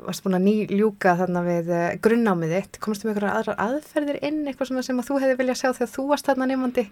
varst 0.06 0.22
búin 0.26 0.38
að 0.38 0.46
nýljúka 0.46 1.16
þarna 1.18 1.42
við 1.48 1.72
eh, 1.74 1.88
grunnnámið 2.06 2.54
þitt, 2.54 2.80
komstu 2.86 3.08
með 3.10 3.16
eitthvað 3.18 3.36
aðrar 3.40 3.60
aðferðir 3.66 4.20
inn, 4.30 4.40
eitthvað 4.50 4.72
sem 4.86 5.02
að 5.02 5.10
þú 5.10 5.18
hefði 5.24 5.40
viljað 5.42 5.60
sjá 5.64 5.70
þegar 5.80 5.92
þú 5.96 6.06
varst 6.14 6.30
þarna 6.30 6.48
nefandi, 6.54 6.86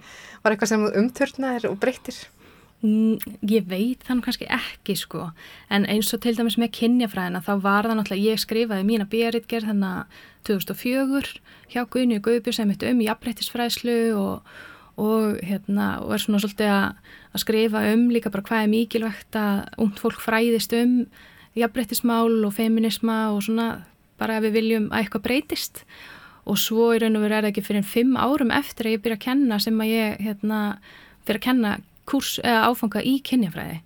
var 0.44 0.56
eitthvað 0.56 0.72
sem 0.74 0.86
þú 0.88 0.92
umturnaðir 1.04 1.70
og 1.70 1.78
breyttir? 1.86 2.20
Ég 2.80 3.66
veit 3.68 4.06
þannig 4.08 4.24
kannski 4.24 4.46
ekki 4.56 4.96
sko. 4.96 5.26
En 5.68 5.84
eins 5.92 6.14
og 6.16 6.22
til 6.24 6.32
dæmis 6.38 6.56
með 6.60 6.72
kynjafræðina 6.78 7.42
þá 7.44 7.54
var 7.66 7.90
það 7.90 7.98
náttúrulega, 8.00 8.32
ég 8.32 8.40
skrifaði 8.40 8.86
mína 8.88 9.08
bíaritgerð 9.12 9.68
þannig 9.74 9.90
að 9.90 10.22
2004 10.48 11.34
hjá 11.74 11.82
Guðni 11.92 12.20
og 12.20 12.28
Guðbjörn 12.30 12.56
sem 12.56 12.72
mitt 12.72 12.86
um 12.88 13.02
jafnbreyttisfræðslu 13.04 13.98
og, 14.16 14.54
og 14.96 15.42
hérna 15.44 15.90
og 16.06 16.14
er 16.16 16.24
svona 16.24 16.40
svolítið 16.40 16.72
að, 16.72 17.12
að 17.36 17.44
skrifa 17.44 17.84
um 17.92 18.08
líka 18.16 18.32
bara 18.32 18.48
hvað 18.48 18.64
er 18.64 18.72
mikilvægt 18.72 19.40
að 19.42 19.60
ungt 19.84 20.00
fólk 20.00 20.24
fræðist 20.24 20.78
um 20.80 20.96
jafnbreyttismál 21.60 22.32
og 22.48 22.56
feminisma 22.56 23.20
og 23.34 23.44
svona 23.44 23.68
bara 24.20 24.40
ef 24.40 24.48
við 24.48 24.56
viljum 24.56 24.88
að 24.94 25.04
eitthvað 25.04 25.26
breytist. 25.28 25.84
Og 26.48 26.56
svo 26.58 26.94
í 26.96 27.04
raun 27.04 27.20
og 27.20 27.28
veru 27.28 27.36
er 27.36 27.44
það 27.44 27.52
ekki 27.52 27.68
fyrir 27.68 27.86
fimm 27.86 28.16
árum 28.16 28.56
eftir 28.56 28.88
að 28.88 28.96
ég 28.96 29.04
byrja 29.04 29.20
að 29.20 29.26
kenna 29.28 29.60
sem 29.60 29.84
að 29.84 29.92
ég 29.92 30.20
hérna 30.24 30.60
fyrir 31.28 31.42
að 31.42 31.46
kenna 31.46 31.78
kurs 32.10 32.38
eða 32.42 32.70
áfanga 32.70 33.04
í 33.06 33.18
kynjafræði. 33.26 33.78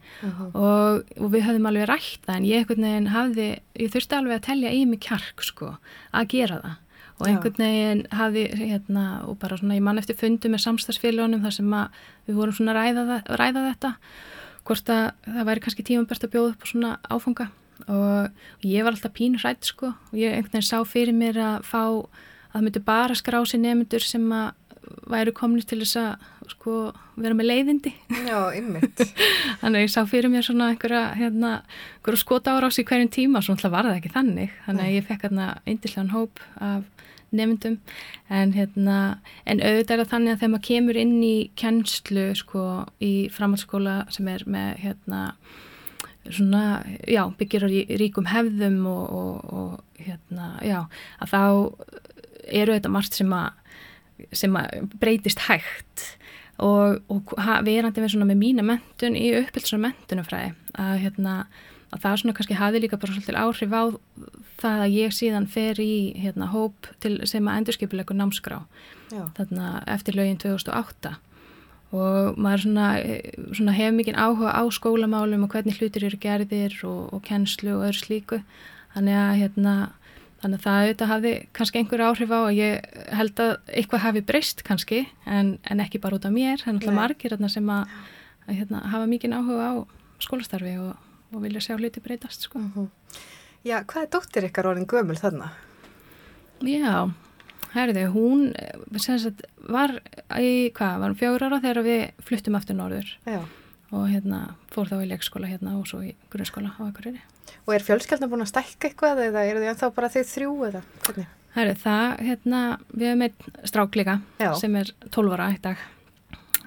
Og, 0.54 1.04
og 1.20 1.34
við 1.34 1.46
höfðum 1.48 1.68
alveg 1.70 1.90
rætt 1.90 2.28
það 2.28 2.38
en 2.40 2.48
ég 2.48 2.62
einhvern 2.64 2.88
veginn 2.88 3.10
hafði, 3.14 3.50
ég 3.80 3.92
þurfti 3.94 4.18
alveg 4.20 4.40
að 4.40 4.46
telja 4.48 4.74
í 4.74 4.86
mig 4.90 5.04
kjark 5.04 5.44
sko 5.46 5.74
að 6.12 6.30
gera 6.34 6.62
það. 6.64 6.80
Og 7.20 7.26
einhvern 7.30 7.62
veginn 7.62 8.06
hafði 8.12 8.46
hérna 8.58 9.08
og 9.30 9.38
bara 9.42 9.60
svona 9.60 9.78
ég 9.78 9.86
mann 9.86 10.02
eftir 10.02 10.18
fundu 10.20 10.50
með 10.52 10.64
samstagsfélagunum 10.66 11.44
þar 11.44 11.58
sem 11.60 11.76
að 11.78 12.00
við 12.28 12.40
vorum 12.40 12.58
svona 12.58 12.78
ræða, 12.78 13.20
ræða 13.30 13.68
þetta 13.70 13.94
hvort 14.64 14.94
að 14.94 15.04
það 15.28 15.50
væri 15.50 15.64
kannski 15.66 15.86
tímabært 15.88 16.26
að 16.26 16.34
bjóða 16.34 16.54
upp 16.54 16.64
á 16.64 16.72
svona 16.72 16.94
áfanga. 17.12 17.50
Og 17.84 18.68
ég 18.70 18.86
var 18.86 18.96
alltaf 18.96 19.14
pínur 19.16 19.44
rætt 19.44 19.68
sko 19.68 19.92
og 19.92 20.16
ég 20.16 20.32
einhvern 20.32 20.56
veginn 20.56 20.70
sá 20.70 20.78
fyrir 20.88 21.16
mér 21.16 21.40
að 21.42 21.66
fá 21.68 21.82
að 21.84 22.06
það 22.54 22.66
myndi 22.68 22.84
bara 22.86 23.18
skrá 23.18 23.40
sér 23.50 23.64
nefndur 23.64 24.06
sem 24.06 24.26
að 24.32 24.52
væru 25.10 25.34
komnir 25.36 25.66
til 25.68 25.82
þess 25.82 25.98
að 26.00 26.28
sko 26.52 26.74
vera 27.16 27.36
með 27.38 27.48
leiðindi 27.50 27.92
Já, 28.28 28.40
ymmit. 28.58 29.04
Þannig 29.62 29.78
að 29.80 29.84
ég 29.86 29.92
sá 29.94 30.02
fyrir 30.10 30.32
mér 30.34 30.46
svona 30.48 30.72
einhverja, 30.74 31.04
hérna, 31.20 31.52
einhverja 31.98 32.22
skota 32.24 32.56
árás 32.58 32.80
í 32.82 32.86
hverjum 32.88 33.12
tíma, 33.14 33.42
svona 33.46 33.60
alltaf 33.62 33.74
var 33.76 33.88
það 33.90 34.00
ekki 34.02 34.12
þannig. 34.16 34.56
Þannig 34.66 34.86
að 34.88 34.96
ég 34.98 35.08
fekk 35.10 35.26
hérna 35.28 35.48
eindislegan 35.70 36.12
hóp 36.16 36.42
af 36.60 36.84
nefndum. 37.34 37.80
En, 38.30 38.52
hérna, 38.54 38.98
en 39.50 39.62
auðvitað 39.66 39.96
er 39.96 40.04
það 40.04 40.12
þannig 40.14 40.34
að 40.36 40.42
þegar 40.44 40.54
maður 40.54 40.68
kemur 40.70 41.00
inn 41.02 41.16
í 41.26 41.36
kennslu 41.58 42.26
sko, 42.38 42.66
í 43.02 43.14
framhaldsskóla 43.34 43.96
sem 44.14 44.28
er 44.30 44.44
með 44.54 44.70
hérna, 44.84 45.22
svona, 46.30 46.64
já, 47.10 47.24
byggir 47.40 47.66
á 47.66 47.70
rí- 47.72 47.88
ríkum 48.00 48.30
hefðum 48.32 48.78
og, 48.88 49.04
og, 49.18 49.54
og 49.54 50.04
hérna, 50.06 50.52
já, 50.64 50.84
að 51.24 51.34
þá 51.34 51.42
eru 52.54 52.76
þetta 52.78 52.92
margt 52.94 53.18
sem 53.18 53.34
að 53.36 53.60
sem 54.38 54.54
að 54.56 54.92
breytist 55.02 55.42
hægt 55.50 56.04
og, 56.64 57.02
og 57.12 57.36
verandi 57.66 58.04
með 58.04 58.16
svona 58.16 58.30
með 58.30 58.42
mína 58.42 58.66
mentun 58.66 59.20
í 59.20 59.30
uppbylds 59.42 59.76
og 59.76 59.84
mentunumfræði 59.84 60.54
að 60.80 60.96
hérna 61.04 61.38
að 61.94 62.02
það 62.02 62.16
svona 62.22 62.36
kannski 62.38 62.58
hafi 62.58 62.82
líka 62.82 62.98
bara 62.98 63.14
svolítið 63.14 63.38
áhrif 63.38 63.74
á 63.76 63.84
það 64.64 64.86
að 64.86 64.96
ég 64.96 65.14
síðan 65.14 65.50
fer 65.52 65.82
í 65.84 65.94
hérna 66.24 66.48
hóp 66.54 66.90
til 67.04 67.20
sem 67.30 67.48
að 67.48 67.60
endurskipulegur 67.62 68.18
námskrá. 68.18 68.64
Þarna 69.38 69.76
eftir 69.94 70.18
lögin 70.18 70.40
2008 70.42 71.14
og 71.94 72.40
maður 72.42 72.64
svona, 72.64 72.88
svona 73.54 73.76
hefur 73.78 73.98
mikið 74.00 74.18
áhuga 74.18 74.54
á 74.58 74.64
skólamálum 74.74 75.44
og 75.46 75.54
hvernig 75.54 75.78
hlutir 75.78 76.08
eru 76.08 76.18
gerðir 76.18 76.80
og, 76.90 77.12
og 77.14 77.22
kennslu 77.28 77.76
og 77.76 77.86
öðru 77.90 78.00
slíku. 78.00 78.40
Þannig 78.96 79.20
að 79.20 79.36
hérna 79.44 79.76
þannig 80.44 80.60
að 80.60 80.66
það 80.68 80.82
auðvitað 80.84 81.12
hafði 81.14 81.34
kannski 81.58 81.80
einhver 81.80 82.04
áhrif 82.04 82.34
á 82.36 82.40
að 82.40 82.58
ég 82.58 83.00
held 83.18 83.42
að 83.44 83.54
eitthvað 83.80 84.04
hafi 84.04 84.24
breyst 84.28 84.64
kannski 84.68 85.02
en, 85.26 85.56
en 85.64 85.84
ekki 85.84 86.02
bara 86.04 86.20
út 86.20 86.28
af 86.28 86.36
mér, 86.36 86.60
það 86.60 86.70
er 86.70 86.78
náttúrulega 86.78 87.00
margir 87.00 87.36
þarna 87.36 87.52
sem 87.54 87.74
að, 87.74 87.98
að 88.48 88.60
hérna, 88.60 88.84
hafa 88.94 89.10
mikið 89.14 89.38
áhuga 89.40 89.70
á 89.72 89.74
skólastarfi 90.24 90.76
og, 90.84 91.10
og 91.34 91.44
vilja 91.46 91.64
sjá 91.64 91.78
hluti 91.78 92.04
breytast 92.04 92.48
sko. 92.48 92.62
Já, 93.64 93.78
hvað 93.88 94.06
er 94.06 94.10
dóttir 94.12 94.48
ykkar 94.50 94.74
orðin 94.74 94.90
gömul 94.92 95.16
þarna? 95.20 95.54
Já, 96.64 97.10
herðu, 97.74 98.06
hún 98.14 98.48
eh, 98.60 99.00
sagt, 99.00 99.46
var 99.72 99.98
í, 100.40 100.72
hvað, 100.76 100.98
var 101.00 101.10
hún 101.10 101.20
fjögur 101.20 101.48
ára 101.48 101.62
þegar 101.64 101.88
við 101.88 102.26
fluttum 102.28 102.60
aftur 102.60 102.78
norður 102.80 103.16
Já. 103.28 103.42
og 103.96 104.10
hérna 104.12 104.46
fór 104.74 104.92
þá 104.92 104.98
í 105.02 105.12
leikskóla 105.12 105.52
hérna 105.52 105.78
og 105.80 105.88
svo 105.90 106.04
í 106.04 106.14
grunnskóla 106.34 106.76
á 106.76 106.82
Akureyri. 106.88 107.24
Og 107.64 107.74
er 107.76 107.86
fjölskeldan 107.86 108.30
búin 108.32 108.44
að 108.44 108.52
stækka 108.52 108.90
eitthvað 108.90 109.22
eða 109.30 109.46
eru 109.48 109.62
þið 109.64 109.72
ennþá 109.72 109.90
bara 109.96 110.12
þið 110.12 110.30
þrjú 110.34 110.54
eða 110.68 110.82
hvernig? 111.06 111.28
Herðu, 111.54 111.74
það, 111.84 112.06
hérna, 112.28 112.62
við 112.92 113.08
hefum 113.08 113.26
eitt 113.28 113.44
strák 113.70 113.98
líka 114.00 114.16
Já. 114.42 114.50
sem 114.58 114.76
er 114.80 114.90
12 115.14 115.36
ára 115.38 115.50
í 115.54 115.60
dag. 115.62 115.84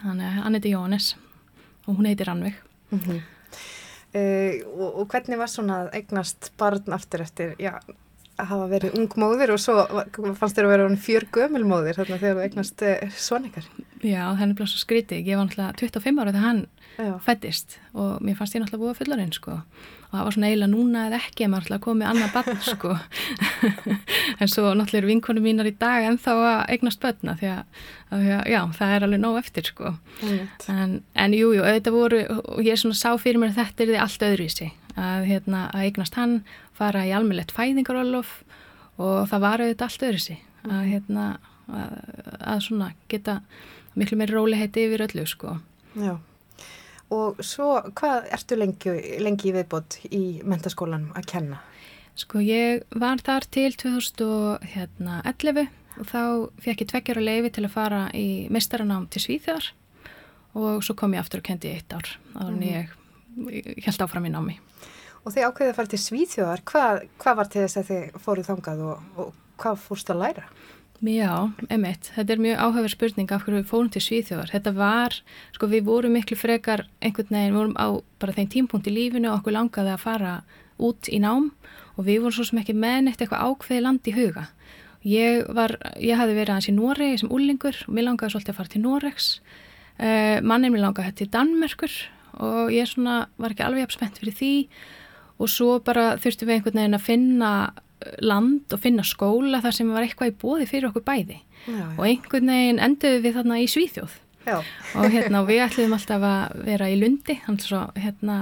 Hann, 0.04 0.20
er- 0.22 0.36
hann 0.44 0.54
heiti 0.54 0.72
Jóhannes 0.72 1.08
og 1.86 1.96
hún 1.98 2.06
heitir 2.08 2.30
Rannveig. 2.30 2.60
Mm 2.94 3.18
uh, 4.16 4.52
og, 4.78 5.00
og 5.02 5.08
hvernig 5.12 5.38
var 5.40 5.50
svona 5.52 5.78
eignast 5.96 6.52
barn 6.56 6.94
aftur 6.96 7.24
eftir, 7.24 7.54
já, 7.60 7.74
að 8.36 8.50
hafa 8.52 8.68
verið 8.70 8.96
ung 9.00 9.18
móðir 9.20 9.52
og 9.54 9.60
svo 9.62 9.84
fannst 10.38 10.58
þér 10.58 10.68
að 10.68 10.72
vera 10.74 10.88
fjör 11.06 11.28
gömul 11.34 11.64
móðir 11.68 11.98
þarna 11.98 12.20
þegar 12.22 12.38
þú 12.38 12.46
eignast 12.46 12.86
svona 13.16 13.50
ykkar? 13.50 13.68
Já, 14.04 14.22
það 14.36 14.46
er 14.46 14.56
bara 14.58 14.70
svo 14.70 14.80
skrítið. 14.82 15.22
Ég 15.24 15.38
var 15.38 15.48
náttúrulega 15.48 15.78
25 15.80 16.20
ára 16.20 16.34
þegar 16.34 16.46
hann 16.46 16.64
Já. 16.96 17.18
fættist 17.20 17.76
og 17.92 18.22
mér 18.24 18.36
fannst 18.38 18.54
ég 18.56 18.62
náttúrulega 18.62 18.80
búið 18.80 19.00
fullarinn 19.02 19.32
sko 19.36 19.58
og 20.06 20.12
það 20.14 20.22
var 20.24 20.34
svona 20.36 20.48
eiginlega 20.48 20.72
núna 20.72 21.02
eða 21.10 21.18
ekki 21.18 21.44
að 21.44 21.50
maður 21.52 21.66
náttúrulega 21.66 21.84
komið 21.84 22.08
annað 22.10 22.32
barn 22.36 22.62
sko 22.64 22.92
en 24.40 24.52
svo 24.52 24.70
náttúrulega 24.70 25.00
eru 25.02 25.10
vinkonu 25.10 25.42
mínar 25.44 25.68
í 25.68 25.74
dag 25.76 26.06
en 26.08 26.16
þá 26.16 26.32
að 26.36 26.62
eignast 26.72 27.02
börna 27.02 27.36
því 27.36 27.50
að, 27.52 27.82
að 28.16 28.24
að 28.38 28.48
já, 28.54 28.60
það 28.78 28.94
er 28.94 29.06
alveg 29.08 29.22
nóg 29.26 29.38
eftir 29.42 29.68
sko 29.68 29.92
en, 30.72 30.96
en 31.12 31.36
jú, 31.36 31.52
jú, 31.58 31.66
auðvitað 31.66 31.98
voru 31.98 32.22
og 32.32 32.64
ég 32.64 32.80
svona 32.80 32.96
sá 32.96 33.10
fyrir 33.20 33.42
mér 33.42 33.52
að 33.52 33.60
þetta 33.60 33.84
er 33.84 33.92
því 33.92 34.02
allt 34.06 34.28
öðruvísi 34.30 34.70
að, 34.96 35.26
hérna, 35.30 35.66
að 35.72 35.88
eignast 35.88 36.18
hann 36.18 36.40
fara 36.76 37.04
í 37.06 37.12
almennlegt 37.16 37.54
fæðingarólof 37.56 38.40
og 38.96 39.28
það 39.30 39.44
var 39.44 39.64
auðvitað 39.64 39.86
allt 39.88 40.06
öðruvísi 40.08 40.38
að, 40.66 40.82
hérna, 40.90 41.26
að, 41.68 41.96
að 42.40 42.62
svona 42.68 42.90
geta 43.12 43.40
miklu 43.96 44.18
meiri 44.20 44.36
róliheiti 44.36 44.86
yfir 44.88 45.06
öllu 45.08 45.26
sko 45.28 45.58
Já. 45.96 46.16
Og 47.14 47.38
svo, 47.46 47.76
hvað 47.94 48.26
ertu 48.34 48.56
lengi, 48.58 48.92
lengi 49.22 49.52
viðbót 49.54 50.00
í 50.10 50.42
mentaskólanum 50.42 51.14
að 51.16 51.28
kenna? 51.30 51.60
Sko 52.18 52.40
ég 52.42 52.82
var 52.96 53.20
þar 53.22 53.46
til 53.52 53.70
2011 53.78 55.68
og 55.96 56.08
þá 56.10 56.22
fekk 56.64 56.82
ég 56.82 56.90
tveggjara 56.90 57.24
leifi 57.24 57.52
til 57.56 57.66
að 57.68 57.74
fara 57.76 58.02
í 58.16 58.28
mistaranám 58.52 59.06
til 59.12 59.22
Svíþjóðar 59.22 59.70
og 60.56 60.84
svo 60.84 60.96
kom 60.98 61.14
ég 61.14 61.22
aftur 61.22 61.42
og 61.42 61.48
kendi 61.48 61.70
í 61.70 61.76
eitt 61.76 61.92
ár 61.94 62.08
áður 62.34 62.52
en 62.56 62.64
ég, 62.64 62.88
ég 62.88 63.05
held 63.36 64.04
áfram 64.06 64.28
í 64.28 64.32
námi. 64.32 64.58
Og 65.26 65.34
þið 65.34 65.48
ákveðið 65.48 65.72
að 65.72 65.78
fara 65.80 65.90
til 65.90 66.02
Svíþjóðar, 66.02 66.62
hvað, 66.70 67.02
hvað 67.22 67.38
var 67.40 67.48
til 67.50 67.62
þess 67.64 67.80
að 67.80 67.88
þið 67.90 68.18
fóruð 68.22 68.48
þangað 68.50 68.82
og, 68.86 69.06
og 69.18 69.32
hvað 69.60 69.80
fórst 69.82 70.12
að 70.12 70.20
læra? 70.22 70.44
Já, 71.04 71.52
emitt, 71.68 72.08
þetta 72.14 72.32
er 72.32 72.40
mjög 72.40 72.60
áhugaverð 72.62 72.92
spurning 72.94 73.32
af 73.34 73.42
hverju 73.44 73.58
við 73.58 73.66
fórum 73.68 73.90
til 73.92 74.00
Svíþjóðar. 74.00 74.52
Þetta 74.54 74.72
var, 74.78 75.16
sko 75.52 75.68
við 75.68 75.82
vorum 75.90 76.14
miklu 76.16 76.38
frekar 76.40 76.86
einhvern 77.04 77.28
veginn, 77.28 77.52
við 77.52 77.58
vorum 77.58 77.76
á 77.76 77.88
bara 78.22 78.36
þeim 78.38 78.48
tímpunkt 78.54 78.88
í 78.88 78.94
lífinu 78.94 79.28
og 79.28 79.42
okkur 79.42 79.56
langaði 79.58 79.92
að 79.92 80.04
fara 80.06 80.32
út 80.80 81.10
í 81.12 81.20
nám 81.20 81.50
og 81.96 82.06
við 82.06 82.22
vorum 82.22 82.36
svo 82.38 82.46
sem 82.48 82.62
ekki 82.62 82.76
með 82.76 82.98
neitt 83.04 83.20
eitthvað 83.20 83.44
ákveði 83.44 83.84
land 83.84 84.08
í 84.08 84.16
huga. 84.16 84.46
Ég 85.06 85.46
var, 85.54 85.76
ég 86.00 86.18
hafði 86.18 86.38
verið 86.38 86.54
aðeins 86.54 86.70
í 86.70 86.76
Noregi 86.78 87.20
sem 87.20 87.32
úlingur 87.34 87.84
og 87.84 87.92
mér 87.94 88.08
langaði 88.08 88.32
svolítið 88.34 88.54
að 88.54 88.60
fara 88.62 88.72
til 88.72 88.84
Noregs. 88.86 89.28
Uh, 89.96 90.38
Manninn 90.44 90.72
mér 90.74 90.86
langaði 90.88 91.12
til 91.20 91.28
Danmerkur 91.32 91.92
og 92.42 92.70
ég 92.74 92.88
svona 92.90 93.26
var 93.40 93.54
ekki 93.54 93.66
alveg 93.66 93.84
jafn 93.84 93.96
spennt 93.96 94.20
fyrir 94.20 94.36
því. 94.36 94.52
Og 95.36 95.50
svo 95.52 95.78
bara 95.84 96.14
þurftum 96.20 96.48
við 96.48 96.58
einhvern 96.58 96.80
veginn 96.80 96.98
að 96.98 97.06
finna 97.06 97.50
eh, 97.66 98.14
land 98.24 98.72
og 98.72 98.82
finna 98.82 99.04
skóla 99.04 99.60
þar 99.64 99.76
sem 99.78 99.90
var 99.92 100.06
eitthvað 100.06 100.32
í 100.32 100.38
bóði 100.40 100.68
fyrir 100.70 100.90
okkur 100.90 101.04
bæði. 101.06 101.42
Já, 101.66 101.84
og 101.96 102.06
einhvern 102.06 102.52
veginn 102.52 102.82
enduðum 102.82 103.26
við 103.26 103.36
þarna 103.40 103.60
í 103.60 103.68
Svíþjóð. 103.72 104.22
Já. 104.46 104.60
og 104.94 105.10
hérna 105.10 105.40
og 105.42 105.48
við 105.48 105.64
ætluðum 105.64 105.96
alltaf 105.96 106.22
að 106.22 106.60
vera 106.68 106.86
í 106.86 106.98
Lundi 107.00 107.34
þannig 107.42 107.64
svo 107.66 107.80
hérna 107.98 108.36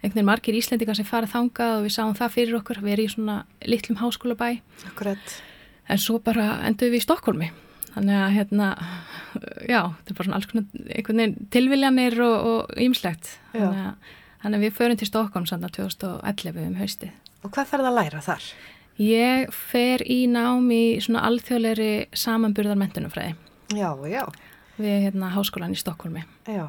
einhvern 0.00 0.14
veginn 0.14 0.28
margir 0.30 0.56
íslendingar 0.56 0.96
sem 0.96 1.04
fara 1.04 1.28
þangað 1.28 1.74
og 1.76 1.82
við 1.84 1.92
sáum 1.92 2.14
það 2.16 2.32
fyrir 2.38 2.56
okkur 2.56 2.80
að 2.80 2.88
vera 2.88 3.04
í 3.04 3.10
svona 3.12 3.34
litlum 3.68 3.98
háskólabæ. 4.00 4.48
Akkurat. 4.88 5.36
en 5.92 6.00
svo 6.00 6.16
bara 6.24 6.62
enduðum 6.64 6.96
við 6.96 7.02
í 7.02 7.04
Stokkólmi 7.04 7.50
þannig 7.94 8.18
að 8.18 8.34
hérna 8.36 8.68
já, 9.68 9.80
þetta 9.96 10.12
er 10.12 10.18
bara 10.18 10.26
svona 10.28 10.38
alls 10.40 10.50
konar 11.06 11.32
tilviljanir 11.54 12.18
og 12.26 12.74
ýmslegt 12.80 13.32
þannig 13.52 13.86
að, 13.86 14.12
þannig 14.44 14.58
að 14.60 14.66
við 14.66 14.76
förum 14.78 15.00
til 15.00 15.10
Stokkólm 15.10 15.48
samt 15.50 15.66
að 15.68 15.76
2011 15.80 16.62
um 16.66 16.78
haustið 16.80 17.18
Og 17.42 17.50
hvað 17.50 17.72
ferð 17.72 17.88
að 17.88 17.96
læra 17.98 18.20
þar? 18.22 18.44
Ég 19.02 19.48
fer 19.56 20.04
í 20.06 20.20
nám 20.30 20.68
í 20.70 20.82
svona 21.02 21.24
alþjóðleiri 21.26 21.92
samanburðar 22.14 22.78
mentunumfræði 22.78 23.34
Já, 23.72 23.88
já, 24.06 24.22
við 24.76 25.08
hérna 25.08 25.32
háskólan 25.32 25.72
í 25.72 25.80
Stokkólmi. 25.80 26.24
já. 26.46 26.68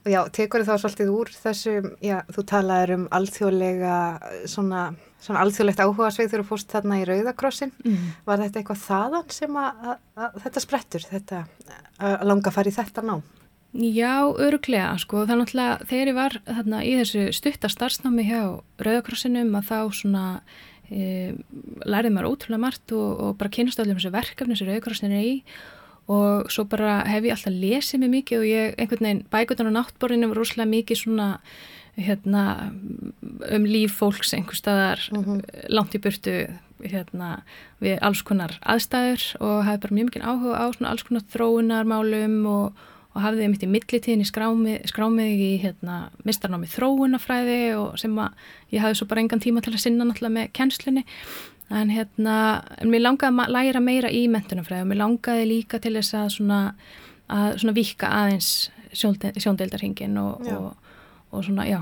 Og 0.00 0.08
já, 0.08 0.22
tekur 0.32 0.62
þá 0.64 0.72
svolítið 0.80 1.10
úr 1.12 1.28
þessum, 1.28 1.90
já, 2.00 2.22
þú 2.32 2.44
talaðir 2.48 2.92
um 2.94 3.02
alþjóðlega, 3.12 3.96
svona, 4.48 4.84
svona 5.20 5.42
alþjóðlegt 5.44 5.82
áhuga 5.84 6.12
sveið 6.14 6.30
þegar 6.30 6.44
þú 6.44 6.48
fórst 6.48 6.72
þarna 6.72 7.00
í 7.00 7.04
Rauðakrossin. 7.08 7.74
Mm. 7.84 8.06
Var 8.28 8.42
þetta 8.44 8.60
eitthvað 8.60 8.80
þaðan 8.86 9.34
sem 9.36 9.60
að, 9.60 9.84
að, 9.84 10.00
að 10.24 10.40
þetta 10.46 10.64
sprettur, 10.64 11.06
þetta, 11.10 11.42
að 11.98 12.24
langa 12.30 12.50
að 12.50 12.56
fara 12.56 12.72
í 12.72 12.76
þetta 12.78 13.06
nám? 13.06 13.22
Já, 13.70 14.26
öruglega, 14.26 14.96
sko, 14.98 15.22
það 15.22 15.34
er 15.34 15.40
náttúrulega, 15.44 15.88
þegar 15.90 16.08
ég 16.10 16.16
var 16.16 16.36
þarna 16.48 16.80
í 16.82 16.94
þessu 16.98 17.26
stutta 17.36 17.70
starfsnámi 17.70 18.24
hjá 18.26 18.40
Rauðakrossinum 18.82 19.52
að 19.60 19.68
þá 19.68 19.78
svona 20.00 20.24
e, 20.90 21.02
lærið 21.86 22.16
maður 22.16 22.32
ótrúlega 22.32 22.64
margt 22.64 22.96
og, 22.96 23.12
og 23.14 23.36
bara 23.38 23.52
kynast 23.54 23.78
öllum 23.82 24.00
þessu 24.00 24.10
verkefni 24.16 24.58
sem 24.58 24.66
Rauðakrossin 24.66 25.14
er 25.14 25.28
í 25.28 25.36
og 26.10 26.50
svo 26.50 26.64
bara 26.66 27.00
hef 27.06 27.28
ég 27.28 27.36
alltaf 27.36 27.54
lesið 27.54 28.02
mér 28.02 28.12
mikið 28.16 28.40
og 28.40 28.48
ég 28.48 28.74
einhvern 28.74 29.06
veginn 29.06 29.22
bækutan 29.30 29.70
á 29.70 29.78
náttborðinu 29.78 30.30
var 30.32 30.40
rúslega 30.40 30.70
mikið 30.70 31.02
svona 31.04 31.28
hérna 31.98 32.44
um 33.50 33.66
líf 33.66 33.98
fólks 34.00 34.34
einhver 34.36 34.58
staðar 34.58 35.02
langt 35.68 35.96
í 35.96 36.02
burtu 36.02 36.34
hérna 36.80 37.40
við 37.82 37.98
alls 38.04 38.22
konar 38.26 38.56
aðstæður 38.60 39.26
og 39.44 39.58
hafði 39.66 39.82
bara 39.84 39.96
mjög 39.98 40.08
mikið 40.10 40.26
áhuga 40.28 40.62
á 40.62 40.66
svona 40.72 40.94
alls 40.94 41.04
konar 41.06 41.26
þróunarmálum 41.34 42.38
og, 42.48 42.80
og 43.12 43.22
hafði 43.24 43.50
mitt 43.52 43.66
í 43.66 43.70
millitíðin 43.70 44.24
í 44.24 44.28
skrámið, 44.28 44.80
skrámið 44.90 45.44
í 45.44 45.52
hérna 45.64 46.00
mistarnámi 46.26 46.70
þróunafræði 46.72 47.60
og 47.78 48.00
sem 48.00 48.16
að 48.16 48.50
ég 48.74 48.84
hafði 48.84 49.00
svo 49.00 49.08
bara 49.10 49.24
engan 49.24 49.44
tíma 49.44 49.64
til 49.64 49.74
að 49.74 49.84
sinna 49.84 50.08
náttúrulega 50.08 50.36
með 50.38 50.52
kennslunni. 50.56 51.06
En 51.70 51.92
hérna, 51.94 52.36
en 52.82 52.90
mér 52.90 53.04
langaði 53.04 53.44
að 53.44 53.54
læra 53.54 53.80
meira 53.84 54.10
í 54.10 54.24
mentunafræði 54.30 54.82
og 54.82 54.90
mér 54.90 55.02
langaði 55.04 55.46
líka 55.46 55.78
til 55.82 55.94
þess 55.94 56.16
að 56.18 56.32
svona, 56.34 56.60
að 57.30 57.60
svona 57.62 57.76
vika 57.76 58.10
aðeins 58.10 58.48
sjónde, 58.90 59.30
sjóndeildarhingin 59.38 60.18
og, 60.18 60.48
og, 60.50 60.89
og 61.30 61.44
svona, 61.46 61.66
já. 61.68 61.80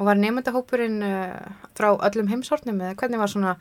Og 0.00 0.08
var 0.08 0.18
nefndahópurinn 0.18 1.02
uh, 1.04 1.52
frá 1.78 1.92
öllum 1.92 2.30
heimsornum 2.32 2.80
eða 2.80 2.96
hvernig 2.98 3.20
var 3.20 3.30
svona 3.30 3.56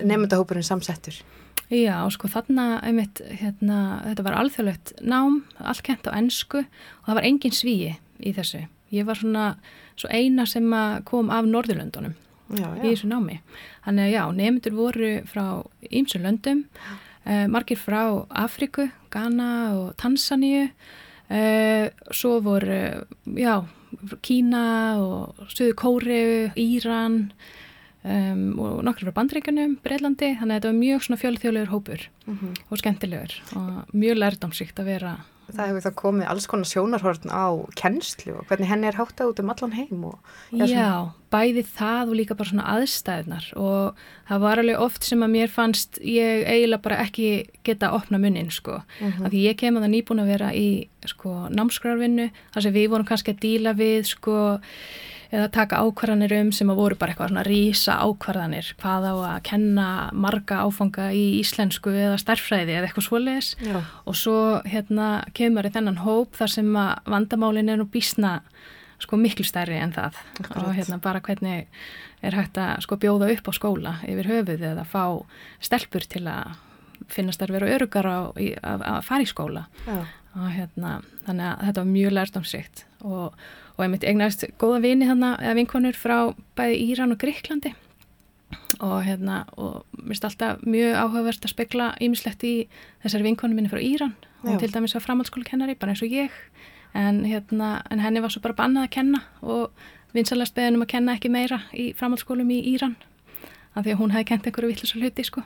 nefndahópurinn 0.00 0.66
samsettur? 0.66 1.20
Já, 1.72 1.96
sko 2.12 2.28
þarna, 2.28 2.80
einmitt, 2.84 3.22
hérna, 3.40 4.02
þetta 4.10 4.24
var 4.26 4.36
alþjóðlegt 4.40 4.92
nám, 5.00 5.42
allt 5.58 5.84
kent 5.86 6.08
á 6.10 6.12
ennsku 6.16 6.60
og 6.64 7.06
það 7.08 7.18
var 7.20 7.28
engin 7.28 7.54
svíi 7.56 7.94
í 8.20 8.34
þessu. 8.36 8.66
Ég 8.94 9.06
var 9.08 9.18
svona 9.18 9.54
svo 9.96 10.10
eina 10.12 10.44
sem 10.46 10.68
kom 11.08 11.32
af 11.32 11.48
Norðurlöndunum 11.48 12.14
Já, 12.52 12.68
í 12.82 12.90
þessu 12.90 13.08
námi. 13.08 13.38
Þannig 13.86 14.04
að 14.04 14.12
já, 14.12 14.22
nefndur 14.36 14.76
voru 14.76 15.12
frá 15.28 15.44
ýmsum 15.88 16.24
löndum, 16.26 16.64
eh, 17.24 17.46
margir 17.48 17.80
frá 17.80 18.26
Afriku, 18.28 18.90
Ghana 19.10 19.74
og 19.78 19.96
Tansaníu, 19.96 20.68
eh, 20.68 20.70
svo 22.14 22.40
voru, 22.44 23.06
já, 23.36 23.56
Kína 24.22 24.64
og 25.00 25.48
Suðu 25.48 25.74
Kóriu, 25.78 26.50
Íran 26.58 27.32
um, 28.04 28.46
og 28.60 28.80
nokkur 28.86 29.08
frá 29.10 29.16
Bandreikunum, 29.20 29.76
Breitlandi, 29.84 30.32
þannig 30.40 30.54
að 30.54 30.58
þetta 30.60 30.72
var 30.72 30.80
mjög 30.80 31.04
svona 31.08 31.20
fjölþjóðlegur 31.24 31.72
hópur 31.74 32.08
og 32.70 32.80
skemmtilegur 32.80 33.38
og 33.56 33.94
mjög 33.94 34.20
lærdomsíkt 34.22 34.80
að 34.84 34.92
vera 34.94 35.16
Það 35.44 35.66
hefur 35.68 35.82
það 35.84 35.94
komið 36.00 36.28
alls 36.32 36.46
konar 36.48 36.64
sjónarhorn 36.70 37.28
á 37.28 37.44
kennslu 37.76 38.32
og 38.32 38.46
hvernig 38.48 38.64
henni 38.70 38.86
er 38.88 38.96
háttað 38.96 39.28
út 39.34 39.40
um 39.42 39.50
allan 39.52 39.74
heim 39.76 40.04
og 40.08 40.14
Já, 40.56 40.64
svona- 40.64 41.10
bæði 41.34 41.64
það 41.68 42.08
og 42.08 42.14
líka 42.16 42.36
bara 42.38 42.48
svona 42.48 42.64
aðstæðnar 42.78 43.50
og 43.60 44.00
það 44.30 44.40
var 44.40 44.62
alveg 44.62 44.80
oft 44.80 45.04
sem 45.04 45.20
að 45.20 45.34
mér 45.34 45.52
fannst 45.52 45.98
ég 46.00 46.46
eiginlega 46.48 46.80
bara 46.86 46.96
ekki 47.04 47.28
geta 47.62 47.90
að 47.90 47.98
opna 48.00 48.18
munnin 48.22 48.48
sko, 48.50 48.78
af 49.04 49.28
því 49.28 49.42
ég 49.50 49.58
kem 49.60 49.76
að 49.76 49.84
það 49.84 49.92
nýbúin 49.98 50.24
að 50.24 50.32
vera 50.32 50.48
í 50.56 50.88
sko 51.12 51.34
námskrarvinnu, 51.52 52.30
þar 52.54 52.62
sem 52.62 52.72
við 52.72 52.88
vorum 52.94 53.04
kannski 53.12 53.34
að 53.36 53.42
díla 53.44 53.76
við 53.76 54.08
sko 54.14 54.38
eða 55.34 55.48
taka 55.54 55.80
ákvarðanir 55.82 56.34
um 56.38 56.52
sem 56.54 56.70
að 56.70 56.78
voru 56.78 56.98
bara 56.98 57.14
eitthvað 57.14 57.32
svona 57.32 57.44
rísa 57.46 57.96
ákvarðanir 58.04 58.70
hvað 58.80 59.08
á 59.10 59.14
að 59.14 59.40
kenna 59.48 59.88
marga 60.12 60.60
áfanga 60.62 61.08
í 61.16 61.24
íslensku 61.40 61.90
eða 61.90 62.20
stærfræði 62.22 62.76
eða 62.78 62.88
eitthvað 62.88 63.08
svoleiðis 63.08 63.50
Já. 63.64 63.80
og 63.82 64.18
svo 64.18 64.38
hérna 64.68 65.08
kemur 65.36 65.66
í 65.66 65.74
þennan 65.74 66.02
hóp 66.04 66.38
þar 66.38 66.54
sem 66.54 66.70
að 66.78 67.12
vandamálin 67.16 67.72
er 67.72 67.80
nú 67.80 67.88
bísna 67.90 68.38
sko 69.02 69.18
miklu 69.20 69.44
stærri 69.46 69.76
en 69.82 69.92
það 69.94 70.20
Akkurat. 70.38 70.60
og 70.62 70.76
hérna 70.78 71.00
bara 71.02 71.20
hvernig 71.24 71.66
er 72.24 72.36
hægt 72.38 72.60
að 72.60 72.84
sko 72.86 72.96
bjóða 73.02 73.32
upp 73.34 73.50
á 73.50 73.52
skóla 73.56 73.96
yfir 74.06 74.30
höfuð 74.30 74.62
eða 74.70 74.86
fá 74.88 75.02
stelpur 75.60 76.06
til 76.08 76.24
að 76.30 76.54
finnast 77.10 77.42
þær 77.42 77.52
vera 77.58 77.72
örugar 77.74 78.06
á, 78.06 78.18
í, 78.40 78.54
að, 78.62 78.86
að 78.86 79.02
fara 79.04 79.26
í 79.26 79.28
skóla 79.28 79.66
Já. 79.84 79.98
og 80.38 80.46
hérna, 80.54 80.94
þannig 81.26 81.50
að 81.50 81.66
þetta 81.66 81.82
var 81.82 81.90
mjög 81.90 82.14
lærdomsrikt 82.16 82.84
og, 83.04 83.34
og 83.74 83.84
einmitt 83.84 84.04
eignast 84.06 84.44
góða 84.60 84.82
vini 84.84 85.08
þannig 85.08 85.40
eða 85.42 85.56
vinkonur 85.58 85.98
frá 85.98 86.18
bæði 86.58 86.78
Íran 86.92 87.14
og 87.14 87.20
Greiklandi 87.22 87.74
og 88.82 89.02
hérna 89.06 89.44
og 89.56 89.84
mér 89.96 90.12
finnst 90.12 90.26
alltaf 90.28 90.62
mjög 90.66 90.96
áhugavert 90.98 91.46
að 91.46 91.52
spekla 91.52 91.88
ímislegt 92.02 92.44
í 92.46 92.54
þessari 93.02 93.26
vinkonu 93.28 93.54
minni 93.56 93.70
frá 93.70 93.80
Íran. 93.82 94.14
Hún 94.42 94.56
Já. 94.56 94.60
til 94.60 94.74
dæmis 94.74 94.94
var 94.94 95.04
framhaldsskólakennari 95.04 95.78
bara 95.78 95.94
eins 95.94 96.02
og 96.02 96.12
ég. 96.12 96.30
En, 96.94 97.24
hérna, 97.24 97.82
en 97.90 98.00
henni 98.00 98.22
var 98.22 98.30
svo 98.30 98.42
bara 98.42 98.54
bannað 98.54 98.86
að 98.86 98.90
kenna 98.90 99.22
og 99.42 99.70
vinsalast 100.14 100.54
beðin 100.54 100.78
um 100.78 100.84
að 100.84 100.92
kenna 100.94 101.16
ekki 101.16 101.30
meira 101.32 101.62
í 101.72 101.92
framhaldsskólum 101.96 102.50
í 102.50 102.60
Íran. 102.74 102.96
Af 103.74 103.84
því 103.84 103.94
að 103.94 104.00
hún 104.02 104.14
hefði 104.14 104.28
kent 104.30 104.46
einhverju 104.46 104.70
vittlis 104.70 104.94
hluti 104.94 105.24
sko. 105.26 105.42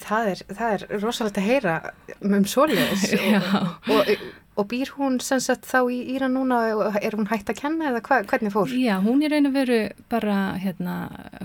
Það 0.00 0.28
er, 0.30 0.42
það 0.56 0.74
er 0.74 1.00
rosalegt 1.02 1.38
að 1.38 1.48
heyra 1.48 1.74
um 2.22 2.44
svoleiðis 2.48 3.10
Já. 3.34 3.40
og, 3.40 3.98
og, 3.98 4.22
og 4.58 4.66
býr 4.68 4.90
hún 4.98 5.18
sem 5.22 5.40
sagt 5.40 5.64
þá 5.68 5.78
í 5.94 5.98
Íran 6.14 6.34
núna 6.34 6.58
og 6.74 6.96
er 7.00 7.14
hún 7.16 7.28
hægt 7.30 7.48
að 7.52 7.60
kenna 7.62 7.90
eða 7.92 8.00
hva, 8.04 8.18
hvernig 8.28 8.52
fór? 8.52 8.72
Já, 8.74 8.96
hún 9.02 9.22
er 9.24 9.36
og 9.38 9.52
veru 9.54 9.78
bara, 10.10 10.36
hérna, 10.60 10.96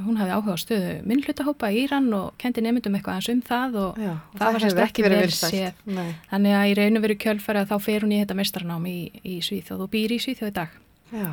hún 0.03 0.17
hafði 0.19 0.35
áhuga 0.35 0.55
á 0.57 0.63
stöðu 0.63 0.91
minnhlutahópa 1.07 1.69
í 1.71 1.83
Íran 1.85 2.09
og 2.17 2.33
kendi 2.41 2.63
nefndum 2.65 2.97
eitthvað 2.97 3.19
aðeins 3.19 3.31
um 3.35 3.41
það 3.45 3.77
og 3.83 4.01
Já, 4.01 4.13
það 4.35 4.57
var 4.57 4.65
semst 4.65 4.83
ekki 4.85 5.07
séð. 5.37 5.81
Nei. 5.85 6.11
þannig 6.31 6.57
að 6.59 6.69
í 6.71 6.77
raun 6.81 6.99
og 6.99 7.05
veru 7.05 7.17
kjölfæri 7.25 7.61
að 7.61 7.71
þá 7.71 7.77
fer 7.87 8.05
hún 8.07 8.15
í 8.15 8.21
þetta 8.23 8.39
mestranám 8.41 8.87
í, 8.89 8.97
í 9.23 9.35
Svíþjóð 9.45 9.85
og 9.85 9.91
býr 9.93 10.15
í 10.17 10.21
Svíþjóð 10.25 10.51
í 10.51 10.55
dag 10.59 10.79
Já. 11.13 11.29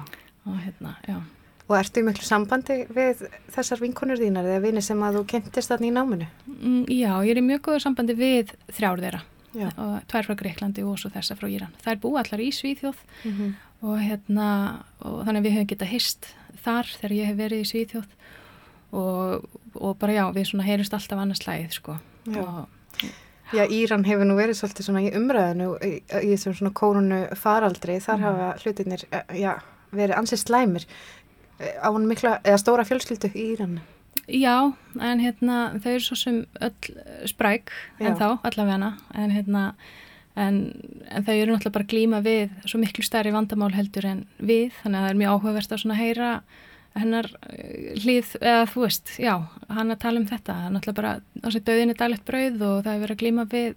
og 0.47 0.59
hérna, 0.61 0.97
já. 1.09 1.19
Og 1.71 1.77
ertu 1.79 2.03
í 2.03 2.05
miklu 2.05 2.27
sambandi 2.27 2.83
við 2.93 3.23
þessar 3.55 3.81
vinkonur 3.81 4.19
þínar 4.21 4.45
eða 4.45 4.63
vini 4.67 4.83
sem 4.85 5.01
að 5.07 5.21
þú 5.21 5.27
kynntist 5.31 5.71
þarna 5.73 5.89
í 5.89 5.93
náminu? 5.95 6.27
Mm, 6.53 6.83
Já, 6.91 7.13
ég 7.25 7.31
er 7.33 7.41
í 7.41 7.45
mjög 7.47 7.63
góður 7.65 7.85
sambandi 7.87 8.17
við 8.19 8.51
þrjár 8.75 9.01
þeirra 9.01 9.23
tvær 9.53 10.29
frá 10.29 10.37
Greiklandi 10.39 10.85
og 10.87 10.99
svo 11.01 11.11
þessa 11.13 11.37
frá 11.39 11.49
Íran. 11.51 11.75
Það 11.83 11.93
er 11.93 12.03
búið 12.03 12.21
allar 12.23 12.45
í 12.45 12.51
Svíþjóð 12.57 13.05
Mm 13.25 13.53
og 13.83 13.97
hérna, 13.99 14.45
og 15.03 15.25
þannig 15.27 15.43
við 15.43 15.55
höfum 15.57 15.69
getað 15.73 15.89
hist 15.91 16.27
þar 16.63 16.87
þegar 16.87 17.13
ég 17.17 17.27
hef 17.27 17.39
verið 17.41 17.63
í 17.65 17.65
Svíþjóð 17.67 18.13
og, 18.95 19.49
og 19.75 19.97
bara 19.99 20.15
já, 20.15 20.23
við 20.37 20.47
svona 20.53 20.67
heyrumst 20.69 20.95
alltaf 20.95 21.19
annars 21.19 21.43
slæðið 21.43 21.75
sko. 21.81 21.97
Já. 22.31 22.45
Og, 22.45 23.09
Já, 23.53 23.65
Íran 23.67 24.07
hefur 24.07 24.25
nú 24.25 24.37
verið 24.39 24.57
svolítið 24.61 24.87
svona 24.87 25.03
í 25.03 25.11
umræðinu 25.19 25.73
í, 25.83 25.91
í 25.99 26.31
þessum 26.31 26.55
svona 26.61 26.73
kórunu 26.79 27.19
faraldri. 27.37 27.99
Þar 28.01 28.23
hafa 28.23 28.47
hlutinir 28.63 29.03
eh, 29.11 29.35
já, 29.43 29.51
verið 29.91 30.17
ansið 30.17 30.41
slæmir 30.45 30.87
Eh, 31.63 31.79
á 31.79 31.89
hann 31.95 32.09
mikla, 32.11 32.39
eða 32.43 32.59
stóra 32.59 32.85
fjölskyldu 32.87 33.31
í 33.35 33.53
Íran. 33.53 33.81
Já, 34.33 34.73
en 34.97 35.21
hérna 35.21 35.57
þau 35.83 35.91
eru 35.93 36.05
svo 36.07 36.17
sem 36.17 36.39
öll 36.65 37.29
spræk 37.29 37.73
Já. 38.01 38.07
en 38.09 38.17
þá, 38.17 38.29
allavega 38.49 38.95
en 39.13 39.35
hérna 39.35 39.65
en, 40.35 40.59
en 41.13 41.27
þau 41.27 41.35
eru 41.35 41.53
náttúrulega 41.53 41.75
bara 41.75 41.85
að 41.85 41.93
glíma 41.93 42.21
við 42.25 42.55
svo 42.65 42.81
miklu 42.81 43.05
stærri 43.05 43.33
vandamál 43.35 43.73
heldur 43.77 44.07
en 44.09 44.23
við 44.41 44.73
þannig 44.81 44.99
að 44.99 45.05
það 45.05 45.11
er 45.11 45.21
mjög 45.21 45.35
áhugavert 45.35 45.75
að 45.75 45.83
svona 45.83 45.99
heyra 45.99 46.31
hennar 46.97 47.29
eh, 47.51 47.93
hlið 48.01 48.33
eða 48.41 48.65
þú 48.73 48.87
veist, 48.87 49.13
já, 49.21 49.35
hann 49.69 49.93
að 49.93 50.01
tala 50.07 50.23
um 50.23 50.27
þetta 50.29 50.57
hann 50.63 50.77
náttúrulega 50.77 51.01
bara, 51.01 51.13
þessi 51.45 51.63
döðin 51.69 51.93
er 51.93 52.01
daglegt 52.01 52.27
brauð 52.29 52.67
og 52.69 52.83
það 52.87 52.93
er 52.95 53.05
verið 53.05 53.17
að 53.17 53.23
glíma 53.23 53.47
við 53.53 53.77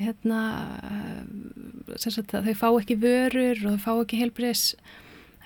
hérna 0.00 0.40
eh, 0.88 2.00
að 2.00 2.48
þau 2.48 2.58
fá 2.64 2.68
ekki 2.70 3.00
vörur 3.02 3.64
og 3.66 3.76
þau 3.76 3.84
fá 3.86 3.92
ekki 3.94 4.20
helbriðis 4.24 4.66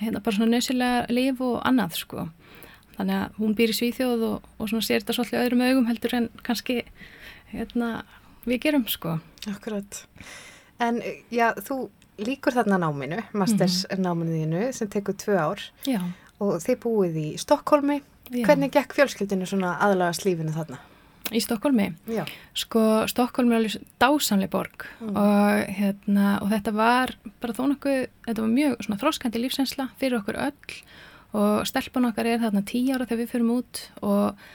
hérna 0.01 0.23
bara 0.23 0.39
svona 0.39 0.55
nöðsilega 0.55 1.07
líf 1.11 1.41
og 1.43 1.59
annað 1.67 1.99
sko 2.03 2.29
þannig 2.97 3.21
að 3.21 3.39
hún 3.41 3.55
býr 3.59 3.73
í 3.73 3.77
Svíþjóð 3.77 4.25
og, 4.31 4.49
og 4.59 4.73
sér 4.75 5.03
þetta 5.03 5.17
svolítið 5.17 5.43
öðrum 5.43 5.65
augum 5.67 5.89
heldur 5.91 6.17
en 6.19 6.29
kannski 6.47 6.83
hérna 7.53 7.91
við 8.47 8.63
gerum 8.67 8.87
sko. 8.91 9.19
Akkurat. 9.51 10.03
En 10.83 11.01
já, 11.33 11.51
þú 11.67 11.87
líkur 12.23 12.57
þarna 12.57 12.81
náminu, 12.81 13.23
masters 13.37 13.85
náminu 13.97 14.41
þínu 14.41 14.67
sem 14.77 14.91
tekur 14.93 15.17
tvö 15.19 15.39
ár. 15.39 15.65
Já, 15.89 16.01
og 16.41 16.59
þið 16.65 16.83
búið 16.83 17.23
í 17.23 17.31
Stokkólmi. 17.41 18.03
Hvernig 18.35 18.73
gekk 18.75 18.97
fjölskyldinu 18.97 19.47
svona 19.47 19.77
aðlagast 19.87 20.27
lífinu 20.27 20.55
þarna? 20.57 20.81
í 21.35 21.41
Stokkólmi 21.43 21.89
Já. 22.11 22.25
sko 22.55 22.83
Stokkólmi 23.11 23.55
er 23.55 23.63
alveg 23.63 23.87
dásamlega 24.03 24.53
borg. 24.53 24.87
Og 25.03 25.73
hérna 25.79 26.37
og 26.43 26.53
þetta 26.53 26.75
var 26.77 27.15
bara 27.43 27.57
þó 27.57 27.65
nokkuð 27.73 28.01
þetta 28.29 28.45
var 28.45 28.53
mjög 28.53 28.77
svona 28.87 29.01
þróskandi 29.01 29.43
lífsensla 29.43 29.89
fyrir 30.01 30.21
okkur 30.21 30.39
öll 30.47 30.79
og 31.37 31.67
stelpun 31.69 32.09
okkar 32.09 32.29
er 32.31 32.43
þarna 32.43 32.65
tí 32.67 32.87
ára 32.91 33.05
þegar 33.05 33.23
við 33.23 33.33
fyrum 33.35 33.55
út 33.59 33.83
og, 34.01 34.47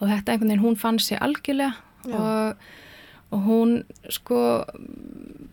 og 0.00 0.04
þetta 0.08 0.34
einhvern 0.34 0.52
veginn 0.52 0.64
hún 0.64 0.78
fann 0.80 1.00
sér 1.02 1.20
algjörlega 1.24 1.74
og, 2.08 2.68
og 3.30 3.46
hún 3.46 3.74
sko 4.08 4.40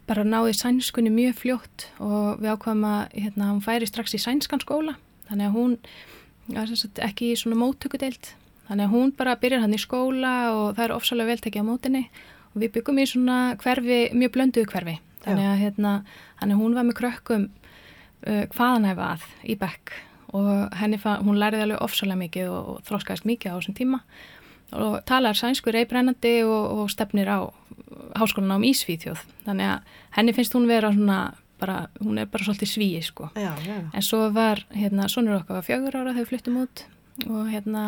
bara 0.08 0.24
náði 0.24 0.56
sænskunni 0.56 1.12
mjög 1.12 1.42
fljótt 1.42 1.88
og 2.00 2.40
við 2.40 2.54
ákvaðum 2.54 2.86
að 2.88 3.02
hérna, 3.18 3.52
hún 3.52 3.64
færi 3.66 3.90
strax 3.90 4.16
í 4.16 4.22
sænskan 4.24 4.64
skóla. 4.64 4.96
Þannig 5.28 5.50
að 5.50 5.58
hún 5.58 5.78
sem 6.48 6.80
sagt, 6.80 7.02
ekki 7.04 7.34
í 7.34 7.40
svona 7.40 7.60
móttökudeild. 7.60 8.32
Þannig 8.70 8.88
að 8.88 8.96
hún 8.96 9.14
bara 9.20 9.36
byrjar 9.40 9.64
hann 9.66 9.76
í 9.76 9.82
skóla 9.82 10.34
og 10.54 10.78
það 10.78 10.86
er 10.86 10.96
ofsalega 10.96 11.34
vel 11.34 11.44
tekið 11.44 11.68
á 11.68 11.70
mótinni 11.70 12.04
og 12.54 12.64
við 12.64 12.74
byggum 12.78 13.04
í 13.04 13.08
svona 13.12 13.38
hverfi, 13.60 14.00
mjög 14.16 14.34
blönduðu 14.36 14.72
hverfi. 14.72 14.98
Þannig 15.26 15.50
að, 15.52 15.62
hérna, 15.66 15.94
þannig 16.40 16.56
að 16.56 16.62
hún 16.64 16.78
var 16.78 16.88
með 16.88 17.00
krökkum 17.02 17.48
uh, 17.52 18.44
hvaðan 18.56 18.88
hefði 18.88 19.08
að 19.12 19.28
í 19.44 19.58
bekk 19.60 19.96
og 20.36 20.76
henni 20.80 21.00
fann, 21.02 21.24
hún 21.26 21.40
læriði 21.40 21.68
alveg 21.68 21.84
ofsalega 21.86 22.20
mikið 22.24 22.52
og, 22.52 22.70
og 22.74 22.82
þróskaðist 22.90 23.28
mikið 23.30 23.54
á 23.54 23.58
þessum 23.58 23.78
tíma. 23.78 24.02
Og 24.76 24.98
talar 25.08 25.38
sænsku 25.38 25.72
reybrennandi 25.72 26.42
og, 26.44 26.64
og 26.82 26.90
stefnir 26.92 27.30
á 27.32 27.40
háskólan 28.20 28.60
á 28.60 28.68
Ísvíþjóð. 28.68 29.22
Þannig 29.46 29.72
að 29.72 30.00
henni 30.18 30.36
finnst 30.36 30.58
hún 30.58 30.68
vera 30.68 30.92
svona 30.92 31.22
bara, 31.58 31.88
hún 32.04 32.20
er 32.20 32.28
bara 32.30 32.44
svolítið 32.44 32.74
svíi 32.74 33.02
sko. 33.02 33.32
Já, 33.36 33.54
já. 33.66 33.80
en 33.94 34.02
svo 34.02 34.30
var, 34.34 34.66
hérna, 34.76 35.08
sonur 35.10 35.40
okkar 35.40 35.62
var 35.62 35.66
fjögur 35.66 35.96
ára 35.96 36.14
þegar 36.14 36.24
við 36.26 36.32
fluttum 36.34 36.62
út 36.62 36.84
og 37.26 37.48
hérna 37.50 37.84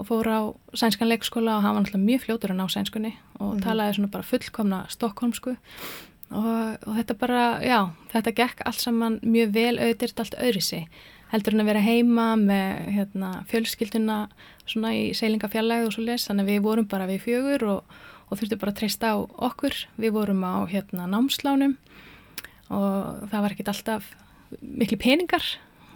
og 0.00 0.06
fór 0.08 0.28
á 0.28 0.40
sænskan 0.74 1.08
leikskóla 1.08 1.56
og 1.56 1.62
hann 1.64 1.74
var 1.74 1.84
náttúrulega 1.84 2.08
mjög 2.08 2.24
fljótur 2.24 2.52
að 2.52 2.60
ná 2.60 2.66
sænskunni 2.72 3.12
og 3.40 3.60
talaði 3.64 3.96
svona 3.96 4.12
bara 4.12 4.26
fullkomna 4.26 4.80
stokkholmsku 4.92 5.54
og, 5.56 6.76
og 6.86 6.92
þetta 6.96 7.16
bara, 7.20 7.42
já, 7.64 7.80
þetta 8.12 8.34
gekk 8.36 8.62
allt 8.68 8.84
saman 8.84 9.18
mjög 9.22 9.54
vel 9.56 9.76
auðvirt 9.78 10.22
allt 10.22 10.38
öðri 10.38 10.62
sig 10.64 11.00
heldur 11.30 11.54
en 11.54 11.62
að 11.64 11.70
vera 11.70 11.82
heima 11.84 12.28
með 12.38 12.86
hérna, 12.96 13.32
fjölskylduna 13.50 14.20
svona 14.68 14.94
í 14.96 15.10
seilingafjallæð 15.18 15.88
og 15.88 15.94
svo 15.94 16.06
les 16.06 16.26
þannig 16.28 16.46
að 16.46 16.52
við 16.54 16.64
vorum 16.66 16.88
bara 16.90 17.08
við 17.10 17.24
fjögur 17.26 17.66
og, 17.74 18.00
og 18.28 18.40
þurftum 18.40 18.62
bara 18.62 18.74
að 18.74 18.80
treysta 18.82 19.14
á 19.14 19.16
okkur 19.18 19.76
við 20.00 20.16
vorum 20.16 20.42
á 20.46 20.66
hérna, 20.70 21.06
námslánum 21.10 21.76
og 22.70 23.30
það 23.30 23.44
var 23.44 23.54
ekkit 23.54 23.72
alltaf 23.72 24.10
miklu 24.60 24.98
peningar 25.00 25.46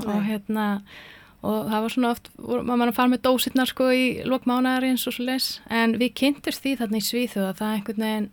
og 0.02 0.10
Nei. 0.10 0.24
hérna 0.30 0.66
og 1.44 1.68
það 1.68 1.84
var 1.84 1.92
svona 1.92 2.10
oft, 2.14 2.30
var 2.38 2.64
maður 2.64 2.92
að 2.92 2.98
fara 2.98 3.12
með 3.12 3.24
dósirnar 3.26 3.68
sko 3.70 3.90
í 3.92 4.04
lokmánaðarins 4.24 5.04
og 5.10 5.16
svo 5.16 5.26
les 5.28 5.48
en 5.68 5.98
við 6.00 6.14
kynntumst 6.22 6.64
því 6.64 6.76
þarna 6.80 7.00
í 7.00 7.04
Svíþjóð 7.04 7.48
að 7.50 7.58
það 7.60 7.68
er 7.68 7.78
einhvern 7.78 8.06
veginn, 8.06 8.28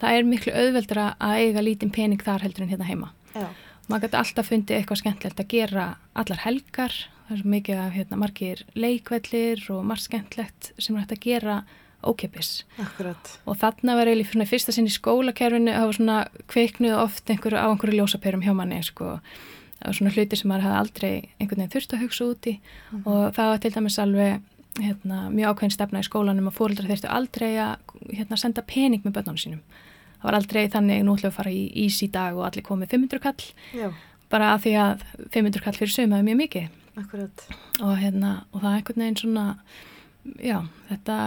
það 0.00 0.16
er 0.16 0.28
miklu 0.30 0.54
auðveldra 0.62 1.06
að 1.28 1.42
eiga 1.42 1.64
lítinn 1.66 1.92
pening 1.94 2.24
þar 2.24 2.46
heldur 2.46 2.64
en 2.64 2.72
hérna 2.72 2.88
heima 2.88 3.12
Já. 3.34 3.48
Maður 3.86 4.06
gæti 4.06 4.20
alltaf 4.20 4.50
fundið 4.50 4.78
eitthvað 4.80 5.02
skemmtilegt 5.02 5.42
að 5.42 5.50
gera 5.52 5.86
allar 6.18 6.42
helgar, 6.44 6.94
það 7.28 7.36
er 7.38 7.50
mikið 7.54 7.82
af 7.82 7.96
hérna, 7.96 8.20
margir 8.20 8.62
leikvellir 8.74 9.66
og 9.74 9.84
margt 9.86 10.06
skemmtilegt 10.06 10.72
sem 10.78 10.96
er 10.96 11.04
hægt 11.04 11.16
að 11.16 11.26
gera 11.26 11.58
ókeppis 12.06 12.64
Akkurat. 12.82 13.30
og 13.46 13.58
þarna 13.60 13.96
var 13.98 14.10
eiginlega 14.10 14.32
svona 14.32 14.48
fyrsta 14.48 14.74
sinn 14.74 14.88
í 14.88 14.94
skólakerfinu 14.94 15.72
það 15.74 15.86
var 15.88 15.98
svona 15.98 16.18
kveiknuð 16.52 16.98
oft 17.00 17.30
einhver, 17.32 17.56
á 17.56 17.66
einhverju 17.66 18.00
ljósaperum 18.00 18.44
hjá 18.44 18.52
manni 18.56 18.82
sko. 18.84 19.16
það 19.80 19.88
var 19.88 19.98
svona 19.98 20.14
hluti 20.14 20.40
sem 20.40 20.50
maður 20.50 20.66
hafði 20.66 20.82
aldrei 20.82 21.12
einhvern 21.40 21.62
veginn 21.62 21.74
þurft 21.74 21.96
að 21.96 22.04
hugsa 22.04 22.28
út 22.28 22.50
í 22.50 22.54
og 23.02 23.24
það 23.38 23.50
var 23.52 23.64
til 23.64 23.74
dæmis 23.78 23.98
alveg 24.02 24.52
hérna, 24.76 25.22
mjög 25.32 25.54
ákveðin 25.54 25.76
stefna 25.76 26.02
í 26.02 26.06
skólanum 26.06 26.50
að 26.50 26.58
fóreldrar 26.58 26.90
þurftu 26.90 27.12
aldrei 27.12 27.50
að 27.56 27.76
hérna, 28.12 28.36
senda 28.40 28.64
pening 28.66 29.04
með 29.06 29.18
börnunum 29.18 29.40
sínum 29.40 29.62
það 30.26 30.32
var 30.32 30.38
aldrei 30.40 30.62
þannig 30.72 31.04
nú 31.06 31.14
ætlum 31.14 31.28
við 31.28 31.32
að 31.32 31.36
fara 31.38 31.50
í 31.54 31.64
ís 31.86 31.98
í 32.02 32.08
dag 32.10 32.36
og 32.36 32.46
allir 32.48 32.64
komið 32.66 32.94
500 32.96 33.22
kall 33.22 33.44
Já, 33.78 33.90
bara 34.32 34.48
að 34.56 34.64
því 34.66 34.72
að 34.82 35.04
500 35.36 35.62
kall 35.64 35.76
fyrir 35.78 35.92
suma 35.94 36.18
er 36.18 36.26
mjög 36.26 36.40
mikið 36.42 36.66
akkurat. 36.98 37.44
og, 37.80 37.92
hérna, 38.00 38.32
og 38.52 38.62
það 38.64 38.70
er 38.72 38.80
einhvern 38.80 39.04
veginn 39.04 39.20
svona 39.22 39.46
já, 40.42 40.56
þetta 40.88 41.18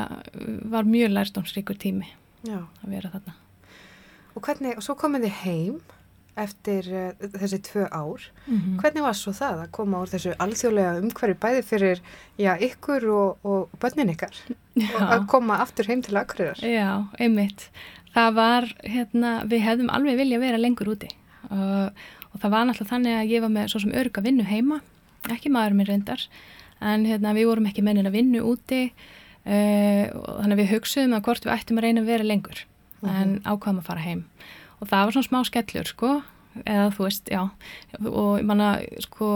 var 0.76 0.84
mjög 0.90 1.14
lærstómsríkur 1.16 1.80
tími 1.80 2.10
Já. 2.44 2.66
að 2.84 2.90
vera 2.98 3.14
þarna 3.16 3.38
Og 4.36 4.44
hvernig, 4.46 4.76
og 4.78 4.84
svo 4.86 4.94
komið 4.96 5.26
þið 5.26 5.40
heim 5.44 5.80
eftir 6.40 6.86
uh, 6.96 7.28
þessi 7.36 7.58
tvö 7.66 7.88
ár. 7.92 8.24
Mhm. 8.48 8.78
Hvernig 8.80 9.04
var 9.04 9.16
svo 9.18 9.34
það 9.36 9.64
að 9.66 9.72
koma 9.76 10.00
úr 10.04 10.12
þessu 10.14 10.36
alþjóðlega 10.40 10.94
umhverfi 11.02 11.36
bæði 11.42 11.64
fyrir 11.68 12.02
já, 12.40 12.54
ykkur 12.70 13.08
og, 13.12 13.42
og 13.44 13.74
börnin 13.82 14.14
ykkar 14.14 14.38
og 14.96 15.02
að 15.04 15.26
koma 15.34 15.58
aftur 15.66 15.90
heim 15.92 16.04
til 16.06 16.16
Akureyrar? 16.22 16.62
Já, 16.64 16.88
einmitt. 17.20 17.68
Það 18.16 18.32
var, 18.40 18.70
hérna, 18.84 19.34
við 19.50 19.66
hefðum 19.66 19.92
alveg 19.94 20.18
vilja 20.20 20.42
vera 20.42 20.60
lengur 20.62 20.94
úti. 20.96 21.12
Og, 21.50 22.00
og 22.30 22.42
það 22.42 22.54
var 22.56 22.66
náttúrulega 22.68 22.94
þannig 22.94 23.18
að 23.20 23.34
ég 23.34 23.44
var 23.46 23.54
með 23.54 23.70
svo 23.72 23.84
sem 23.84 23.94
örga 24.02 24.24
vinnu 24.26 24.48
heima, 24.48 24.80
ekki 25.30 25.52
maður 25.54 25.78
minn 25.78 25.90
reyndar, 25.90 26.26
en 26.80 27.06
hérna, 27.08 27.36
við 27.38 27.50
vorum 27.52 27.70
ekki 27.70 27.84
mennin 27.86 28.08
að 28.10 28.18
vinnu 28.18 28.42
úti 28.48 28.82
uh, 28.90 30.06
og 30.16 30.42
þannig 30.42 30.56
að 30.56 30.62
við 30.62 30.74
hugsuðum 30.74 31.16
að 31.18 31.24
hvort 31.28 31.48
við 31.48 31.56
ættum 31.56 31.80
að 31.80 31.88
reyna 31.88 32.04
að 32.04 32.12
vera 32.14 32.28
lengur 32.28 32.66
en 33.00 33.38
ákvaðum 33.46 33.82
að 33.82 33.88
fara 33.88 34.04
heim. 34.04 34.26
Og 34.80 34.90
það 34.90 35.06
var 35.06 35.16
svona 35.16 35.28
smá 35.28 35.40
skellur, 35.48 35.88
sko, 35.88 36.12
eða 36.66 36.88
þú 36.96 37.06
veist, 37.06 37.30
já, 37.32 37.42
og 38.00 38.32
ég 38.40 38.48
manna, 38.48 38.70
sko, 39.06 39.30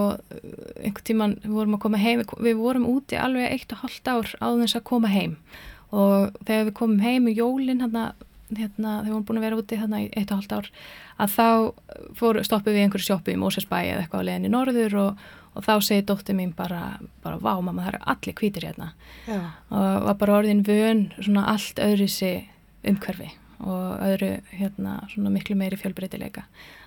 einhvern 0.81 1.07
tíman 1.07 1.35
við 1.43 1.55
vorum 1.57 1.77
að 1.77 1.83
koma 1.85 2.01
heim, 2.01 2.23
við 2.43 2.59
vorum 2.59 2.89
úti 2.91 3.19
alveg 3.19 3.51
eitt 3.51 3.75
og 3.75 3.83
hálft 3.83 4.09
ár 4.09 4.33
áður 4.39 4.65
þess 4.65 4.79
að 4.79 4.87
koma 4.89 5.11
heim. 5.13 5.37
Og 5.93 6.33
þegar 6.47 6.69
við 6.69 6.77
komum 6.79 7.03
heim 7.03 7.29
í 7.29 7.35
jólinn 7.37 7.83
hérna, 7.83 8.05
hérna, 8.59 8.97
þegar 8.99 9.05
við 9.05 9.13
vorum 9.13 9.27
búin 9.29 9.39
að 9.39 9.45
vera 9.47 9.59
úti 9.61 9.79
hérna 9.79 10.01
í 10.03 10.09
eitt 10.13 10.31
og 10.31 10.41
hálft 10.41 10.55
ár, 10.57 10.71
að 11.17 11.35
þá 11.37 11.47
fór, 12.19 12.41
stoppum 12.47 12.75
við 12.75 12.85
einhverju 12.85 13.09
sjoppu 13.09 13.33
í 13.33 13.39
Mósesbæ 13.41 13.77
eða 13.81 14.01
eitthvað 14.03 14.25
á 14.25 14.27
leiðinni 14.29 14.53
norður 14.53 14.97
og, 15.03 15.21
og 15.53 15.67
þá 15.67 15.73
segir 15.85 16.07
dóttir 16.09 16.37
mín 16.37 16.55
bara, 16.57 16.81
bara, 17.25 17.39
vá 17.41 17.53
mamma, 17.59 17.85
það 17.85 17.93
eru 17.93 18.03
allir 18.15 18.37
hvítir 18.41 18.67
hérna 18.69 18.91
Já, 19.27 19.39
og 19.69 20.09
var 20.09 20.19
bara 20.21 20.41
orðin 20.41 20.65
vön 20.67 21.07
svona 21.19 21.47
allt 21.53 21.81
öðru 21.83 22.09
sig 22.11 22.49
umhverfi 22.83 23.31
og 23.63 23.99
öðru 24.03 24.31
hérna 24.51 24.97
svona 25.11 25.31
miklu 25.31 25.55
meiri 25.55 25.77
fjölbreytileika. 25.79 26.43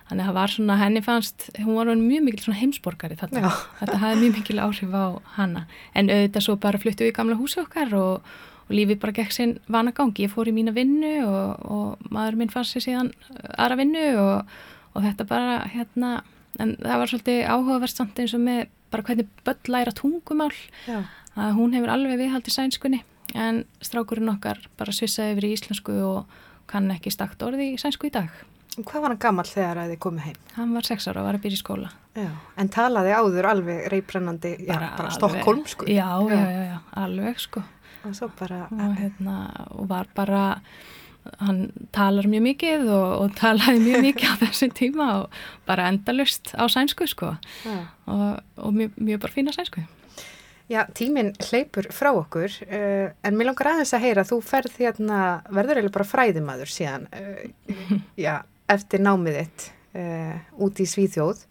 Þannig 0.07 0.23
að 0.23 0.29
það 0.29 0.37
var 0.37 0.53
svona, 0.53 0.75
henni 0.79 1.01
fannst, 1.03 1.47
hún 1.59 1.75
var 1.75 1.89
mjög 1.99 2.27
mikil 2.27 2.43
svona 2.45 2.59
heimsborgari 2.61 3.17
þarna. 3.19 3.51
Þetta 3.81 3.97
hafði 4.03 4.19
mjög 4.21 4.35
mikil 4.37 4.61
áhrif 4.63 4.93
á 4.95 5.05
hana. 5.35 5.65
En 5.97 6.11
auðvitað 6.13 6.45
svo 6.45 6.55
bara 6.63 6.79
fluttu 6.81 7.03
við 7.03 7.11
í 7.11 7.17
gamla 7.17 7.39
húsi 7.39 7.59
okkar 7.63 7.95
og, 7.97 8.29
og 8.67 8.73
lífið 8.75 8.99
bara 8.99 9.15
gekk 9.15 9.31
sinn 9.35 9.53
vanagangi. 9.71 10.25
Ég 10.27 10.33
fór 10.33 10.49
í 10.51 10.53
mína 10.55 10.73
vinnu 10.75 11.13
og, 11.27 11.67
og 11.71 12.09
maður 12.13 12.35
minn 12.41 12.51
fannst 12.53 12.75
sér 12.75 12.83
síðan 12.87 13.11
aðra 13.57 13.77
vinnu 13.79 14.05
og, 14.19 14.57
og 14.93 15.05
þetta 15.05 15.27
bara 15.29 15.59
hérna, 15.71 16.11
en 16.59 16.75
það 16.81 16.99
var 17.03 17.11
svolítið 17.13 17.39
áhugaverst 17.53 18.01
samt 18.01 18.19
eins 18.23 18.33
og 18.37 18.43
með 18.43 18.65
bara 18.91 19.03
hvernig 19.07 19.27
börn 19.45 19.71
læra 19.73 19.91
tungumál 19.95 20.51
já, 20.87 21.01
að 21.35 21.55
hún 21.59 21.73
hefur 21.75 21.91
alveg 21.91 22.19
viðhaldið 22.21 22.55
sænskunni 22.55 23.01
en 23.35 23.63
strákurinn 23.83 24.31
okkar 24.31 24.61
bara 24.79 24.93
svissaði 24.95 25.33
yfir 25.35 25.47
í 25.49 25.55
íslensku 25.57 25.97
og 26.07 26.37
kann 26.71 26.87
ekki 26.95 27.11
stakt 27.11 27.43
orði 27.43 27.73
í 27.73 27.79
sænsku 27.79 28.07
í 28.07 28.13
dag. 28.15 28.29
Hvað 28.77 29.01
var 29.03 29.11
hann 29.13 29.19
gammal 29.21 29.45
þegar 29.49 29.79
þið 29.89 29.99
komið 30.03 30.25
heim? 30.27 30.39
Hann 30.55 30.73
var 30.77 30.85
sex 30.85 31.07
ára 31.09 31.21
og 31.23 31.27
var 31.27 31.37
að 31.39 31.43
byrja 31.47 31.57
í 31.57 31.61
skóla. 31.63 31.87
Já, 32.17 32.27
en 32.61 32.69
talaði 32.73 33.13
áður 33.17 33.47
alveg 33.51 33.87
reybrennandi, 33.93 34.51
já, 34.63 34.69
bara, 34.69 34.89
alveg- 34.97 35.15
Stokkólm, 35.17 35.63
sko. 35.69 35.87
Já, 35.89 36.07
já, 36.29 36.37
já, 36.37 36.61
já, 36.71 36.77
alveg 37.03 37.39
sko. 37.41 37.63
Og 38.05 38.15
Og, 38.71 38.95
hérna, 38.99 39.35
og 39.73 39.89
var 39.89 40.07
bara, 40.15 40.43
hann 41.41 41.71
talar 41.95 42.27
mjög 42.29 42.45
mikið 42.45 42.87
og, 42.93 43.09
og 43.23 43.35
talaði 43.39 43.81
mjög 43.83 44.05
mikið 44.05 44.31
á 44.31 44.35
þessum 44.45 44.73
tíma 44.77 45.07
og 45.23 45.37
bara 45.67 45.89
endalust 45.91 46.53
á 46.55 46.63
sænsku 46.71 47.07
sko. 47.09 47.35
já. 47.65 47.77
Og, 48.07 48.41
og 48.57 48.73
mjög, 48.73 48.95
mjög 48.97 49.23
bara 49.25 49.33
fína 49.33 49.55
sænsku. 49.55 49.83
Já, 50.67 50.81
tíminn 50.91 51.31
hleypur 51.39 51.85
frá 51.95 52.09
okkur, 52.11 52.51
uh, 52.67 53.07
en 53.23 53.37
mér 53.39 53.47
langar 53.47 53.69
aðeins 53.71 53.93
að 53.95 54.03
heyra, 54.03 54.25
þú 54.27 54.41
ferð 54.43 54.73
hérna, 54.81 55.19
verður 55.47 55.79
eiginlega 55.79 55.95
bara 55.95 56.07
fræðimaður 56.09 56.73
síðan, 56.73 57.05
uh, 57.15 57.93
já, 58.19 58.33
eftir 58.67 58.99
námið 58.99 59.37
þitt 59.39 59.67
uh, 59.95 60.33
út 60.67 60.81
í 60.83 60.87
Svíþjóð, 60.91 61.45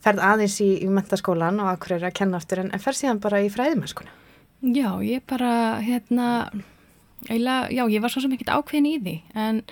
ferð 0.00 0.24
aðeins 0.30 0.56
í, 0.64 0.70
í 0.80 0.88
mentaskólan 0.88 1.60
og 1.60 1.74
akkur 1.74 1.98
að 1.98 2.14
kenna 2.16 2.40
aftur, 2.40 2.64
en, 2.64 2.72
en 2.72 2.80
ferð 2.80 3.02
síðan 3.02 3.20
bara 3.20 3.42
í 3.44 3.52
fræðimannskona. 3.52 4.16
Já, 4.62 4.90
ég 5.02 5.24
bara, 5.26 5.80
hérna, 5.82 6.26
eiginlega, 7.28 7.68
já, 7.74 7.82
ég 7.90 8.02
var 8.04 8.12
svo 8.12 8.22
sem 8.22 8.34
ekkert 8.36 8.52
ákveðin 8.54 8.86
í 8.86 8.94
því, 9.02 9.14
en, 9.34 9.62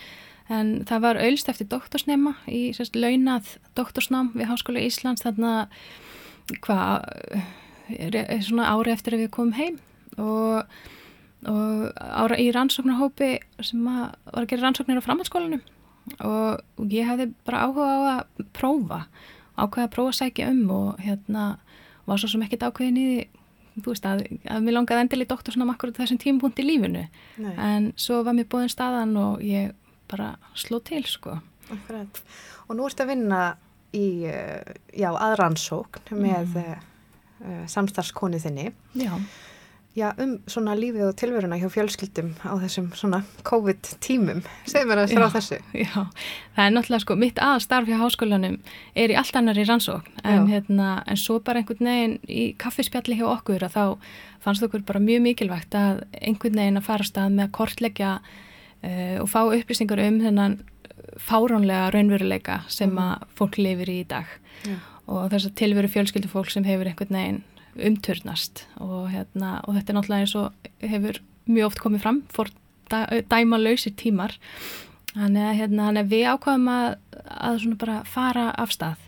en 0.51 0.73
það 0.89 1.05
var 1.05 1.21
auðlst 1.23 1.51
eftir 1.53 1.69
doktorsnema 1.71 2.33
í 2.51 2.63
sérst, 2.75 2.99
launað 2.99 3.53
doktorsnám 3.79 4.33
við 4.35 4.51
Háskóla 4.51 4.83
Íslands, 4.83 5.23
þarna, 5.23 5.53
hvað, 6.67 7.07
re- 8.17 8.27
svona 8.43 8.67
ári 8.75 8.95
eftir 8.97 9.15
að 9.15 9.25
við 9.25 9.33
komum 9.39 9.55
heim 9.61 9.79
og, 10.19 10.67
og 11.47 11.87
ára 11.97 12.39
í 12.43 12.51
rannsóknarhópi 12.55 13.33
sem 13.63 13.87
að, 13.87 14.07
var 14.35 14.43
að 14.43 14.51
gera 14.51 14.67
rannsóknir 14.67 14.99
á 14.99 15.07
framhaldsskólanum 15.07 15.63
og, 16.27 16.63
og 16.83 16.91
ég 16.95 17.07
hefði 17.07 17.31
bara 17.47 17.63
áhuga 17.69 17.87
á 17.87 17.99
að 18.19 18.47
prófa, 18.59 19.05
ákveða 19.55 19.87
að 19.87 19.95
prófa 19.95 20.13
að 20.17 20.19
sækja 20.25 20.51
um 20.51 20.65
og 20.75 21.05
hérna 21.07 21.53
var 22.11 22.19
svo 22.19 22.31
sem 22.35 22.43
ekkert 22.43 22.67
ákveðin 22.73 22.99
í 22.99 23.07
því 23.11 23.21
þú 23.77 23.93
veist 23.93 24.09
að, 24.09 24.25
að 24.51 24.65
mér 24.67 24.77
langaði 24.77 25.05
endilega 25.05 25.29
í 25.29 25.31
doktorsnám 25.35 25.73
akkurat 25.75 25.99
á 25.99 26.01
þessum 26.03 26.21
tímapunkt 26.23 26.59
í 26.63 26.67
lífinu 26.67 27.05
Nei, 27.41 27.55
en 27.55 27.93
svo 28.01 28.23
var 28.27 28.37
mér 28.37 28.49
búin 28.51 28.71
staðan 28.73 29.15
og 29.21 29.45
ég 29.47 29.75
bara 30.11 30.35
sló 30.59 30.81
til 30.85 31.05
sko 31.07 31.39
akkurat. 31.71 32.23
Og 32.69 32.79
nú 32.79 32.87
ertu 32.89 33.05
að 33.05 33.13
vinna 33.15 33.41
í, 33.97 34.07
uh, 34.31 34.75
já, 34.95 35.11
aðrannsókn 35.11 36.19
með 36.19 36.57
mm. 36.61 36.89
uh, 37.45 37.63
samstarfskonu 37.71 38.41
þinni. 38.43 38.71
Já, 38.99 39.13
Já, 39.99 40.13
um 40.23 40.37
svona 40.47 40.77
lífið 40.79 41.09
og 41.09 41.17
tilveruna 41.19 41.57
hjá 41.59 41.67
fjölskyldum 41.75 42.29
á 42.47 42.55
þessum 42.63 42.93
svona 42.95 43.25
COVID-tímum. 43.43 44.45
Segðu 44.71 44.87
mér 44.87 45.01
að 45.03 45.11
þér 45.11 45.25
á 45.27 45.27
Já. 45.27 45.33
þessu. 45.35 45.59
já, 45.83 45.95
það 46.55 46.63
er 46.65 46.75
náttúrulega 46.77 47.03
sko 47.03 47.17
mitt 47.19 47.41
aðstarf 47.43 47.91
hjá 47.91 47.97
háskólanum 47.99 48.61
er 48.95 49.11
í 49.11 49.17
allt 49.19 49.41
annari 49.41 49.65
rannsókn 49.67 50.23
en, 50.23 50.47
hérna, 50.47 50.93
en 51.11 51.19
svo 51.19 51.41
bara 51.43 51.59
einhvern 51.59 51.91
veginn 51.91 52.17
í 52.31 52.47
kaffispjalli 52.63 53.19
hjá 53.19 53.27
okkur 53.33 53.67
að 53.67 53.75
þá 53.75 53.85
fannst 54.47 54.69
okkur 54.69 54.87
bara 54.87 55.03
mjög 55.03 55.25
mikilvægt 55.27 55.75
að 55.75 56.05
einhvern 56.23 56.63
veginn 56.63 56.79
að 56.79 56.87
fara 56.87 57.11
stað 57.11 57.35
með 57.35 57.49
að 57.49 57.55
kortleggja 57.59 58.15
uh, 58.23 59.17
og 59.25 59.29
fá 59.35 59.41
upplýsingar 59.43 60.07
um 60.07 60.23
þennan 60.23 60.59
fáránlega 61.19 61.91
raunveruleika 61.97 62.63
sem 62.71 62.95
að 62.95 63.27
fólk 63.35 63.59
lifir 63.59 63.91
í 63.91 64.01
í 64.05 64.09
dag 64.09 64.31
Já. 64.63 64.79
og 65.11 65.31
þess 65.33 65.51
að 65.51 65.57
tilveru 65.61 65.91
fjölskyldu 65.91 66.31
fólk 66.31 66.55
sem 66.55 66.67
hefur 66.69 66.87
einhvern 66.87 67.19
veginn 67.19 67.43
umturnast. 67.79 68.65
Og, 68.83 69.11
hérna, 69.13 69.59
og 69.67 69.77
þetta 69.77 69.93
er 69.93 69.99
náttúrulega 69.99 70.27
eins 70.27 70.37
og 70.39 70.71
hefur 70.83 71.21
mjög 71.51 71.71
oft 71.71 71.83
komið 71.83 72.05
fram 72.05 72.23
fór 72.31 72.51
dæma 73.31 73.61
lausir 73.61 73.95
tímar. 73.99 74.35
Þannig 75.15 75.47
að, 75.47 75.57
hérna, 75.59 76.05
við 76.07 76.27
ákvaðum 76.31 76.69
að, 76.71 76.89
að 77.27 77.95
fara 78.07 78.51
af 78.55 78.75
stað. 78.75 79.07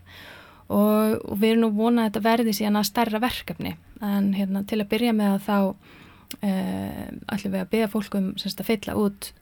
Og, 0.73 1.19
og 1.29 1.39
við 1.39 1.53
erum 1.53 1.65
nú 1.67 1.73
vonað 1.77 2.05
að 2.05 2.09
þetta 2.09 2.27
verði 2.27 2.55
síðan 2.57 2.79
að 2.81 2.89
stærra 2.89 3.23
verkefni. 3.23 3.75
En 4.03 4.33
hérna, 4.35 4.65
til 4.67 4.81
að 4.83 4.91
byrja 4.95 5.15
með 5.15 5.35
að 5.37 5.45
þá 5.47 5.57
uh, 6.41 7.09
ætlum 7.35 7.55
við 7.55 7.61
að 7.61 7.73
byrja 7.75 7.91
fólkum 7.93 8.31
semst, 8.41 8.63
að 8.63 8.71
fylla 8.71 8.97
út 8.99 9.33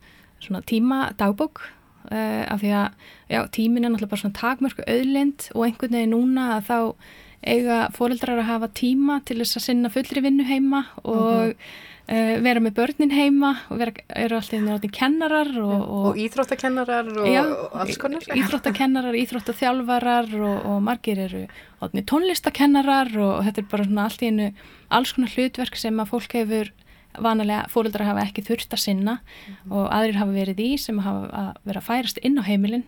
svona 0.41 0.63
tíma 0.67 1.01
dagbók 1.21 1.63
uh, 2.11 2.45
af 2.49 2.61
því 2.63 2.75
að 2.77 3.09
já, 3.31 3.41
tímin 3.55 3.85
er 3.85 3.93
náttúrulega 3.93 4.13
bara 4.13 4.25
svona 4.25 4.41
takmörku 4.41 4.87
auðlind 4.87 5.49
og 5.55 5.67
einhvern 5.67 5.97
veginn 5.97 6.15
núna 6.17 6.47
að 6.57 6.71
þá 6.71 6.79
eiga 7.41 7.87
fóreldrar 7.97 8.43
að 8.43 8.51
hafa 8.51 8.69
tíma 8.77 9.21
til 9.25 9.39
þess 9.41 9.61
að 9.61 9.65
sinna 9.69 9.91
fullri 9.93 10.23
vinnu 10.25 10.45
heima 10.45 10.83
og 11.01 11.55
uh, 11.55 12.35
vera 12.45 12.61
með 12.61 12.75
börnin 12.77 13.15
heima 13.15 13.55
og 13.71 13.81
vera, 13.81 13.95
eru 14.13 14.37
alltaf 14.37 14.61
náttúrulega 14.61 14.97
kennarar 14.99 15.53
og, 15.63 15.73
Og, 15.73 15.95
og, 16.11 16.21
íþróttakennarar 16.21 17.09
og, 17.15 17.31
og 17.31 17.79
alls 17.85 18.01
konar. 18.03 18.29
íþróttakennarar, 18.37 19.17
íþróttaþjálfarar 19.23 20.37
og, 20.37 20.69
og 20.75 20.85
margir 20.85 21.23
eru 21.25 21.47
orðnir 21.81 22.07
tónlistakennarar 22.13 23.15
og, 23.17 23.41
þetta 23.49 23.65
er 23.65 23.73
bara 23.73 23.89
svona 23.89 24.07
allt 24.11 24.23
í 24.23 24.31
einu 24.31 24.53
alls 24.91 25.17
konar 25.17 25.33
hlutverk 25.33 25.81
sem 25.81 26.05
að 26.05 26.13
fólk 26.13 26.37
hefur 26.37 26.73
vanalega 27.19 27.67
fóreldrar 27.73 28.07
hafa 28.07 28.27
ekki 28.29 28.45
þurft 28.47 28.77
að 28.77 28.85
sinna 28.85 29.17
og 29.71 29.89
aðrir 29.89 30.21
hafa 30.21 30.37
verið 30.37 30.61
í 30.63 30.71
sem 30.79 31.01
hafa 31.03 31.55
vera 31.65 31.81
að 31.81 31.89
færast 31.89 32.21
inn 32.23 32.39
á 32.39 32.45
heimilin. 32.47 32.85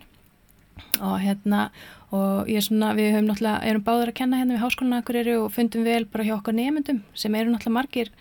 Og 1.03 1.19
hérna 1.21 1.71
og 2.13 2.51
ég 2.51 2.61
er 2.61 2.67
svona, 2.67 2.93
við 2.99 3.15
höfum 3.15 3.31
náttúrulega, 3.31 3.65
erum 3.71 3.85
báður 3.87 4.13
að 4.13 4.19
kenna 4.21 4.39
hérna 4.41 4.57
við 4.59 4.65
háskólan 4.67 4.99
Akureyri 4.99 5.35
og 5.41 5.51
fundum 5.55 5.85
vel 5.87 6.05
bara 6.13 6.27
hjá 6.29 6.35
okkar 6.37 6.57
nefndum 6.59 7.03
sem 7.15 7.35
eru 7.35 7.53
náttúrulega 7.53 7.79
margir 7.79 8.13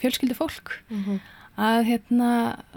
fjölskyldu 0.00 0.36
fólk 0.38 0.74
að 1.60 1.80
hérna, 1.90 2.28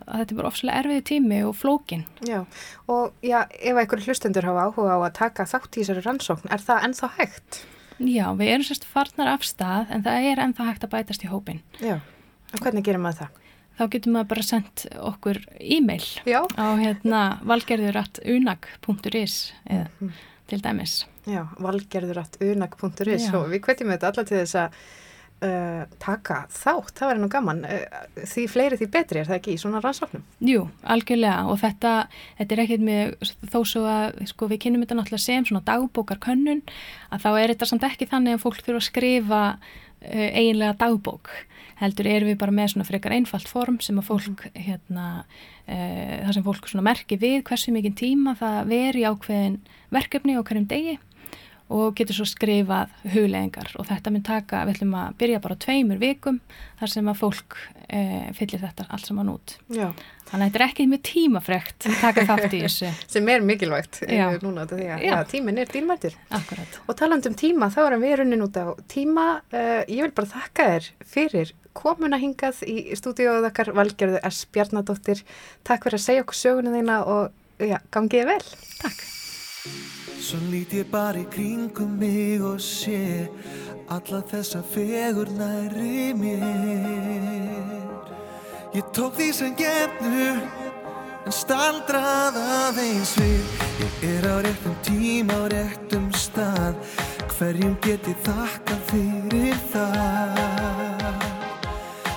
að 0.03 0.17
þetta 0.19 0.33
er 0.33 0.39
bara 0.39 0.49
ofslega 0.49 0.79
erfiði 0.81 1.03
tími 1.07 1.43
og 1.47 1.53
flókin 1.55 2.03
Já, 2.27 2.41
og 2.89 3.13
já, 3.23 3.45
ef 3.61 3.77
einhverju 3.77 4.09
hlustendur 4.09 4.43
hafa 4.49 4.65
áhuga 4.67 4.97
á 4.97 4.99
að 5.05 5.13
taka 5.21 5.45
þátt 5.47 5.77
í 5.77 5.83
þessari 5.83 6.03
rannsókn, 6.03 6.49
er 6.51 6.59
það 6.59 6.83
ennþá 6.89 7.09
hægt? 7.19 7.61
Já, 8.01 8.25
við 8.35 8.49
erum 8.49 8.65
sérst 8.67 8.89
farnar 8.89 9.29
af 9.35 9.45
stað 9.45 9.93
en 9.93 10.03
það 10.03 10.27
er 10.31 10.41
ennþá 10.47 10.67
hægt 10.71 10.83
að 10.83 10.93
bætast 10.97 11.23
í 11.23 11.29
hópin. 11.31 11.61
Já, 11.79 12.01
og 12.51 12.59
hvernig 12.59 12.83
gerir 12.83 12.99
maður 12.99 13.21
það? 13.21 13.39
Þá 13.73 13.83
getur 13.89 14.13
maður 14.13 14.29
bara 14.33 14.43
sendt 14.45 14.83
okkur 15.01 15.39
e-mail 15.57 16.03
Já, 16.29 16.41
á 16.45 16.67
hérna 16.77 17.21
valgerðurattunag.is 17.49 19.37
eða 19.65 19.87
til 20.49 20.59
dæmis. 20.63 21.03
já, 21.29 21.45
valgerðurattunag.is 21.63 23.29
og 23.33 23.47
við 23.51 23.63
hvetjum 23.63 23.93
þetta 23.93 24.11
alla 24.11 24.27
til 24.27 24.39
þess 24.41 24.59
að 24.59 24.77
uh, 25.43 25.83
taka 26.03 26.39
þátt, 26.51 26.93
það 26.97 27.11
verður 27.11 27.23
nú 27.23 27.29
gaman, 27.31 27.61
uh, 27.67 28.09
því 28.33 28.45
fleiri 28.51 28.79
því 28.79 28.89
betri 28.93 29.21
er 29.21 29.29
það 29.29 29.39
ekki 29.39 29.55
í 29.55 29.61
svona 29.61 29.81
rannsóknum? 29.83 30.25
Jú, 30.43 30.65
algjörlega. 30.95 31.45
Og 31.51 31.59
þetta, 31.63 31.93
þetta 32.39 32.55
er 32.55 32.63
ekkert 32.65 32.85
með 32.89 33.15
þó 33.53 33.59
svo 33.69 33.85
að 33.89 34.19
sko, 34.33 34.49
við 34.51 34.63
kynum 34.65 34.85
þetta 34.85 34.99
náttúrulega 34.99 35.27
sem 35.27 35.47
svona 35.47 35.65
dagbókarkönnun 35.69 36.63
að 37.13 37.25
þá 37.25 37.31
er 37.31 37.55
þetta 37.55 37.71
samt 37.71 37.87
ekki 37.89 38.09
þannig 38.11 38.37
að 38.37 38.45
fólk 38.45 38.61
þurfa 38.61 38.83
að 38.83 38.87
skrifa 38.89 39.41
uh, 39.53 40.29
eiginlega 40.29 40.77
dagbók 40.83 41.33
heldur 41.83 42.09
erum 42.09 42.31
við 42.31 42.39
bara 42.41 42.55
með 42.55 42.73
svona 42.73 42.87
frekar 42.87 43.15
einfalt 43.15 43.49
form 43.51 43.79
sem 43.83 43.99
að 43.99 44.09
fólk 44.09 44.45
hérna, 44.55 45.07
uh, 45.67 46.19
það 46.25 46.35
sem 46.37 46.45
fólk 46.49 46.69
svona 46.71 46.87
merki 46.89 47.19
við 47.21 47.41
hversu 47.47 47.75
mikið 47.75 47.97
tíma 48.03 48.37
það 48.39 48.59
veri 48.71 49.07
ákveðin 49.07 49.59
verkefni 49.93 50.37
á 50.39 50.41
hverjum 50.41 50.69
degi 50.71 50.99
og 51.73 51.93
getur 51.97 52.17
svo 52.17 52.25
skrifað 52.27 52.91
hugleðingar 53.13 53.71
og 53.79 53.87
þetta 53.87 54.11
mun 54.13 54.25
taka, 54.25 54.63
við 54.67 54.77
ætlum 54.77 54.97
að 54.99 55.15
byrja 55.21 55.39
bara 55.43 55.59
tveimur 55.63 56.01
vikum 56.01 56.39
þar 56.79 56.91
sem 56.91 57.09
að 57.09 57.21
fólk 57.21 57.57
e, 57.87 58.01
fyllir 58.37 58.61
þetta 58.61 58.85
allt 58.93 59.09
saman 59.09 59.31
út. 59.31 59.55
Já. 59.73 59.87
Þannig 60.27 60.43
að 60.43 60.43
þetta 60.43 60.59
er 60.59 60.65
ekki 60.67 60.85
mjög 60.91 61.03
tímafrekt 61.07 61.87
að 61.87 61.97
taka 62.01 62.25
þátt 62.29 62.45
í 62.57 62.61
þessu. 62.65 62.91
Sem 63.15 63.31
er 63.31 63.43
mikilvægt 63.45 63.99
eh, 64.05 64.21
núna 64.43 64.67
því 64.69 64.87
að 64.95 65.07
já, 65.07 65.15
tíminn 65.29 65.59
er 65.61 65.73
dýrmættir. 65.73 66.15
Og 66.87 66.95
taland 66.99 67.27
um 67.29 67.35
tíma, 67.37 67.69
þá 67.73 67.81
erum 67.87 68.05
við 68.05 68.15
runnin 68.21 68.45
út 68.45 68.57
á 68.57 68.65
tíma. 68.89 69.27
Uh, 69.53 69.81
ég 69.91 70.07
vil 70.07 70.15
bara 70.15 70.31
þakka 70.33 70.69
þér 70.71 70.89
fyrir 71.13 71.53
komuna 71.77 72.19
hingað 72.21 72.61
í 72.69 72.95
stúdíóðu 72.97 73.49
okkar 73.49 73.73
Valgerðu 73.75 74.21
S. 74.29 74.45
Bjarnadóttir. 74.53 75.23
Takk 75.67 75.87
fyrir 75.87 75.99
að 75.99 76.05
segja 76.05 76.23
okkur 76.25 76.39
söguna 76.39 76.75
þína 76.75 76.99
og 77.09 77.67
já, 77.69 77.77
gangiði 77.93 78.29
vel. 78.31 78.43
Takk. 78.81 79.03
Svo 80.23 80.39
lít 80.51 80.73
ég 80.75 80.87
bara 80.91 81.19
í 81.19 81.25
kringum 81.31 81.97
mig 81.99 82.43
og 82.43 82.61
sé 82.63 83.27
alla 83.91 84.21
þessa 84.29 84.61
fegur 84.73 85.29
næri 85.35 86.13
mér. 86.15 87.63
Ég 88.73 88.85
tók 88.95 89.17
því 89.19 89.27
sem 89.35 89.55
gefnu 89.59 90.29
en 91.25 91.35
staldrað 91.35 92.39
aðeins 92.39 93.13
við. 93.19 93.67
Ég 93.83 94.07
er 94.15 94.27
á 94.31 94.35
réttum 94.45 94.75
tíma 94.87 95.43
á 95.43 95.51
réttum 95.53 96.09
stað, 96.17 96.79
hverjum 97.35 97.77
get 97.85 98.07
ég 98.09 98.19
þakkað 98.25 98.83
fyrir 98.91 99.63
það. 99.75 100.52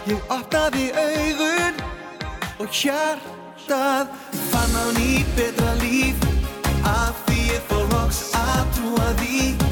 Ég 0.07 0.23
opnaði 0.31 0.85
augun 0.95 1.81
og 2.63 2.69
hjartað 2.71 4.13
fann 4.53 4.77
á 4.79 4.87
ný 4.95 5.25
betra 5.35 5.73
líf. 5.81 6.23
Af 6.87 7.25
því 7.27 7.39
ég 7.51 7.65
fór 7.67 7.89
loks 7.91 8.21
að 8.39 8.63
trúa 8.77 9.09
því 9.19 9.66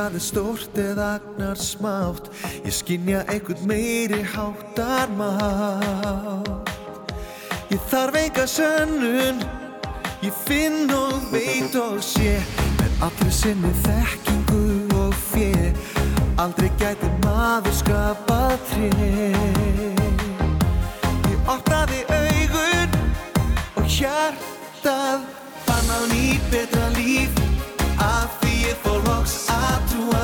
það 0.00 0.14
er 0.16 0.22
stórt 0.24 0.78
eða 0.80 1.06
agnar 1.18 1.58
smátt. 1.60 2.28
Ég 2.64 2.72
skinja 2.72 3.20
einhvern 3.28 3.66
meiri 3.68 4.22
háttar 4.24 5.10
mátt 5.18 6.70
Ég 7.70 7.80
þarf 7.90 8.16
enga 8.16 8.46
sönnun. 8.48 9.42
Ég 10.24 10.34
finn 10.46 10.88
og 10.94 11.28
veit 11.32 11.76
og 11.76 12.00
sé. 12.04 12.38
Með 12.80 13.04
allri 13.06 13.32
sinni 13.34 13.72
þekkingu 13.84 14.64
og 15.02 15.14
fjö 15.30 15.72
Aldrei 16.40 16.70
gæti 16.80 17.10
maður 17.20 17.74
skapað 17.76 18.56
tré. 18.70 19.32
Ég 21.28 21.50
opnaði 21.52 22.00
augun 22.08 22.96
og 23.76 23.84
hjartað 23.84 25.28
fann 25.66 25.92
á 25.92 26.00
ný 26.08 26.38
betra 26.48 26.88
líf. 26.96 27.36
Af 28.00 28.40
því 28.40 28.49
ég 28.70 28.78
fór 28.84 29.02
loks 29.08 29.36
að 29.50 29.78
trúa 29.90 30.20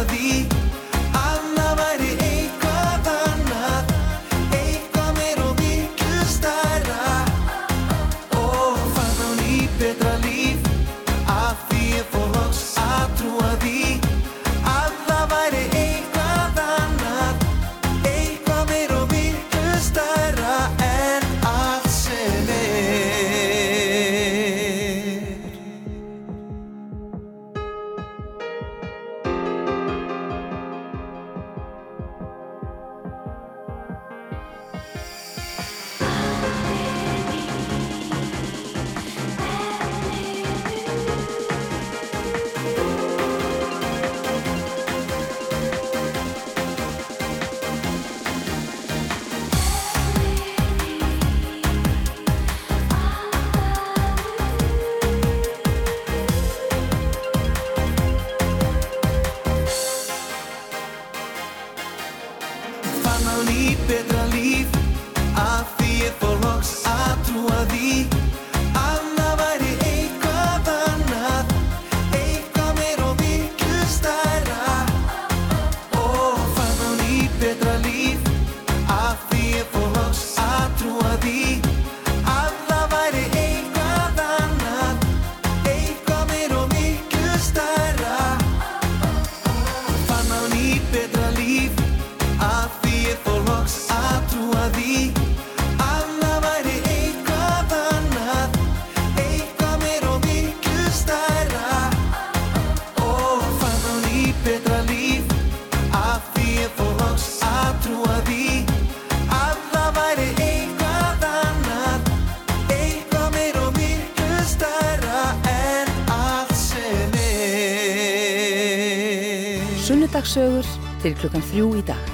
Sunnudagssögur 120.36 121.00
til 121.00 121.14
klukkan 121.16 121.44
þrjú 121.48 121.66
í 121.78 121.82
dag. 121.88 122.08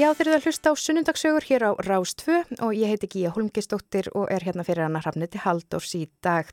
Já, 0.00 0.08
þeir 0.18 0.24
eru 0.24 0.32
að 0.34 0.48
hlusta 0.48 0.72
á 0.74 0.82
sunnundagsögur 0.82 1.46
hér 1.46 1.62
á 1.62 1.70
Rás 1.86 2.16
2 2.18 2.40
og 2.66 2.72
ég 2.74 2.90
heiti 2.90 3.06
Gíja 3.12 3.30
Holmgistóttir 3.30 4.10
og 4.18 4.26
er 4.34 4.42
hérna 4.42 4.66
fyrir 4.66 4.88
hana 4.88 5.04
hrafniti 5.04 5.38
Haldórs 5.44 5.94
í 5.94 6.02
dag. 6.26 6.50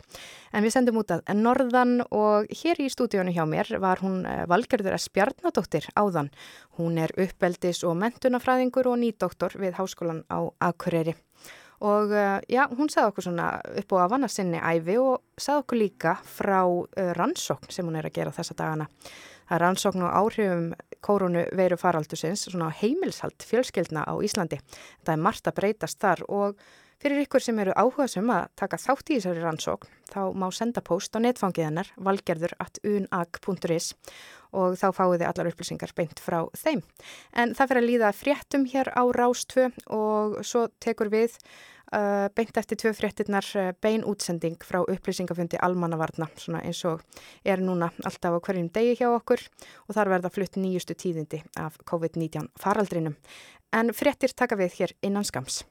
En 0.54 0.62
við 0.62 0.76
sendum 0.78 1.02
út 1.02 1.16
að 1.18 1.26
Norðan 1.34 2.06
og 2.14 2.46
hér 2.62 2.86
í 2.86 2.92
stúdíónu 2.94 3.34
hjá 3.34 3.48
mér 3.50 3.74
var 3.82 4.06
hún 4.06 4.22
eh, 4.22 4.46
Valgerður 4.46 5.00
S. 5.02 5.10
Bjarnadóttir 5.10 5.90
áðan. 5.98 6.30
Hún 6.78 7.02
er 7.02 7.18
uppeldis 7.18 7.82
og 7.90 7.98
mentunafræðingur 8.06 8.94
og 8.94 9.02
nýdoktor 9.02 9.58
við 9.58 9.80
Háskólan 9.82 10.28
á 10.30 10.46
Akureyri. 10.62 11.18
Og 11.84 12.14
uh, 12.16 12.40
já, 12.48 12.64
hún 12.72 12.90
sagði 12.92 13.12
okkur 13.12 13.28
svona 13.28 13.48
upp 13.82 13.96
á 13.96 13.98
að 14.06 14.12
vanna 14.16 14.30
sinni 14.32 14.62
æfi 14.64 14.96
og 15.02 15.24
sagði 15.36 15.64
okkur 15.66 15.82
líka 15.82 16.16
frá 16.24 16.62
uh, 16.64 17.12
rannsókn 17.18 17.74
sem 17.76 17.88
hún 17.88 18.00
er 18.00 18.08
að 18.08 18.16
gera 18.20 18.36
þessa 18.36 18.56
dagana. 18.60 18.88
Það 19.44 19.58
er 19.58 19.64
rannsókn 19.66 20.06
og 20.08 20.14
áhrifum 20.22 20.70
kórunu 21.04 21.44
veiru 21.58 21.76
faraldusins, 21.78 22.46
svona 22.48 22.70
heimilshald 22.80 23.44
fjölskyldna 23.44 24.06
á 24.08 24.14
Íslandi. 24.24 24.62
Það 25.04 25.18
er 25.18 25.26
margt 25.26 25.50
að 25.50 25.58
breytast 25.60 26.00
þar 26.00 26.24
og 26.32 26.64
fyrir 27.04 27.26
ykkur 27.26 27.44
sem 27.44 27.60
eru 27.60 27.76
áhuga 27.76 28.08
sem 28.08 28.30
að 28.32 28.48
taka 28.60 28.80
þátt 28.80 29.12
í 29.12 29.18
þessari 29.18 29.44
rannsókn, 29.44 29.92
þá 30.08 30.22
má 30.40 30.48
senda 30.56 30.84
post 30.86 31.16
á 31.16 31.20
netfangiðanar 31.20 31.92
valgerður.unag.is 32.00 33.92
og 34.54 34.78
þá 34.80 34.88
fáið 34.96 35.18
þið 35.18 35.28
allar 35.28 35.50
upplýsingar 35.52 35.94
beint 35.98 36.24
frá 36.24 36.40
þeim. 36.56 36.84
En 37.36 37.52
það 37.58 37.72
fyrir 37.72 37.84
að 37.84 37.90
líða 37.90 38.14
fréttum 38.16 38.66
hér 38.70 38.94
á 38.96 39.04
Rástvö 39.18 39.70
og 39.92 40.40
svo 40.48 40.68
tekur 40.84 41.12
við 41.12 41.36
beint 42.36 42.58
eftir 42.58 42.80
tvö 42.82 42.94
fréttinnar 42.98 43.48
uh, 43.60 43.72
bein 43.82 44.06
útsending 44.08 44.58
frá 44.66 44.82
upplýsingafundi 44.84 45.60
almannavarna, 45.62 46.30
eins 46.62 46.84
og 46.90 47.04
er 47.46 47.62
núna 47.62 47.92
alltaf 48.06 48.38
á 48.38 48.40
hverjum 48.40 48.72
degi 48.74 48.96
hjá 49.02 49.10
okkur 49.12 49.44
og 49.88 49.98
þar 49.98 50.16
verða 50.16 50.34
flutt 50.34 50.58
nýjustu 50.58 50.98
tíðindi 50.98 51.44
af 51.60 51.78
COVID-19 51.90 52.50
faraldrinum. 52.60 53.18
En 53.74 53.94
fréttir 53.94 54.34
taka 54.38 54.58
við 54.60 54.80
hér 54.80 54.98
innan 55.02 55.26
skams. 55.26 55.64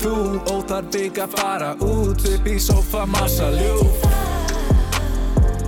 Þú 0.00 0.14
Óþar 0.52 0.86
bygg 0.92 1.18
að 1.24 1.34
fara 1.38 1.72
út 1.84 2.24
Upp 2.28 2.48
í 2.48 2.56
sofa 2.62 3.04
massa 3.10 3.50
ljúf. 3.54 4.04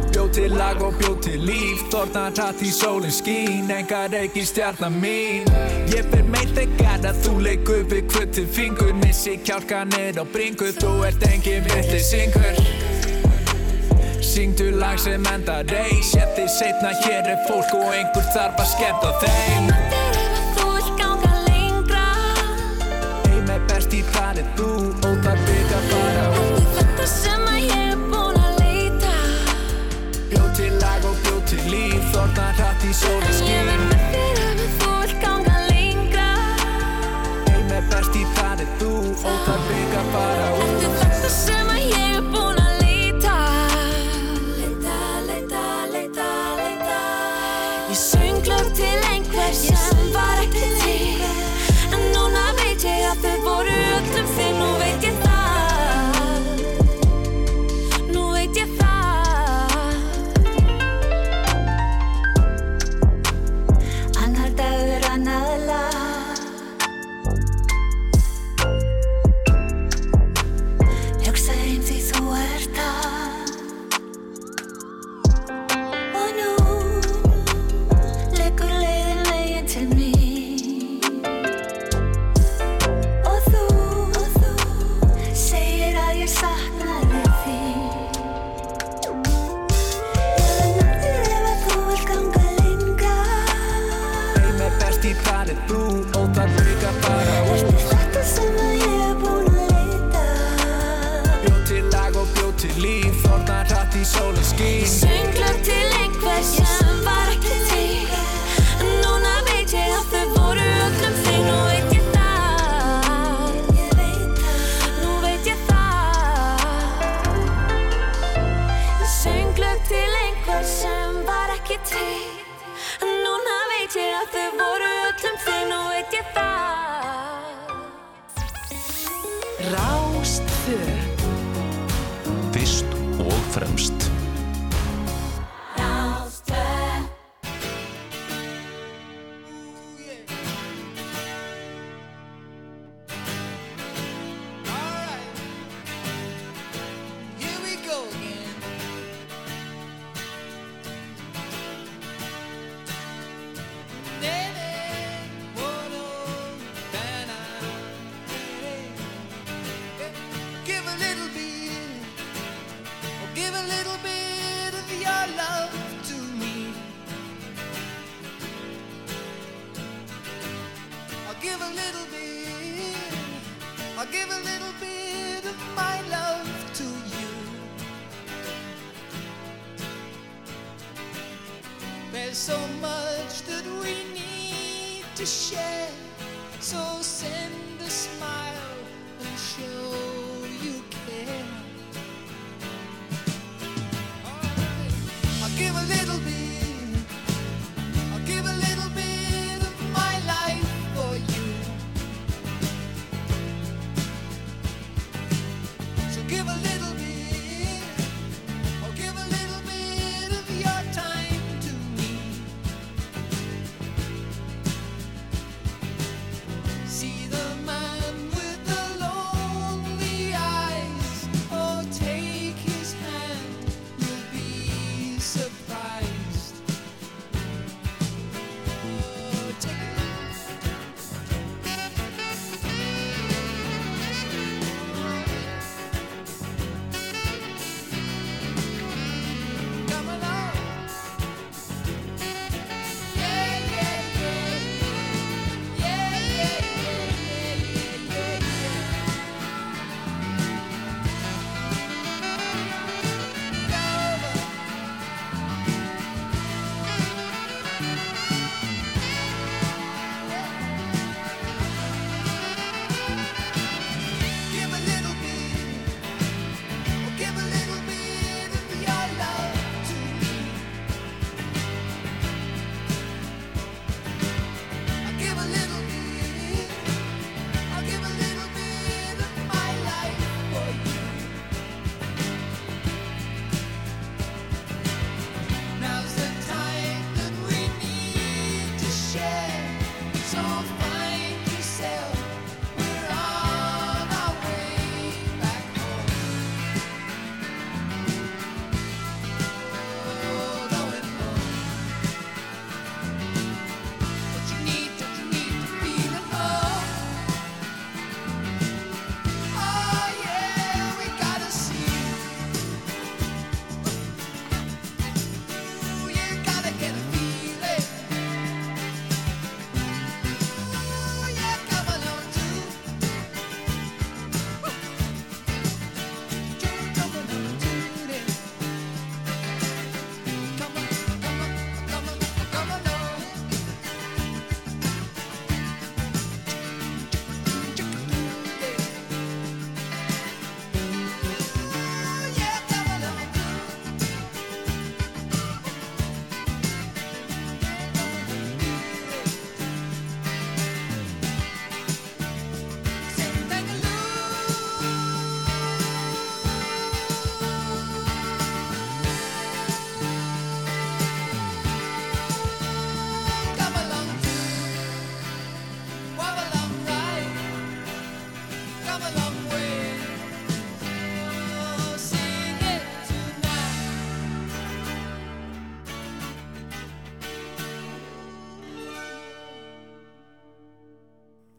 Bjóð 0.09 0.31
til 0.35 0.55
lag 0.59 0.81
og 0.83 0.97
bjóð 0.99 1.19
til 1.27 1.43
líf 1.47 1.85
Þorna 1.93 2.25
hratt 2.33 2.63
í 2.65 2.71
sólin 2.75 3.15
skín 3.15 3.71
Engar 3.73 4.15
ekki 4.19 4.45
stjarnar 4.49 4.93
mín. 4.95 5.47
Ég 5.93 6.09
fer 6.13 6.25
meitt 6.27 6.59
ekkert 6.59 7.07
að 7.09 7.23
þú 7.25 7.35
leik 7.47 7.73
upp 7.77 7.95
í 7.95 8.03
kvöld 8.11 8.35
til 8.37 8.49
fingur 8.57 8.95
Missi 9.03 9.39
kjálkanir 9.45 10.19
á 10.19 10.25
bringu 10.33 10.73
Þú 10.81 10.95
ert 11.09 11.29
engin 11.31 11.65
villi 11.69 12.03
syngur. 12.03 12.61
Syngdu 14.25 14.73
lag 14.79 14.99
sem 15.03 15.25
endar 15.35 15.65
reis 15.73 16.13
Ég 16.19 16.35
þið 16.37 16.53
setna 16.59 16.93
hér 17.05 17.33
er 17.37 17.41
fólk 17.49 17.73
og 17.79 17.89
einhver 17.95 18.29
þarf 18.35 18.61
að 18.65 18.71
skemmta 18.75 19.15
þeim 19.23 19.98
Þorna 32.99 33.19
hratt 33.29 33.47
í 33.47 33.58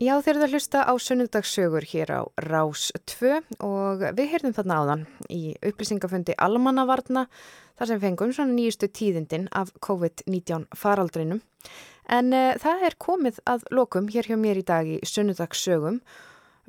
Já, 0.10 0.16
þeir 0.26 0.38
eru 0.40 0.46
að 0.48 0.54
hlusta 0.56 0.80
á 0.90 0.94
sunnudagssögur 0.98 1.86
hér 1.86 2.12
á 2.18 2.22
Rás 2.42 2.88
2 3.12 3.44
og 3.62 4.02
við 4.18 4.32
heyrðum 4.32 4.54
þarna 4.58 4.78
áðan 4.82 5.02
í 5.30 5.42
upplýsingafundi 5.70 6.34
Almannavarna 6.42 7.28
þar 7.78 7.90
sem 7.92 8.00
fengum 8.02 8.32
svona 8.34 8.56
nýjustu 8.56 8.88
tíðindin 8.90 9.46
af 9.54 9.70
COVID-19 9.86 10.66
faraldrinum. 10.74 11.44
En 12.10 12.34
uh, 12.34 12.56
það 12.58 12.86
er 12.88 12.98
komið 13.06 13.38
að 13.54 13.68
lokum 13.76 14.08
hér 14.10 14.32
hjá 14.32 14.38
mér 14.40 14.62
í 14.64 14.64
dag 14.66 14.90
í 14.90 14.96
sunnudagssögum 15.06 16.00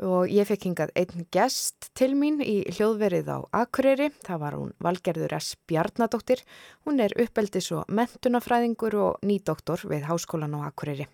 og 0.05 0.29
ég 0.29 0.51
fekk 0.51 0.67
hingað 0.69 0.93
einn 1.01 1.25
gest 1.33 1.89
til 1.97 2.11
mín 2.19 2.43
í 2.45 2.59
hljóðverið 2.75 3.31
á 3.31 3.39
Akureyri. 3.63 4.11
Það 4.27 4.43
var 4.43 4.59
hún 4.59 4.75
Valgerður 4.85 5.39
S. 5.39 5.55
Bjarnadóttir. 5.71 6.45
Hún 6.85 7.01
er 7.01 7.17
uppeldis 7.17 7.71
og 7.73 7.89
mentunafræðingur 7.89 8.99
og 9.01 9.25
nýdoktor 9.25 9.87
við 9.89 10.11
Háskólan 10.11 10.61
á 10.61 10.69
Akureyri 10.69 11.09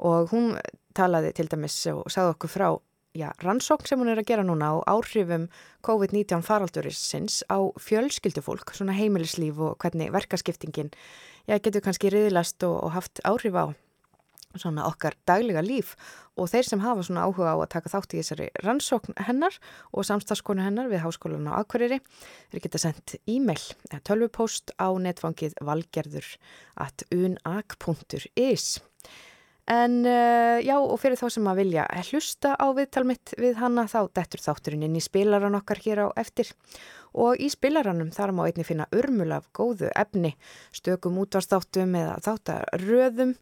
og 0.00 0.32
hún 0.32 0.54
talaði 0.96 1.34
til 1.36 1.48
dæmis 1.50 1.76
og 1.92 2.06
sagði 2.12 2.34
okkur 2.34 2.52
frá 2.52 2.68
já, 3.16 3.30
rannsókn 3.42 3.88
sem 3.88 4.00
hún 4.00 4.12
er 4.12 4.22
að 4.22 4.30
gera 4.30 4.46
núna 4.46 4.70
á 4.70 4.74
áhrifum 4.94 5.48
COVID-19 5.86 6.44
faraldurisins 6.46 7.42
á 7.50 7.58
fjölskyldufólk, 7.80 8.74
svona 8.74 8.94
heimilislíf 8.94 9.58
og 9.58 9.78
hvernig 9.82 10.12
verkaskiptingin 10.14 10.92
já, 11.48 11.58
getur 11.58 11.82
kannski 11.84 12.12
riðilast 12.12 12.62
og, 12.66 12.76
og 12.84 12.94
haft 12.94 13.22
áhrif 13.26 13.56
á 13.58 13.66
svona 14.58 14.86
okkar 14.88 15.14
daglega 15.28 15.62
líf. 15.62 15.94
Og 16.34 16.48
þeir 16.50 16.66
sem 16.66 16.82
hafa 16.82 17.04
svona 17.06 17.26
áhuga 17.28 17.54
á 17.54 17.56
að 17.60 17.70
taka 17.74 17.92
þátt 17.92 18.14
í 18.14 18.20
þessari 18.20 18.48
rannsókn 18.64 19.18
hennar 19.28 19.58
og 19.92 20.06
samstagskonu 20.08 20.64
hennar 20.64 20.90
við 20.90 21.04
Háskólan 21.04 21.50
á 21.50 21.60
Akureyri 21.60 22.00
þeir 22.50 22.64
geta 22.64 22.82
sendt 22.82 23.16
e-mail, 23.30 23.62
tölvupóst 24.02 24.74
á 24.80 24.90
netfangið 24.90 25.58
valgerður 25.62 26.34
at 26.80 27.04
unag.is 27.14 28.80
En 29.70 30.00
uh, 30.02 30.58
já, 30.64 30.74
og 30.80 30.96
fyrir 30.98 31.18
þá 31.20 31.28
sem 31.30 31.46
að 31.46 31.60
vilja 31.60 31.84
hlusta 32.08 32.56
á 32.58 32.66
viðtal 32.74 33.04
mitt 33.06 33.34
við 33.38 33.60
hanna 33.60 33.84
þá 33.90 34.00
dettur 34.18 34.42
þátturinn 34.42 34.82
inn 34.88 34.96
í 34.98 35.02
spilaran 35.04 35.54
okkar 35.60 35.78
hér 35.84 36.02
á 36.04 36.08
eftir. 36.18 36.50
Og 37.14 37.38
í 37.38 37.46
spilaranum 37.52 38.10
þar 38.14 38.34
má 38.34 38.42
einni 38.48 38.66
finna 38.66 38.88
örmul 38.90 39.30
af 39.36 39.46
góðu 39.54 39.92
efni, 39.94 40.34
stökum 40.74 41.20
útvarstáttum 41.22 41.94
eða 41.98 42.18
þáttaröðum 42.26 43.36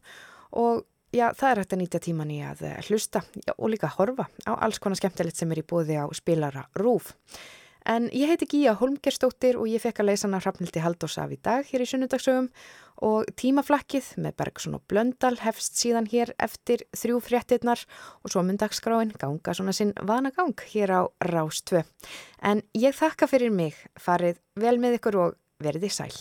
og 0.61 0.85
já, 1.13 1.31
það 1.33 1.49
er 1.49 1.61
hægt 1.63 1.73
að 1.73 1.81
nýta 1.81 2.01
tíman 2.03 2.33
í 2.33 2.39
að 2.45 2.65
hlusta 2.87 3.23
já, 3.33 3.53
og 3.55 3.73
líka 3.73 3.89
horfa 3.97 4.29
á 4.45 4.53
alls 4.53 4.81
konar 4.81 5.01
skemmtilegt 5.01 5.37
sem 5.37 5.49
er 5.53 5.63
í 5.63 5.65
bóði 5.65 5.97
á 5.97 6.05
spilara 6.13 6.67
rúf. 6.77 7.15
En 7.87 8.09
ég 8.11 8.27
heiti 8.27 8.47
Gíja 8.49 8.75
Holmgerstóttir 8.79 9.57
og 9.59 9.69
ég 9.71 9.81
fekk 9.83 10.01
að 10.01 10.09
leysa 10.11 10.27
hana 10.27 10.41
Hrafnildi 10.43 10.83
Haldós 10.83 11.17
af 11.21 11.31
í 11.31 11.39
dag 11.41 11.67
hér 11.69 11.83
í 11.85 11.87
sunnudagsögum 11.89 12.49
og 13.07 13.29
tímaflakkið 13.39 14.09
með 14.19 14.35
Bergson 14.41 14.75
og 14.75 14.83
Blöndal 14.91 15.37
hefst 15.39 15.79
síðan 15.79 16.09
hér 16.11 16.33
eftir 16.41 16.83
þrjú 16.97 17.21
fréttinnar 17.23 17.85
og 18.23 18.33
svo 18.33 18.43
mun 18.43 18.59
dagskráin 18.59 19.13
ganga 19.19 19.55
svona 19.55 19.75
sinn 19.75 19.95
vanagang 20.01 20.57
hér 20.73 20.91
á 20.91 21.01
Rás 21.23 21.63
2. 21.71 21.85
En 22.43 22.65
ég 22.75 22.97
þakka 22.97 23.31
fyrir 23.31 23.55
mig, 23.55 23.79
farið 23.95 24.43
vel 24.59 24.75
með 24.81 24.99
ykkur 24.99 25.21
og 25.23 25.39
verði 25.63 25.91
sæl. 25.93 26.13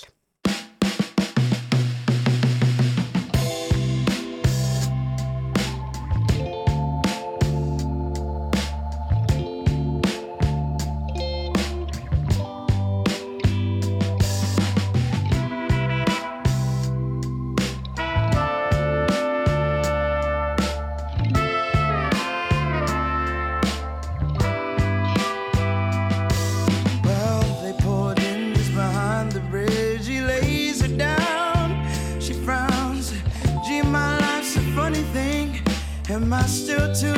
Am 36.18 36.32
I 36.32 36.42
still 36.46 36.92
too 36.92 37.17